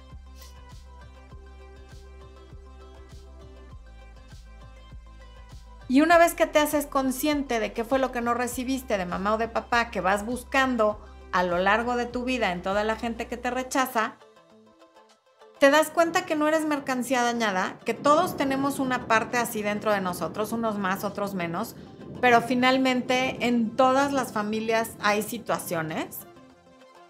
Y 5.88 6.00
una 6.00 6.18
vez 6.18 6.36
que 6.36 6.48
te 6.48 6.60
haces 6.60 6.86
consciente 6.86 7.60
de 7.60 7.74
qué 7.74 7.84
fue 7.84 8.00
lo 8.00 8.14
que 8.14 8.22
no 8.22 8.34
recibiste 8.34 8.98
de 8.98 9.06
mamá 9.06 9.34
o 9.34 9.38
de 9.38 9.50
papá 9.50 9.92
que 9.92 10.00
vas 10.00 10.26
buscando 10.26 11.02
a 11.34 11.44
lo 11.44 11.58
largo 11.58 11.98
de 11.98 12.06
tu 12.06 12.24
vida 12.24 12.54
en 12.54 12.62
toda 12.62 12.86
la 12.86 12.96
gente 12.96 13.28
que 13.28 13.36
te 13.36 13.52
rechaza, 13.52 14.16
te 15.60 15.70
das 15.70 15.90
cuenta 15.90 16.26
que 16.26 16.38
no 16.38 16.48
eres 16.48 16.66
mercancía 16.66 17.24
dañada, 17.24 17.78
que 17.84 17.94
todos 17.94 18.38
tenemos 18.38 18.80
una 18.80 19.06
parte 19.08 19.38
así 19.38 19.62
dentro 19.62 19.92
de 19.92 20.00
nosotros, 20.00 20.54
unos 20.54 20.78
más, 20.78 21.04
otros 21.04 21.34
menos, 21.34 21.76
pero 22.20 22.42
finalmente 22.42 23.46
en 23.46 23.76
todas 23.76 24.12
las 24.12 24.34
familias 24.34 24.96
hay 25.00 25.22
situaciones. 25.22 26.20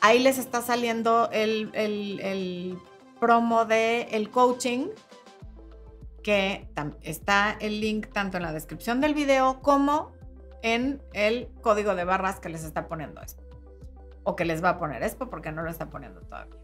Ahí 0.01 0.19
les 0.19 0.37
está 0.37 0.61
saliendo 0.61 1.29
el, 1.31 2.77
promo 3.19 3.65
de 3.65 4.03
el 4.11 4.29
coaching, 4.29 4.87
que 6.23 6.67
está 7.01 7.55
el 7.59 7.81
link 7.81 8.07
tanto 8.11 8.37
en 8.37 8.43
la 8.43 8.51
descripción 8.51 9.01
del 9.01 9.13
video 9.13 9.61
como 9.61 10.11
en 10.61 11.01
el 11.13 11.49
código 11.61 11.95
de 11.95 12.03
barras 12.03 12.39
que 12.39 12.49
les 12.49 12.63
está 12.63 12.87
poniendo 12.87 13.21
esto. 13.21 13.43
O 14.23 14.35
que 14.35 14.45
les 14.45 14.63
va 14.63 14.69
a 14.69 14.79
poner 14.79 15.01
esto 15.03 15.29
porque 15.29 15.51
no 15.51 15.63
lo 15.63 15.69
está 15.71 15.89
poniendo 15.89 16.21
todavía. 16.21 16.60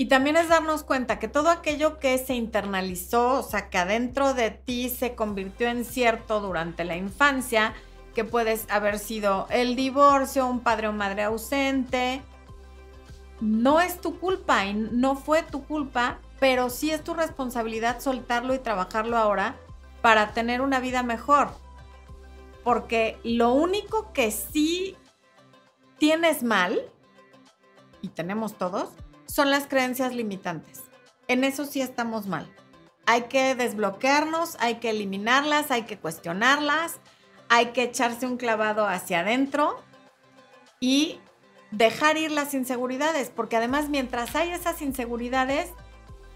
Y 0.00 0.06
también 0.06 0.36
es 0.36 0.48
darnos 0.48 0.84
cuenta 0.84 1.18
que 1.18 1.26
todo 1.26 1.50
aquello 1.50 1.98
que 1.98 2.16
se 2.18 2.34
internalizó, 2.34 3.40
o 3.40 3.42
sea, 3.42 3.68
que 3.68 3.78
adentro 3.78 4.32
de 4.32 4.52
ti 4.52 4.88
se 4.90 5.16
convirtió 5.16 5.68
en 5.68 5.84
cierto 5.84 6.40
durante 6.40 6.84
la 6.84 6.96
infancia, 6.96 7.74
que 8.14 8.24
puedes 8.24 8.70
haber 8.70 9.00
sido 9.00 9.48
el 9.50 9.74
divorcio, 9.74 10.46
un 10.46 10.60
padre 10.60 10.86
o 10.86 10.92
madre 10.92 11.24
ausente, 11.24 12.22
no 13.40 13.80
es 13.80 14.00
tu 14.00 14.20
culpa 14.20 14.66
y 14.66 14.74
no 14.74 15.16
fue 15.16 15.42
tu 15.42 15.64
culpa, 15.64 16.20
pero 16.38 16.70
sí 16.70 16.92
es 16.92 17.02
tu 17.02 17.14
responsabilidad 17.14 18.00
soltarlo 18.00 18.54
y 18.54 18.60
trabajarlo 18.60 19.16
ahora 19.16 19.56
para 20.00 20.32
tener 20.32 20.60
una 20.60 20.78
vida 20.78 21.02
mejor. 21.02 21.50
Porque 22.62 23.18
lo 23.24 23.52
único 23.52 24.12
que 24.12 24.30
sí 24.30 24.96
tienes 25.98 26.44
mal, 26.44 26.80
y 28.00 28.08
tenemos 28.08 28.54
todos, 28.54 28.90
son 29.28 29.50
las 29.50 29.66
creencias 29.66 30.14
limitantes. 30.14 30.82
En 31.28 31.44
eso 31.44 31.66
sí 31.66 31.80
estamos 31.80 32.26
mal. 32.26 32.52
Hay 33.06 33.22
que 33.22 33.54
desbloquearnos, 33.54 34.56
hay 34.58 34.76
que 34.76 34.90
eliminarlas, 34.90 35.70
hay 35.70 35.82
que 35.82 35.98
cuestionarlas, 35.98 36.96
hay 37.48 37.66
que 37.66 37.84
echarse 37.84 38.26
un 38.26 38.36
clavado 38.36 38.86
hacia 38.86 39.20
adentro 39.20 39.80
y 40.80 41.20
dejar 41.70 42.16
ir 42.16 42.30
las 42.30 42.54
inseguridades, 42.54 43.30
porque 43.30 43.56
además 43.56 43.88
mientras 43.88 44.34
hay 44.34 44.50
esas 44.50 44.82
inseguridades, 44.82 45.70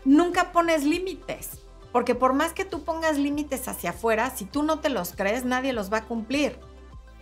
nunca 0.04 0.52
pones 0.52 0.84
límites, 0.84 1.58
porque 1.90 2.14
por 2.14 2.34
más 2.34 2.52
que 2.52 2.64
tú 2.64 2.84
pongas 2.84 3.18
límites 3.18 3.68
hacia 3.68 3.90
afuera, 3.90 4.30
si 4.30 4.44
tú 4.44 4.62
no 4.62 4.80
te 4.80 4.88
los 4.88 5.14
crees, 5.14 5.44
nadie 5.44 5.72
los 5.72 5.92
va 5.92 5.98
a 5.98 6.04
cumplir. 6.04 6.58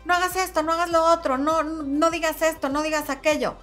No 0.04 0.14
hagas 0.14 0.36
esto, 0.36 0.62
no 0.62 0.72
hagas 0.72 0.90
lo 0.90 1.04
otro, 1.04 1.38
no, 1.38 1.62
no 1.62 2.10
digas 2.10 2.42
esto, 2.42 2.68
no 2.68 2.82
digas 2.82 3.10
aquello 3.10 3.56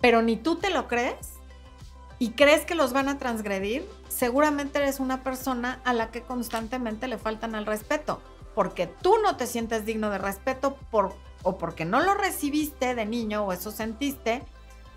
pero 0.00 0.22
ni 0.22 0.36
tú 0.36 0.56
te 0.56 0.70
lo 0.70 0.88
crees 0.88 1.34
y 2.18 2.30
crees 2.32 2.64
que 2.64 2.74
los 2.74 2.92
van 2.92 3.08
a 3.08 3.18
transgredir, 3.18 3.88
seguramente 4.08 4.78
eres 4.78 5.00
una 5.00 5.22
persona 5.22 5.80
a 5.84 5.92
la 5.92 6.10
que 6.10 6.22
constantemente 6.22 7.08
le 7.08 7.18
faltan 7.18 7.54
al 7.54 7.66
respeto, 7.66 8.20
porque 8.54 8.86
tú 8.86 9.14
no 9.22 9.36
te 9.36 9.46
sientes 9.46 9.86
digno 9.86 10.10
de 10.10 10.18
respeto 10.18 10.76
por, 10.90 11.14
o 11.42 11.56
porque 11.56 11.84
no 11.84 12.00
lo 12.00 12.14
recibiste 12.14 12.94
de 12.94 13.06
niño 13.06 13.44
o 13.44 13.52
eso 13.52 13.70
sentiste, 13.70 14.42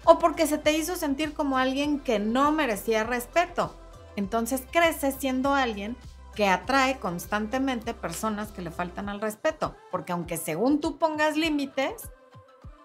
o 0.04 0.20
porque 0.20 0.48
se 0.48 0.58
te 0.58 0.74
hizo 0.74 0.96
sentir 0.98 1.34
como 1.34 1.58
alguien 1.58 2.00
que 2.00 2.20
no 2.20 2.52
merecía 2.52 3.06
respeto. 3.06 3.74
Entonces 4.18 4.64
creces 4.70 5.16
siendo 5.18 5.54
alguien 5.54 5.96
que 6.36 6.48
atrae 6.48 7.00
constantemente 7.00 7.94
personas 7.94 8.52
que 8.52 8.62
le 8.62 8.72
faltan 8.72 9.08
al 9.08 9.22
respeto, 9.22 9.76
porque 9.92 10.12
aunque 10.12 10.38
según 10.38 10.82
tú 10.82 10.98
pongas 10.98 11.38
límites, 11.38 12.10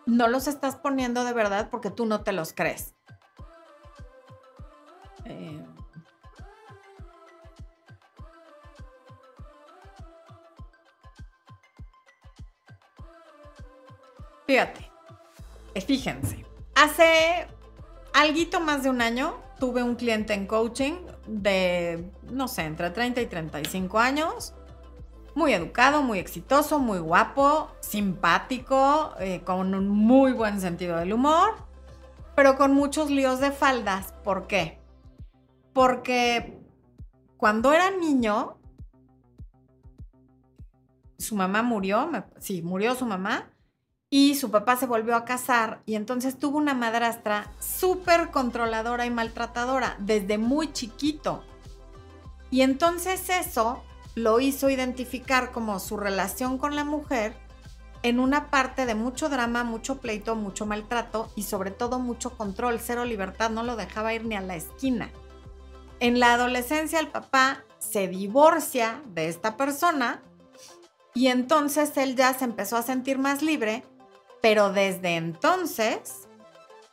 no 0.08 0.26
los 0.26 0.48
estás 0.48 0.76
poniendo 0.76 1.22
de 1.22 1.34
verdad 1.34 1.68
porque 1.70 1.90
tú 1.90 2.06
no 2.06 2.22
te 2.22 2.32
los 2.32 2.54
crees. 2.54 2.94
Eh, 5.26 5.62
fíjate, 14.46 14.90
eh, 15.74 15.80
fíjense, 15.82 16.46
hace 16.74 17.46
algo 18.14 18.60
más 18.60 18.82
de 18.82 18.88
un 18.88 19.02
año 19.02 19.36
tuve 19.60 19.82
un 19.82 19.94
cliente 19.94 20.32
en 20.32 20.46
coaching 20.46 20.94
de, 21.26 22.10
no 22.30 22.48
sé, 22.48 22.62
entre 22.62 22.90
30 22.90 23.20
y 23.20 23.26
35 23.26 23.98
años, 23.98 24.54
muy 25.38 25.54
educado, 25.54 26.02
muy 26.02 26.18
exitoso, 26.18 26.80
muy 26.80 26.98
guapo, 26.98 27.70
simpático, 27.78 29.14
eh, 29.20 29.40
con 29.44 29.72
un 29.72 29.88
muy 29.88 30.32
buen 30.32 30.60
sentido 30.60 30.96
del 30.96 31.12
humor, 31.12 31.54
pero 32.34 32.56
con 32.56 32.74
muchos 32.74 33.08
líos 33.08 33.38
de 33.38 33.52
faldas. 33.52 34.12
¿Por 34.24 34.48
qué? 34.48 34.80
Porque 35.72 36.58
cuando 37.36 37.72
era 37.72 37.90
niño, 37.92 38.58
su 41.18 41.36
mamá 41.36 41.62
murió, 41.62 42.10
sí, 42.40 42.60
murió 42.60 42.96
su 42.96 43.06
mamá, 43.06 43.48
y 44.10 44.34
su 44.34 44.50
papá 44.50 44.76
se 44.76 44.86
volvió 44.86 45.14
a 45.14 45.26
casar 45.26 45.82
y 45.84 45.94
entonces 45.94 46.38
tuvo 46.38 46.56
una 46.56 46.72
madrastra 46.72 47.52
súper 47.60 48.30
controladora 48.30 49.04
y 49.04 49.10
maltratadora 49.10 49.96
desde 49.98 50.38
muy 50.38 50.72
chiquito. 50.72 51.44
Y 52.50 52.62
entonces 52.62 53.28
eso 53.28 53.84
lo 54.18 54.40
hizo 54.40 54.70
identificar 54.70 55.50
como 55.50 55.78
su 55.80 55.96
relación 55.96 56.58
con 56.58 56.76
la 56.76 56.84
mujer 56.84 57.34
en 58.02 58.20
una 58.20 58.50
parte 58.50 58.86
de 58.86 58.94
mucho 58.94 59.28
drama, 59.28 59.64
mucho 59.64 59.98
pleito, 59.98 60.36
mucho 60.36 60.66
maltrato 60.66 61.32
y 61.34 61.42
sobre 61.42 61.70
todo 61.70 61.98
mucho 61.98 62.36
control, 62.36 62.78
cero 62.80 63.04
libertad, 63.04 63.50
no 63.50 63.62
lo 63.62 63.76
dejaba 63.76 64.14
ir 64.14 64.24
ni 64.24 64.36
a 64.36 64.40
la 64.40 64.54
esquina. 64.54 65.10
En 66.00 66.20
la 66.20 66.34
adolescencia 66.34 67.00
el 67.00 67.08
papá 67.08 67.64
se 67.78 68.06
divorcia 68.06 69.02
de 69.06 69.28
esta 69.28 69.56
persona 69.56 70.22
y 71.14 71.26
entonces 71.28 71.96
él 71.96 72.14
ya 72.14 72.34
se 72.34 72.44
empezó 72.44 72.76
a 72.76 72.82
sentir 72.82 73.18
más 73.18 73.42
libre 73.42 73.84
pero 74.40 74.72
desde 74.72 75.16
entonces 75.16 76.28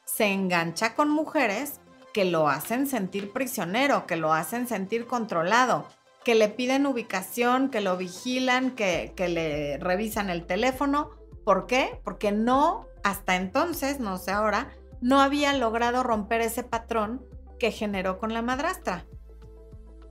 se 0.04 0.28
engancha 0.28 0.96
con 0.96 1.10
mujeres 1.10 1.80
que 2.14 2.26
lo 2.26 2.48
hacen 2.48 2.88
sentir 2.88 3.32
prisionero, 3.32 4.08
que 4.08 4.16
lo 4.16 4.34
hacen 4.34 4.68
sentir 4.68 5.06
controlado, 5.06 5.88
que 6.26 6.36
le 6.36 6.50
piden 6.50 6.88
ubicación, 6.88 7.70
que 7.70 7.82
lo 7.82 7.96
vigilan, 7.98 8.72
que, 8.72 9.14
le 9.16 9.78
revisan 9.78 10.32
el 10.32 10.46
teléfono. 10.46 11.12
¿Por 11.46 11.68
qué? 11.68 12.02
Porque 12.04 12.32
no, 12.32 12.88
hasta 13.04 13.36
entonces, 13.36 14.00
no 14.00 14.18
sé 14.18 14.32
ahora, 14.32 14.74
no 15.02 15.22
había 15.22 15.54
logrado 15.54 16.02
romper 16.02 16.42
ese 16.42 16.64
patrón 16.64 17.24
que 17.60 17.72
generó 17.72 18.18
con 18.18 18.34
la 18.34 18.42
madrastra. 18.42 19.06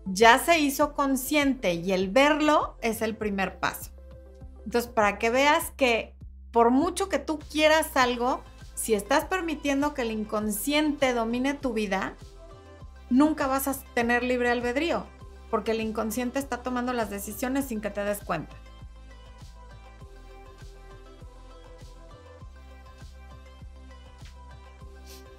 Ya 0.07 0.39
se 0.39 0.61
hizo 0.61 0.95
consciente 0.95 1.75
y 1.75 1.93
el 1.93 2.11
verlo 2.11 2.77
es 2.81 3.03
el 3.03 3.17
primer 3.17 3.59
paso. 3.59 3.91
Entonces, 4.65 4.91
para 4.91 5.19
que 5.19 5.31
veas 5.31 5.73
que 5.73 6.15
por 6.53 6.71
mucho 6.71 7.09
que 7.09 7.19
tú 7.19 7.41
quieras 7.41 7.97
algo, 7.97 8.41
si 8.75 8.95
estás 8.95 9.25
permitiendo 9.25 9.95
que 9.95 10.03
el 10.03 10.13
inconsciente 10.13 11.13
domine 11.13 11.55
tu 11.55 11.73
vida, 11.73 12.15
nunca 13.11 13.49
vas 13.49 13.67
a 13.67 13.75
tener 13.95 14.23
libre 14.23 14.51
albedrío, 14.51 15.07
porque 15.55 15.71
el 15.71 15.81
inconsciente 15.81 16.41
está 16.41 16.65
tomando 16.65 16.93
las 16.93 17.11
decisiones 17.11 17.67
sin 17.67 17.81
que 17.81 17.89
te 17.89 18.03
des 18.03 18.19
cuenta. 18.19 18.57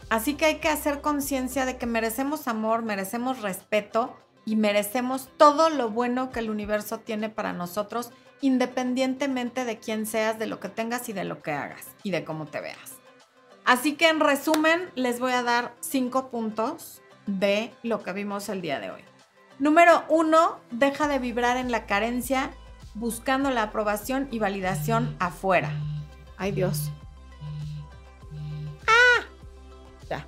Así 0.09 0.35
que 0.35 0.45
hay 0.45 0.55
que 0.59 0.69
hacer 0.69 1.01
conciencia 1.01 1.65
de 1.65 1.75
que 1.75 1.85
merecemos 1.85 2.47
amor, 2.47 2.81
merecemos 2.81 3.41
respeto 3.41 4.15
y 4.45 4.55
merecemos 4.55 5.27
todo 5.35 5.69
lo 5.69 5.89
bueno 5.89 6.31
que 6.31 6.39
el 6.39 6.49
universo 6.49 6.99
tiene 6.99 7.27
para 7.27 7.51
nosotros 7.51 8.11
independientemente 8.39 9.65
de 9.65 9.79
quién 9.79 10.05
seas, 10.05 10.39
de 10.39 10.47
lo 10.47 10.61
que 10.61 10.69
tengas 10.69 11.09
y 11.09 11.11
de 11.11 11.25
lo 11.25 11.41
que 11.41 11.51
hagas 11.51 11.87
y 12.03 12.11
de 12.11 12.23
cómo 12.23 12.45
te 12.45 12.61
veas. 12.61 12.93
Así 13.65 13.97
que 13.97 14.07
en 14.07 14.21
resumen, 14.21 14.89
les 14.95 15.19
voy 15.19 15.33
a 15.33 15.43
dar 15.43 15.75
cinco 15.81 16.29
puntos 16.29 17.01
de 17.25 17.73
lo 17.83 18.01
que 18.01 18.13
vimos 18.13 18.47
el 18.47 18.61
día 18.61 18.79
de 18.79 18.91
hoy. 18.91 19.14
Número 19.59 20.03
uno, 20.09 20.59
deja 20.71 21.07
de 21.07 21.19
vibrar 21.19 21.57
en 21.57 21.71
la 21.71 21.85
carencia 21.85 22.51
buscando 22.93 23.51
la 23.51 23.63
aprobación 23.63 24.27
y 24.31 24.39
validación 24.39 25.15
afuera. 25.19 25.71
Ay 26.37 26.51
Dios. 26.51 26.91
¡Ah! 28.87 29.25
Ya. 30.09 30.27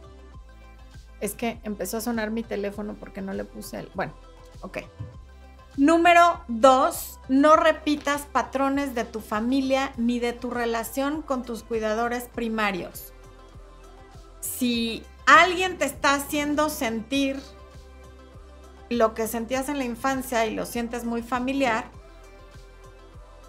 Es 1.20 1.34
que 1.34 1.60
empezó 1.64 1.98
a 1.98 2.02
sonar 2.02 2.32
mi 2.32 2.44
teléfono 2.44 2.96
porque 2.96 3.22
no 3.22 3.34
le 3.34 3.44
puse 3.44 3.80
el... 3.80 3.90
Bueno, 3.94 4.14
ok. 4.62 4.80
Número 5.78 6.42
dos, 6.48 7.20
no 7.28 7.56
repitas 7.56 8.24
patrones 8.24 8.96
de 8.96 9.06
tu 9.06 9.20
familia 9.20 9.92
ni 9.98 10.20
de 10.20 10.34
tu 10.34 10.50
relación 10.50 11.22
con 11.22 11.44
tus 11.44 11.64
cuidadores 11.64 12.24
primarios. 12.34 13.14
Si 14.40 15.04
alguien 15.28 15.78
te 15.78 15.86
está 15.86 16.16
haciendo 16.16 16.70
sentir 16.70 17.40
lo 18.90 19.14
que 19.14 19.28
sentías 19.28 19.70
en 19.70 19.78
la 19.78 19.84
infancia 19.84 20.46
y 20.46 20.56
lo 20.56 20.66
sientes 20.66 21.04
muy 21.04 21.22
familiar, 21.22 21.86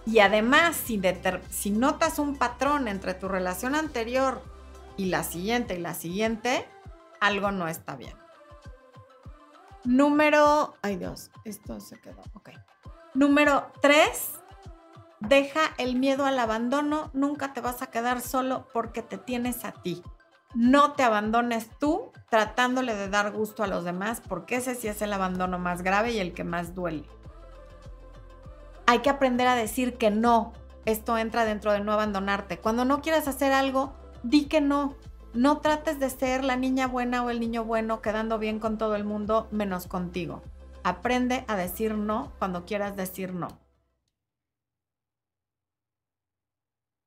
y 0.08 0.20
además 0.20 0.74
si, 0.76 1.70
notas 1.70 2.18
un 2.18 2.36
patrón 2.36 2.88
entre 2.88 3.12
tu 3.12 3.28
relación 3.28 3.74
anterior 3.74 4.42
y 4.96 5.06
la 5.06 5.22
siguiente 5.22 5.74
y 5.74 5.80
la 5.80 5.92
siguiente, 5.92 6.66
algo 7.20 7.50
no 7.50 7.68
está 7.68 7.94
bien. 7.94 8.16
Número, 9.84 10.74
ay 10.80 10.96
Dios, 10.96 11.30
esto 11.44 11.78
se 11.80 12.00
quedó, 12.00 12.22
ok. 12.32 12.50
Número 13.12 13.70
tres, 13.82 14.30
deja 15.20 15.60
el 15.76 15.96
miedo 15.96 16.24
al 16.24 16.38
abandono, 16.38 17.10
nunca 17.12 17.52
te 17.52 17.60
vas 17.60 17.82
a 17.82 17.88
quedar 17.88 18.22
solo 18.22 18.66
porque 18.72 19.02
te 19.02 19.18
tienes 19.18 19.66
a 19.66 19.72
ti. 19.72 20.02
No 20.54 20.92
te 20.92 21.02
abandones 21.02 21.68
tú 21.78 22.10
tratándole 22.30 22.94
de 22.94 23.08
dar 23.08 23.32
gusto 23.32 23.62
a 23.62 23.66
los 23.66 23.84
demás 23.84 24.22
porque 24.26 24.56
ese 24.56 24.74
sí 24.74 24.88
es 24.88 25.02
el 25.02 25.12
abandono 25.12 25.58
más 25.58 25.82
grave 25.82 26.12
y 26.12 26.18
el 26.18 26.32
que 26.32 26.44
más 26.44 26.74
duele. 26.74 27.04
Hay 28.86 29.00
que 29.00 29.10
aprender 29.10 29.46
a 29.46 29.54
decir 29.54 29.98
que 29.98 30.10
no. 30.10 30.52
Esto 30.86 31.18
entra 31.18 31.44
dentro 31.44 31.72
de 31.72 31.80
no 31.80 31.92
abandonarte. 31.92 32.58
Cuando 32.58 32.86
no 32.86 33.02
quieras 33.02 33.28
hacer 33.28 33.52
algo, 33.52 33.92
di 34.22 34.46
que 34.46 34.62
no. 34.62 34.96
No 35.34 35.58
trates 35.58 36.00
de 36.00 36.08
ser 36.08 36.42
la 36.42 36.56
niña 36.56 36.86
buena 36.86 37.22
o 37.22 37.28
el 37.28 37.40
niño 37.40 37.64
bueno 37.64 38.00
quedando 38.00 38.38
bien 38.38 38.58
con 38.58 38.78
todo 38.78 38.96
el 38.96 39.04
mundo 39.04 39.46
menos 39.50 39.86
contigo. 39.86 40.42
Aprende 40.84 41.44
a 41.48 41.56
decir 41.56 41.94
no 41.94 42.32
cuando 42.38 42.64
quieras 42.64 42.96
decir 42.96 43.34
no. 43.34 43.48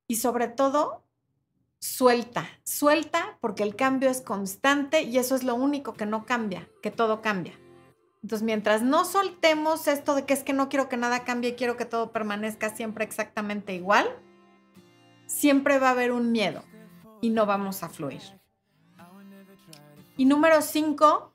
Y 0.08 0.18
sobre 0.18 0.48
todo, 0.48 1.04
suelta, 1.82 2.48
suelta 2.64 3.38
porque 3.42 3.64
el 3.64 3.76
cambio 3.76 4.10
es 4.10 4.22
constante 4.22 5.02
y 5.02 5.18
eso 5.18 5.36
es 5.36 5.44
lo 5.44 5.56
único 5.56 5.94
que 5.94 6.06
no 6.06 6.26
cambia, 6.26 6.70
que 6.82 6.92
todo 6.92 7.22
cambia. 7.22 7.54
Entonces, 8.24 8.46
mientras 8.46 8.84
no 8.84 9.04
soltemos 9.04 9.88
esto 9.88 10.14
de 10.14 10.26
que 10.26 10.34
es 10.34 10.44
que 10.44 10.54
no 10.54 10.70
quiero 10.70 10.88
que 10.88 10.96
nada 10.96 11.24
cambie, 11.24 11.56
quiero 11.56 11.76
que 11.76 11.86
todo 11.86 12.12
permanezca 12.12 12.76
siempre 12.76 13.04
exactamente 13.04 13.74
igual, 13.74 14.08
siempre 15.26 15.80
va 15.80 15.88
a 15.88 15.92
haber 15.92 16.12
un 16.12 16.32
miedo 16.32 16.64
y 17.20 17.32
no 17.32 17.48
vamos 17.48 17.82
a 17.82 17.90
fluir. 17.90 18.22
Y 20.18 20.26
número 20.26 20.62
cinco, 20.62 21.34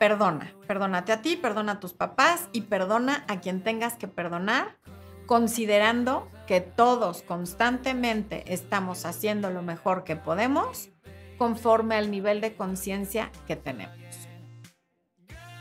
perdona. 0.00 0.52
Perdónate 0.66 1.12
a 1.12 1.22
ti, 1.22 1.36
perdona 1.36 1.72
a 1.72 1.80
tus 1.80 1.92
papás 1.92 2.48
y 2.52 2.62
perdona 2.62 3.24
a 3.28 3.40
quien 3.40 3.62
tengas 3.62 3.94
que 3.94 4.08
perdonar, 4.08 4.78
considerando 5.26 6.28
que 6.46 6.60
todos 6.60 7.22
constantemente 7.22 8.52
estamos 8.52 9.04
haciendo 9.04 9.50
lo 9.50 9.62
mejor 9.62 10.04
que 10.04 10.16
podemos 10.16 10.90
conforme 11.38 11.96
al 11.96 12.10
nivel 12.10 12.40
de 12.40 12.54
conciencia 12.54 13.30
que 13.46 13.56
tenemos. 13.56 13.96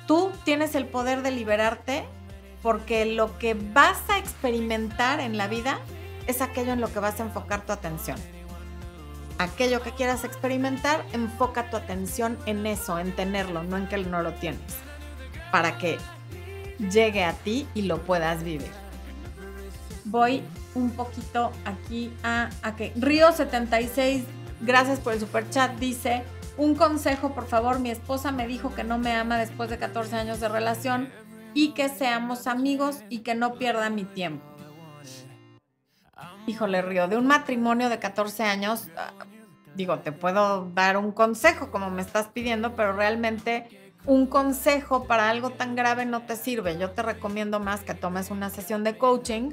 Tú 0.07 0.31
tienes 0.43 0.75
el 0.75 0.85
poder 0.85 1.21
de 1.23 1.31
liberarte 1.31 2.05
porque 2.61 3.05
lo 3.05 3.37
que 3.39 3.55
vas 3.55 4.01
a 4.09 4.17
experimentar 4.17 5.19
en 5.19 5.37
la 5.37 5.47
vida 5.47 5.79
es 6.27 6.41
aquello 6.41 6.73
en 6.73 6.81
lo 6.81 6.91
que 6.91 6.99
vas 6.99 7.19
a 7.19 7.23
enfocar 7.23 7.65
tu 7.65 7.73
atención 7.73 8.17
aquello 9.37 9.81
que 9.81 9.91
quieras 9.91 10.23
experimentar, 10.23 11.05
enfoca 11.13 11.69
tu 11.69 11.77
atención 11.77 12.37
en 12.45 12.65
eso, 12.65 12.99
en 12.99 13.15
tenerlo, 13.15 13.63
no 13.63 13.77
en 13.77 13.87
que 13.87 13.97
no 13.97 14.21
lo 14.21 14.33
tienes, 14.33 14.77
para 15.51 15.77
que 15.77 15.97
llegue 16.91 17.23
a 17.23 17.33
ti 17.33 17.67
y 17.73 17.83
lo 17.83 18.01
puedas 18.01 18.43
vivir. 18.43 18.71
Voy 20.05 20.43
un 20.75 20.91
poquito 20.91 21.51
aquí 21.65 22.13
a, 22.23 22.49
que 22.77 22.93
Río76, 22.95 24.23
gracias 24.61 24.99
por 24.99 25.13
el 25.13 25.19
super 25.19 25.49
chat, 25.49 25.75
dice, 25.77 26.23
un 26.57 26.75
consejo 26.75 27.33
por 27.33 27.47
favor, 27.47 27.79
mi 27.79 27.91
esposa 27.91 28.31
me 28.31 28.47
dijo 28.47 28.73
que 28.73 28.83
no 28.83 28.97
me 28.97 29.13
ama 29.13 29.37
después 29.37 29.69
de 29.69 29.77
14 29.77 30.15
años 30.15 30.39
de 30.39 30.47
relación 30.47 31.09
y 31.53 31.73
que 31.73 31.89
seamos 31.89 32.47
amigos 32.47 33.03
y 33.09 33.19
que 33.19 33.35
no 33.35 33.55
pierda 33.55 33.89
mi 33.89 34.03
tiempo 34.03 34.55
híjole, 36.47 36.81
Río, 36.81 37.07
de 37.07 37.17
un 37.17 37.27
matrimonio 37.27 37.89
de 37.89 37.99
14 37.99 38.43
años, 38.43 38.89
ah, 38.97 39.11
digo, 39.75 39.99
te 39.99 40.11
puedo 40.11 40.69
dar 40.73 40.97
un 40.97 41.11
consejo 41.11 41.71
como 41.71 41.89
me 41.89 42.01
estás 42.01 42.27
pidiendo, 42.27 42.75
pero 42.75 42.93
realmente 42.93 43.91
un 44.05 44.27
consejo 44.27 45.05
para 45.05 45.29
algo 45.29 45.49
tan 45.49 45.75
grave 45.75 46.05
no 46.05 46.21
te 46.21 46.35
sirve. 46.35 46.77
Yo 46.77 46.91
te 46.91 47.01
recomiendo 47.01 47.59
más 47.59 47.81
que 47.81 47.95
tomes 47.95 48.29
una 48.29 48.49
sesión 48.49 48.83
de 48.83 48.97
coaching 48.97 49.51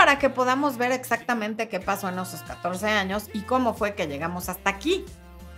para 0.00 0.18
que 0.18 0.30
podamos 0.30 0.78
ver 0.78 0.92
exactamente 0.92 1.68
qué 1.68 1.78
pasó 1.78 2.08
en 2.08 2.18
esos 2.18 2.40
14 2.44 2.88
años 2.88 3.28
y 3.34 3.42
cómo 3.42 3.74
fue 3.74 3.94
que 3.94 4.06
llegamos 4.06 4.48
hasta 4.48 4.70
aquí. 4.70 5.04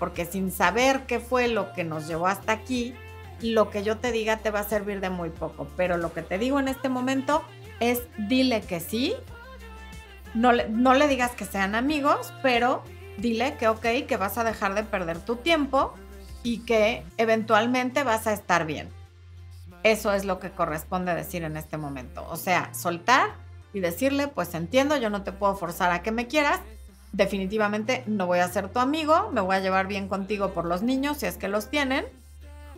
Porque 0.00 0.26
sin 0.26 0.50
saber 0.50 1.02
qué 1.06 1.20
fue 1.20 1.46
lo 1.46 1.72
que 1.72 1.84
nos 1.84 2.08
llevó 2.08 2.26
hasta 2.26 2.50
aquí, 2.50 2.92
lo 3.40 3.70
que 3.70 3.84
yo 3.84 3.98
te 3.98 4.10
diga 4.10 4.38
te 4.38 4.50
va 4.50 4.58
a 4.58 4.64
servir 4.64 4.98
de 4.98 5.10
muy 5.10 5.30
poco. 5.30 5.68
Pero 5.76 5.96
lo 5.96 6.12
que 6.12 6.22
te 6.22 6.38
digo 6.38 6.58
en 6.58 6.66
este 6.66 6.88
momento 6.88 7.44
es 7.78 8.02
dile 8.18 8.62
que 8.62 8.80
sí. 8.80 9.14
No 10.34 10.50
le, 10.50 11.06
digas 11.06 11.30
que 11.36 11.44
sean 11.44 11.76
amigos, 11.76 12.34
pero 12.42 12.82
dile 13.18 13.56
que 13.58 13.68
ok, 13.68 13.86
que 14.08 14.16
vas 14.16 14.38
a 14.38 14.42
dejar 14.42 14.74
de 14.74 14.82
perder 14.82 15.20
tu 15.20 15.36
tiempo 15.36 15.94
y 16.42 16.64
que 16.64 17.04
eventualmente 17.16 18.02
vas 18.02 18.26
a 18.26 18.32
estar 18.32 18.66
bien. 18.66 18.88
Eso 19.84 20.12
es 20.12 20.24
lo 20.24 20.40
que 20.40 20.50
corresponde 20.50 21.14
decir 21.14 21.44
en 21.44 21.56
este 21.56 21.76
momento. 21.76 22.26
O 22.28 22.34
sea, 22.34 22.74
soltar 22.74 23.41
y 23.72 23.80
decirle, 23.80 24.28
pues 24.28 24.54
entiendo, 24.54 24.96
yo 24.96 25.10
no 25.10 25.22
te 25.22 25.32
puedo 25.32 25.56
forzar 25.56 25.92
a 25.92 26.02
que 26.02 26.12
me 26.12 26.26
quieras. 26.26 26.60
Definitivamente 27.12 28.04
no 28.06 28.26
voy 28.26 28.38
a 28.38 28.48
ser 28.48 28.68
tu 28.68 28.78
amigo, 28.78 29.30
me 29.32 29.40
voy 29.40 29.56
a 29.56 29.60
llevar 29.60 29.86
bien 29.86 30.08
contigo 30.08 30.52
por 30.52 30.64
los 30.64 30.82
niños 30.82 31.18
si 31.18 31.26
es 31.26 31.36
que 31.36 31.48
los 31.48 31.68
tienen. 31.68 32.06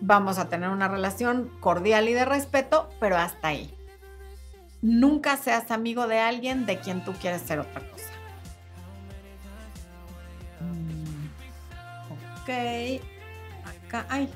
Vamos 0.01 0.38
a 0.38 0.49
tener 0.49 0.70
una 0.70 0.88
relación 0.88 1.51
cordial 1.61 2.09
y 2.09 2.14
de 2.14 2.24
respeto, 2.24 2.90
pero 3.01 3.16
hasta 3.16 3.49
ahí. 3.49 3.72
Nunca 4.82 5.36
seas 5.36 5.70
amigo 5.70 6.07
de 6.09 6.18
alguien 6.18 6.66
de 6.66 6.78
quien 6.78 7.05
tú 7.05 7.12
quieres 7.14 7.42
ser 7.42 7.61
otra 7.61 7.80
cosa. 7.88 8.11
Mm, 10.61 11.26
ok. 12.42 13.01
Acá, 13.86 14.07
ay, 14.11 14.28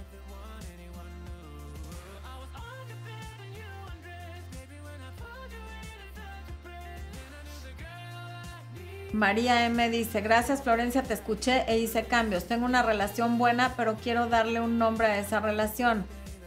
María 9.12 9.64
M 9.64 9.88
dice, 9.88 10.20
gracias 10.20 10.62
Florencia, 10.62 11.02
te 11.02 11.14
escuché 11.14 11.64
e 11.66 11.78
hice 11.78 12.04
cambios. 12.04 12.44
Tengo 12.44 12.66
una 12.66 12.82
relación 12.82 13.38
buena, 13.38 13.74
pero 13.76 13.96
quiero 13.96 14.26
darle 14.28 14.60
un 14.60 14.78
nombre 14.78 15.06
a 15.06 15.18
esa 15.18 15.40
relación. 15.40 16.04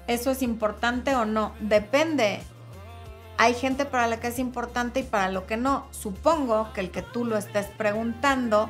¿Eso 0.08 0.32
es 0.32 0.42
importante 0.42 1.16
o 1.16 1.26
no? 1.26 1.54
Depende. 1.60 2.42
Hay 3.38 3.56
gente 3.56 3.86
para 3.86 4.08
la 4.08 4.20
que 4.20 4.28
es 4.28 4.38
importante 4.38 5.00
y 5.00 5.04
para 5.04 5.32
lo 5.32 5.48
que 5.48 5.58
no. 5.58 5.88
Supongo 5.92 6.72
que 6.74 6.82
el 6.82 6.92
que 6.92 7.02
tú 7.02 7.26
lo 7.26 7.38
estés 7.38 7.66
preguntando 7.66 8.70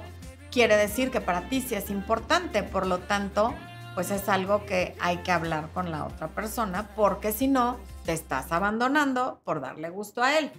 quiere 0.52 0.78
decir 0.78 1.12
que 1.12 1.20
para 1.20 1.50
ti 1.50 1.62
sí 1.62 1.76
es 1.76 1.90
importante. 1.90 2.64
Por 2.64 2.88
lo 2.88 3.00
tanto, 3.00 3.54
pues 3.94 4.12
es 4.12 4.30
algo 4.30 4.66
que 4.66 4.96
hay 5.02 5.18
que 5.18 5.34
hablar 5.34 5.70
con 5.74 5.92
la 5.92 6.06
otra 6.06 6.30
persona, 6.30 6.90
porque 6.96 7.34
si 7.34 7.50
no, 7.50 7.78
te 8.06 8.14
estás 8.14 8.54
abandonando 8.54 9.42
por 9.44 9.60
darle 9.60 9.90
gusto 9.90 10.24
a 10.24 10.38
él. 10.38 10.52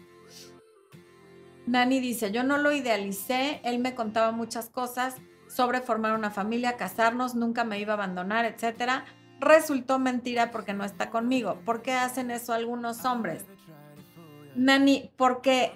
Nani 1.67 2.01
dice, 2.01 2.33
yo 2.33 2.43
no 2.43 2.59
lo 2.59 2.73
idealicé, 2.73 3.61
él 3.65 3.79
me 3.79 3.95
contaba 3.95 4.33
muchas 4.33 4.69
cosas 4.69 5.17
sobre 5.49 5.81
formar 5.81 6.15
una 6.15 6.31
familia, 6.31 6.77
casarnos, 6.77 7.35
nunca 7.35 7.65
me 7.65 7.79
iba 7.79 7.93
a 7.93 7.97
abandonar, 7.97 8.45
etc. 8.45 9.05
Resultó 9.39 9.99
mentira 9.99 10.51
porque 10.51 10.73
no 10.73 10.85
está 10.85 11.11
conmigo. 11.11 11.61
¿Por 11.65 11.83
qué 11.83 11.93
hacen 11.93 12.31
eso 12.31 12.53
algunos 12.53 13.05
hombres? 13.05 13.45
Nani, 14.57 15.11
porque 15.17 15.73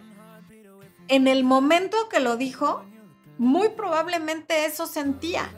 en 1.08 1.28
el 1.28 1.44
momento 1.44 2.08
que 2.10 2.20
lo 2.20 2.36
dijo, 2.36 2.84
muy 3.38 3.68
probablemente 3.70 4.66
eso 4.66 4.86
sentía. 4.86 5.48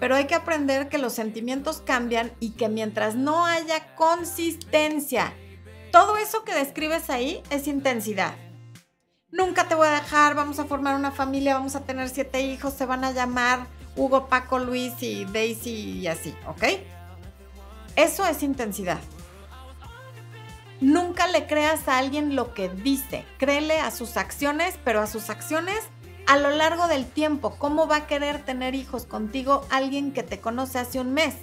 Pero 0.00 0.16
hay 0.16 0.26
que 0.26 0.34
aprender 0.34 0.88
que 0.88 0.98
los 0.98 1.12
sentimientos 1.12 1.82
cambian 1.84 2.32
y 2.40 2.50
que 2.50 2.68
mientras 2.68 3.16
no 3.16 3.46
haya 3.46 3.94
consistencia, 3.96 5.32
todo 5.92 6.16
eso 6.16 6.44
que 6.44 6.54
describes 6.54 7.10
ahí 7.10 7.42
es 7.50 7.66
intensidad 7.66 8.34
nunca 9.30 9.68
te 9.68 9.74
voy 9.74 9.88
a 9.88 9.92
dejar, 9.92 10.34
vamos 10.34 10.58
a 10.58 10.64
formar 10.64 10.96
una 10.96 11.10
familia, 11.10 11.54
vamos 11.54 11.76
a 11.76 11.84
tener 11.84 12.08
siete 12.08 12.42
hijos, 12.42 12.74
se 12.74 12.86
van 12.86 13.04
a 13.04 13.12
llamar 13.12 13.66
Hugo, 13.96 14.28
Paco, 14.28 14.58
Luis 14.58 14.94
y 15.02 15.24
Daisy 15.24 16.00
y 16.00 16.06
así, 16.06 16.34
¿ok? 16.46 16.64
Eso 17.96 18.26
es 18.26 18.42
intensidad. 18.42 19.00
Nunca 20.80 21.26
le 21.26 21.46
creas 21.48 21.88
a 21.88 21.98
alguien 21.98 22.36
lo 22.36 22.54
que 22.54 22.68
dice, 22.68 23.24
créele 23.38 23.80
a 23.80 23.90
sus 23.90 24.16
acciones, 24.16 24.78
pero 24.84 25.00
a 25.00 25.08
sus 25.08 25.28
acciones 25.28 25.80
a 26.28 26.36
lo 26.38 26.50
largo 26.50 26.86
del 26.86 27.06
tiempo. 27.06 27.56
¿Cómo 27.58 27.88
va 27.88 27.96
a 27.96 28.06
querer 28.06 28.44
tener 28.44 28.74
hijos 28.74 29.04
contigo 29.06 29.66
alguien 29.70 30.12
que 30.12 30.22
te 30.22 30.40
conoce 30.40 30.78
hace 30.78 31.00
un 31.00 31.14
mes? 31.14 31.34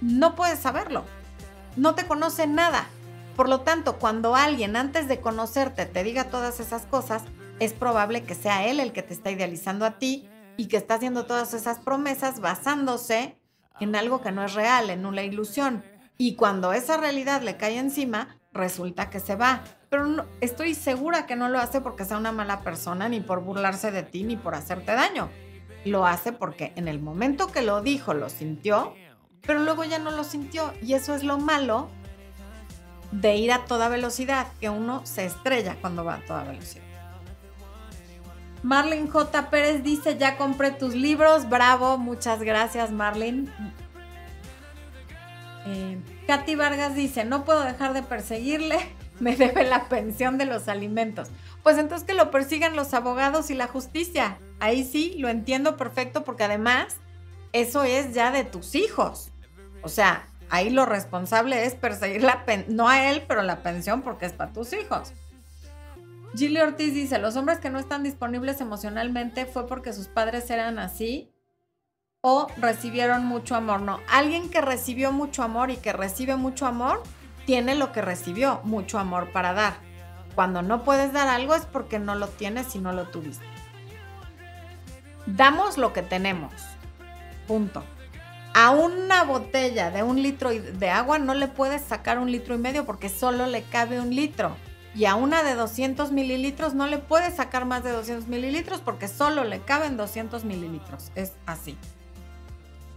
No 0.00 0.34
puedes 0.34 0.60
saberlo. 0.60 1.04
No 1.76 1.94
te 1.94 2.06
conoce 2.06 2.46
nada. 2.46 2.86
Por 3.36 3.48
lo 3.48 3.60
tanto, 3.60 3.98
cuando 3.98 4.36
alguien 4.36 4.76
antes 4.76 5.08
de 5.08 5.20
conocerte 5.20 5.86
te 5.86 6.04
diga 6.04 6.24
todas 6.24 6.60
esas 6.60 6.86
cosas, 6.86 7.22
es 7.58 7.72
probable 7.72 8.22
que 8.22 8.34
sea 8.34 8.66
él 8.66 8.78
el 8.78 8.92
que 8.92 9.02
te 9.02 9.12
está 9.12 9.30
idealizando 9.30 9.84
a 9.84 9.98
ti 9.98 10.28
y 10.56 10.66
que 10.66 10.76
está 10.76 10.94
haciendo 10.94 11.26
todas 11.26 11.52
esas 11.52 11.80
promesas 11.80 12.40
basándose 12.40 13.36
en 13.80 13.96
algo 13.96 14.20
que 14.20 14.30
no 14.30 14.44
es 14.44 14.54
real, 14.54 14.90
en 14.90 15.04
una 15.04 15.22
ilusión. 15.22 15.82
Y 16.16 16.36
cuando 16.36 16.72
esa 16.72 16.96
realidad 16.96 17.42
le 17.42 17.56
cae 17.56 17.78
encima, 17.78 18.38
resulta 18.52 19.10
que 19.10 19.18
se 19.18 19.34
va. 19.34 19.64
Pero 19.90 20.26
estoy 20.40 20.74
segura 20.74 21.26
que 21.26 21.34
no 21.34 21.48
lo 21.48 21.58
hace 21.58 21.80
porque 21.80 22.04
sea 22.04 22.18
una 22.18 22.30
mala 22.30 22.60
persona, 22.60 23.08
ni 23.08 23.20
por 23.20 23.42
burlarse 23.42 23.90
de 23.90 24.04
ti, 24.04 24.22
ni 24.22 24.36
por 24.36 24.54
hacerte 24.54 24.92
daño. 24.92 25.28
Lo 25.84 26.06
hace 26.06 26.32
porque 26.32 26.72
en 26.76 26.86
el 26.86 27.00
momento 27.00 27.48
que 27.48 27.62
lo 27.62 27.82
dijo, 27.82 28.14
lo 28.14 28.28
sintió, 28.28 28.94
pero 29.42 29.58
luego 29.58 29.82
ya 29.82 29.98
no 29.98 30.12
lo 30.12 30.22
sintió. 30.22 30.72
Y 30.80 30.94
eso 30.94 31.14
es 31.16 31.24
lo 31.24 31.38
malo 31.38 31.88
de 33.20 33.36
ir 33.36 33.52
a 33.52 33.64
toda 33.64 33.88
velocidad, 33.88 34.48
que 34.60 34.68
uno 34.68 35.04
se 35.06 35.24
estrella 35.24 35.76
cuando 35.80 36.04
va 36.04 36.14
a 36.14 36.20
toda 36.20 36.44
velocidad. 36.44 36.84
Marlene 38.62 39.08
J. 39.08 39.50
Pérez 39.50 39.84
dice, 39.84 40.16
ya 40.18 40.36
compré 40.36 40.70
tus 40.70 40.94
libros, 40.94 41.48
bravo, 41.48 41.98
muchas 41.98 42.42
gracias 42.42 42.90
Marlene. 42.90 43.48
Eh, 45.66 45.98
Katy 46.26 46.56
Vargas 46.56 46.94
dice, 46.94 47.24
no 47.24 47.44
puedo 47.44 47.62
dejar 47.62 47.92
de 47.92 48.02
perseguirle, 48.02 48.78
me 49.20 49.36
debe 49.36 49.64
la 49.64 49.88
pensión 49.88 50.38
de 50.38 50.46
los 50.46 50.68
alimentos. 50.68 51.28
Pues 51.62 51.78
entonces 51.78 52.06
que 52.06 52.14
lo 52.14 52.30
persigan 52.30 52.74
los 52.74 52.94
abogados 52.94 53.50
y 53.50 53.54
la 53.54 53.68
justicia. 53.68 54.38
Ahí 54.60 54.84
sí, 54.84 55.14
lo 55.18 55.28
entiendo 55.28 55.76
perfecto 55.76 56.24
porque 56.24 56.44
además 56.44 56.96
eso 57.52 57.84
es 57.84 58.12
ya 58.12 58.32
de 58.32 58.44
tus 58.44 58.74
hijos. 58.74 59.30
O 59.82 59.88
sea, 59.88 60.26
Ahí 60.50 60.70
lo 60.70 60.86
responsable 60.86 61.64
es 61.64 61.74
perseguir 61.74 62.22
la 62.22 62.44
pensión, 62.44 62.76
no 62.76 62.88
a 62.88 63.10
él, 63.10 63.24
pero 63.26 63.42
la 63.42 63.62
pensión 63.62 64.02
porque 64.02 64.26
es 64.26 64.32
para 64.32 64.52
tus 64.52 64.72
hijos. 64.72 65.12
Gilly 66.36 66.60
Ortiz 66.60 66.92
dice, 66.94 67.18
los 67.18 67.36
hombres 67.36 67.60
que 67.60 67.70
no 67.70 67.78
están 67.78 68.02
disponibles 68.02 68.60
emocionalmente 68.60 69.46
fue 69.46 69.66
porque 69.66 69.92
sus 69.92 70.08
padres 70.08 70.50
eran 70.50 70.78
así 70.78 71.30
o 72.20 72.48
recibieron 72.56 73.24
mucho 73.24 73.54
amor. 73.54 73.82
No, 73.82 74.00
alguien 74.10 74.50
que 74.50 74.60
recibió 74.60 75.12
mucho 75.12 75.42
amor 75.42 75.70
y 75.70 75.76
que 75.76 75.92
recibe 75.92 76.36
mucho 76.36 76.66
amor, 76.66 77.02
tiene 77.46 77.74
lo 77.74 77.92
que 77.92 78.02
recibió, 78.02 78.60
mucho 78.64 78.98
amor 78.98 79.30
para 79.32 79.52
dar. 79.52 79.74
Cuando 80.34 80.62
no 80.62 80.82
puedes 80.82 81.12
dar 81.12 81.28
algo 81.28 81.54
es 81.54 81.66
porque 81.66 81.98
no 82.00 82.16
lo 82.16 82.28
tienes 82.28 82.74
y 82.74 82.80
no 82.80 82.92
lo 82.92 83.08
tuviste. 83.08 83.46
Damos 85.26 85.78
lo 85.78 85.92
que 85.92 86.02
tenemos. 86.02 86.52
Punto 87.46 87.84
a 88.54 88.70
una 88.70 89.24
botella 89.24 89.90
de 89.90 90.04
un 90.04 90.22
litro 90.22 90.50
de 90.50 90.88
agua 90.88 91.18
no 91.18 91.34
le 91.34 91.48
puedes 91.48 91.82
sacar 91.82 92.20
un 92.20 92.30
litro 92.30 92.54
y 92.54 92.58
medio 92.58 92.86
porque 92.86 93.08
solo 93.08 93.46
le 93.46 93.64
cabe 93.64 94.00
un 94.00 94.14
litro. 94.14 94.56
Y 94.94 95.06
a 95.06 95.16
una 95.16 95.42
de 95.42 95.56
200 95.56 96.12
mililitros 96.12 96.72
no 96.72 96.86
le 96.86 96.98
puedes 96.98 97.34
sacar 97.34 97.64
más 97.64 97.82
de 97.82 97.90
200 97.90 98.28
mililitros 98.28 98.80
porque 98.80 99.08
solo 99.08 99.42
le 99.42 99.58
caben 99.58 99.96
200 99.96 100.44
mililitros. 100.44 101.10
Es 101.16 101.32
así. 101.46 101.76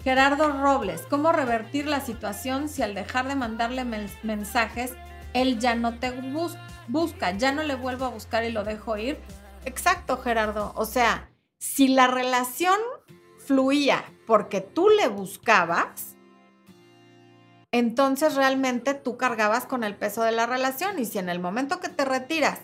Gerardo 0.03 0.61
Robles, 0.61 1.01
¿cómo 1.09 1.31
revertir 1.31 1.87
la 1.87 2.01
situación 2.01 2.69
si 2.69 2.83
al 2.83 2.93
dejar 2.93 3.27
de 3.27 3.33
mandarle 3.33 3.83
mensajes, 4.21 4.93
él 5.33 5.59
ya 5.59 5.73
no 5.73 5.97
te 5.97 6.13
busca, 6.87 7.31
ya 7.31 7.51
no 7.51 7.63
le 7.63 7.73
vuelvo 7.73 8.05
a 8.05 8.09
buscar 8.09 8.43
y 8.43 8.51
lo 8.51 8.63
dejo 8.63 8.95
ir? 8.95 9.17
Exacto, 9.65 10.17
Gerardo. 10.17 10.71
O 10.75 10.85
sea, 10.85 11.31
si 11.57 11.87
la 11.87 12.05
relación 12.05 12.77
fluía 13.39 14.05
porque 14.27 14.61
tú 14.61 14.89
le 14.89 15.07
buscabas, 15.07 16.15
entonces 17.71 18.35
realmente 18.35 18.93
tú 18.93 19.17
cargabas 19.17 19.65
con 19.65 19.83
el 19.83 19.95
peso 19.95 20.21
de 20.21 20.33
la 20.33 20.45
relación 20.45 20.99
y 20.99 21.05
si 21.05 21.17
en 21.17 21.29
el 21.29 21.39
momento 21.39 21.79
que 21.79 21.89
te 21.89 22.05
retiras 22.05 22.59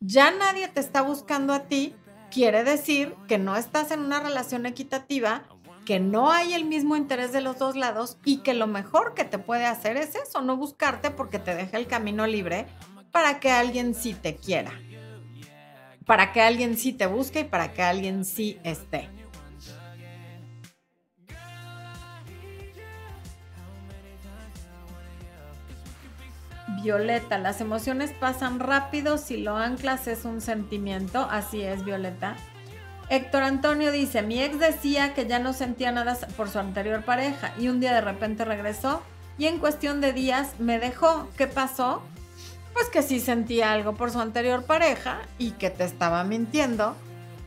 ya 0.00 0.30
nadie 0.30 0.68
te 0.68 0.80
está 0.80 1.02
buscando 1.02 1.52
a 1.52 1.64
ti, 1.64 1.94
quiere 2.30 2.62
decir 2.62 3.14
que 3.26 3.36
no 3.36 3.56
estás 3.56 3.90
en 3.90 4.00
una 4.00 4.20
relación 4.20 4.64
equitativa, 4.64 5.42
que 5.84 5.98
no 5.98 6.30
hay 6.30 6.54
el 6.54 6.64
mismo 6.64 6.94
interés 6.94 7.32
de 7.32 7.40
los 7.40 7.58
dos 7.58 7.74
lados 7.74 8.18
y 8.24 8.38
que 8.38 8.54
lo 8.54 8.68
mejor 8.68 9.14
que 9.14 9.24
te 9.24 9.38
puede 9.38 9.66
hacer 9.66 9.96
es 9.96 10.14
eso, 10.14 10.40
no 10.40 10.56
buscarte 10.56 11.10
porque 11.10 11.40
te 11.40 11.54
deja 11.56 11.78
el 11.78 11.88
camino 11.88 12.26
libre 12.28 12.66
para 13.10 13.40
que 13.40 13.50
alguien 13.50 13.94
sí 13.94 14.14
te 14.14 14.36
quiera, 14.36 14.72
para 16.06 16.32
que 16.32 16.42
alguien 16.42 16.76
sí 16.76 16.92
te 16.92 17.06
busque 17.06 17.40
y 17.40 17.44
para 17.44 17.72
que 17.72 17.82
alguien 17.82 18.24
sí 18.24 18.60
esté. 18.62 19.17
Violeta, 26.82 27.38
las 27.38 27.60
emociones 27.60 28.12
pasan 28.12 28.60
rápido 28.60 29.18
si 29.18 29.38
lo 29.38 29.56
anclas 29.56 30.06
es 30.06 30.24
un 30.24 30.40
sentimiento. 30.40 31.26
Así 31.30 31.62
es, 31.62 31.84
Violeta. 31.84 32.36
Héctor 33.10 33.42
Antonio 33.42 33.90
dice, 33.90 34.22
mi 34.22 34.42
ex 34.42 34.58
decía 34.58 35.14
que 35.14 35.26
ya 35.26 35.38
no 35.38 35.52
sentía 35.52 35.92
nada 35.92 36.16
por 36.36 36.48
su 36.48 36.58
anterior 36.58 37.02
pareja 37.04 37.54
y 37.58 37.68
un 37.68 37.80
día 37.80 37.94
de 37.94 38.02
repente 38.02 38.44
regresó 38.44 39.02
y 39.38 39.46
en 39.46 39.58
cuestión 39.58 40.00
de 40.00 40.12
días 40.12 40.58
me 40.58 40.78
dejó. 40.78 41.28
¿Qué 41.36 41.46
pasó? 41.46 42.02
Pues 42.74 42.88
que 42.90 43.02
sí 43.02 43.18
sentía 43.18 43.72
algo 43.72 43.94
por 43.94 44.10
su 44.10 44.20
anterior 44.20 44.64
pareja 44.64 45.20
y 45.38 45.52
que 45.52 45.70
te 45.70 45.84
estaba 45.84 46.22
mintiendo. 46.24 46.94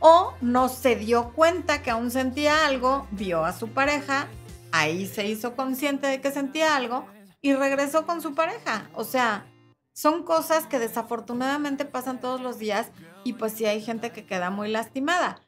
O 0.00 0.34
no 0.40 0.68
se 0.68 0.96
dio 0.96 1.30
cuenta 1.30 1.80
que 1.80 1.92
aún 1.92 2.10
sentía 2.10 2.66
algo, 2.66 3.06
vio 3.12 3.44
a 3.44 3.52
su 3.52 3.68
pareja, 3.68 4.26
ahí 4.72 5.06
se 5.06 5.28
hizo 5.28 5.54
consciente 5.54 6.08
de 6.08 6.20
que 6.20 6.32
sentía 6.32 6.74
algo 6.74 7.06
y 7.42 7.54
regresó 7.54 8.06
con 8.06 8.22
su 8.22 8.34
pareja. 8.34 8.88
O 8.94 9.04
sea, 9.04 9.44
son 9.92 10.22
cosas 10.22 10.66
que 10.66 10.78
desafortunadamente 10.78 11.84
pasan 11.84 12.20
todos 12.20 12.40
los 12.40 12.58
días 12.58 12.90
y 13.24 13.34
pues 13.34 13.52
sí 13.52 13.66
hay 13.66 13.82
gente 13.82 14.10
que 14.10 14.24
queda 14.24 14.50
muy 14.50 14.68
lastimada. 14.68 15.40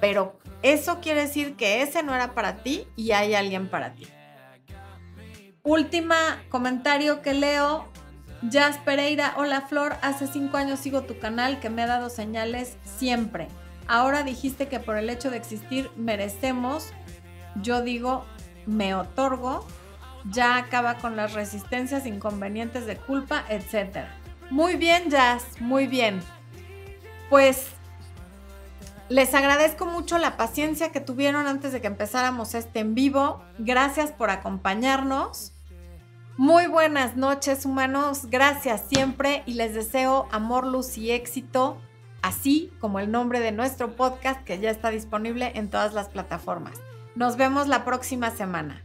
Pero 0.00 0.38
eso 0.62 1.00
quiere 1.00 1.22
decir 1.22 1.56
que 1.56 1.82
ese 1.82 2.02
no 2.02 2.14
era 2.14 2.34
para 2.34 2.62
ti 2.62 2.86
y 2.94 3.12
hay 3.12 3.34
alguien 3.34 3.68
para 3.68 3.94
ti. 3.94 4.06
Última 5.64 6.42
comentario 6.48 7.22
que 7.22 7.34
leo. 7.34 7.88
Jazz 8.42 8.78
Pereira, 8.78 9.34
hola 9.36 9.60
Flor, 9.60 9.94
hace 10.02 10.26
cinco 10.26 10.56
años 10.56 10.80
sigo 10.80 11.02
tu 11.02 11.20
canal 11.20 11.60
que 11.60 11.70
me 11.70 11.82
ha 11.82 11.86
dado 11.86 12.10
señales 12.10 12.76
siempre. 12.84 13.46
Ahora 13.86 14.24
dijiste 14.24 14.66
que 14.66 14.80
por 14.80 14.96
el 14.96 15.08
hecho 15.10 15.30
de 15.30 15.36
existir 15.36 15.92
merecemos, 15.96 16.92
yo 17.54 17.82
digo, 17.82 18.24
me 18.66 18.96
otorgo, 18.96 19.64
ya 20.30 20.56
acaba 20.56 20.96
con 20.98 21.16
las 21.16 21.32
resistencias, 21.32 22.06
inconvenientes 22.06 22.86
de 22.86 22.96
culpa, 22.96 23.44
etc. 23.48 24.06
Muy 24.50 24.76
bien, 24.76 25.10
Jazz, 25.10 25.60
muy 25.60 25.86
bien. 25.86 26.20
Pues 27.30 27.68
les 29.08 29.34
agradezco 29.34 29.86
mucho 29.86 30.18
la 30.18 30.36
paciencia 30.36 30.92
que 30.92 31.00
tuvieron 31.00 31.46
antes 31.46 31.72
de 31.72 31.80
que 31.80 31.86
empezáramos 31.86 32.54
este 32.54 32.80
en 32.80 32.94
vivo. 32.94 33.42
Gracias 33.58 34.12
por 34.12 34.30
acompañarnos. 34.30 35.52
Muy 36.38 36.66
buenas 36.66 37.16
noches, 37.16 37.66
humanos. 37.66 38.30
Gracias 38.30 38.84
siempre 38.88 39.42
y 39.44 39.54
les 39.54 39.74
deseo 39.74 40.28
amor, 40.32 40.66
luz 40.66 40.96
y 40.96 41.10
éxito, 41.10 41.78
así 42.22 42.72
como 42.80 43.00
el 43.00 43.10
nombre 43.10 43.40
de 43.40 43.52
nuestro 43.52 43.96
podcast 43.96 44.42
que 44.44 44.58
ya 44.58 44.70
está 44.70 44.88
disponible 44.88 45.52
en 45.56 45.68
todas 45.68 45.92
las 45.92 46.08
plataformas. 46.08 46.80
Nos 47.14 47.36
vemos 47.36 47.68
la 47.68 47.84
próxima 47.84 48.30
semana. 48.30 48.82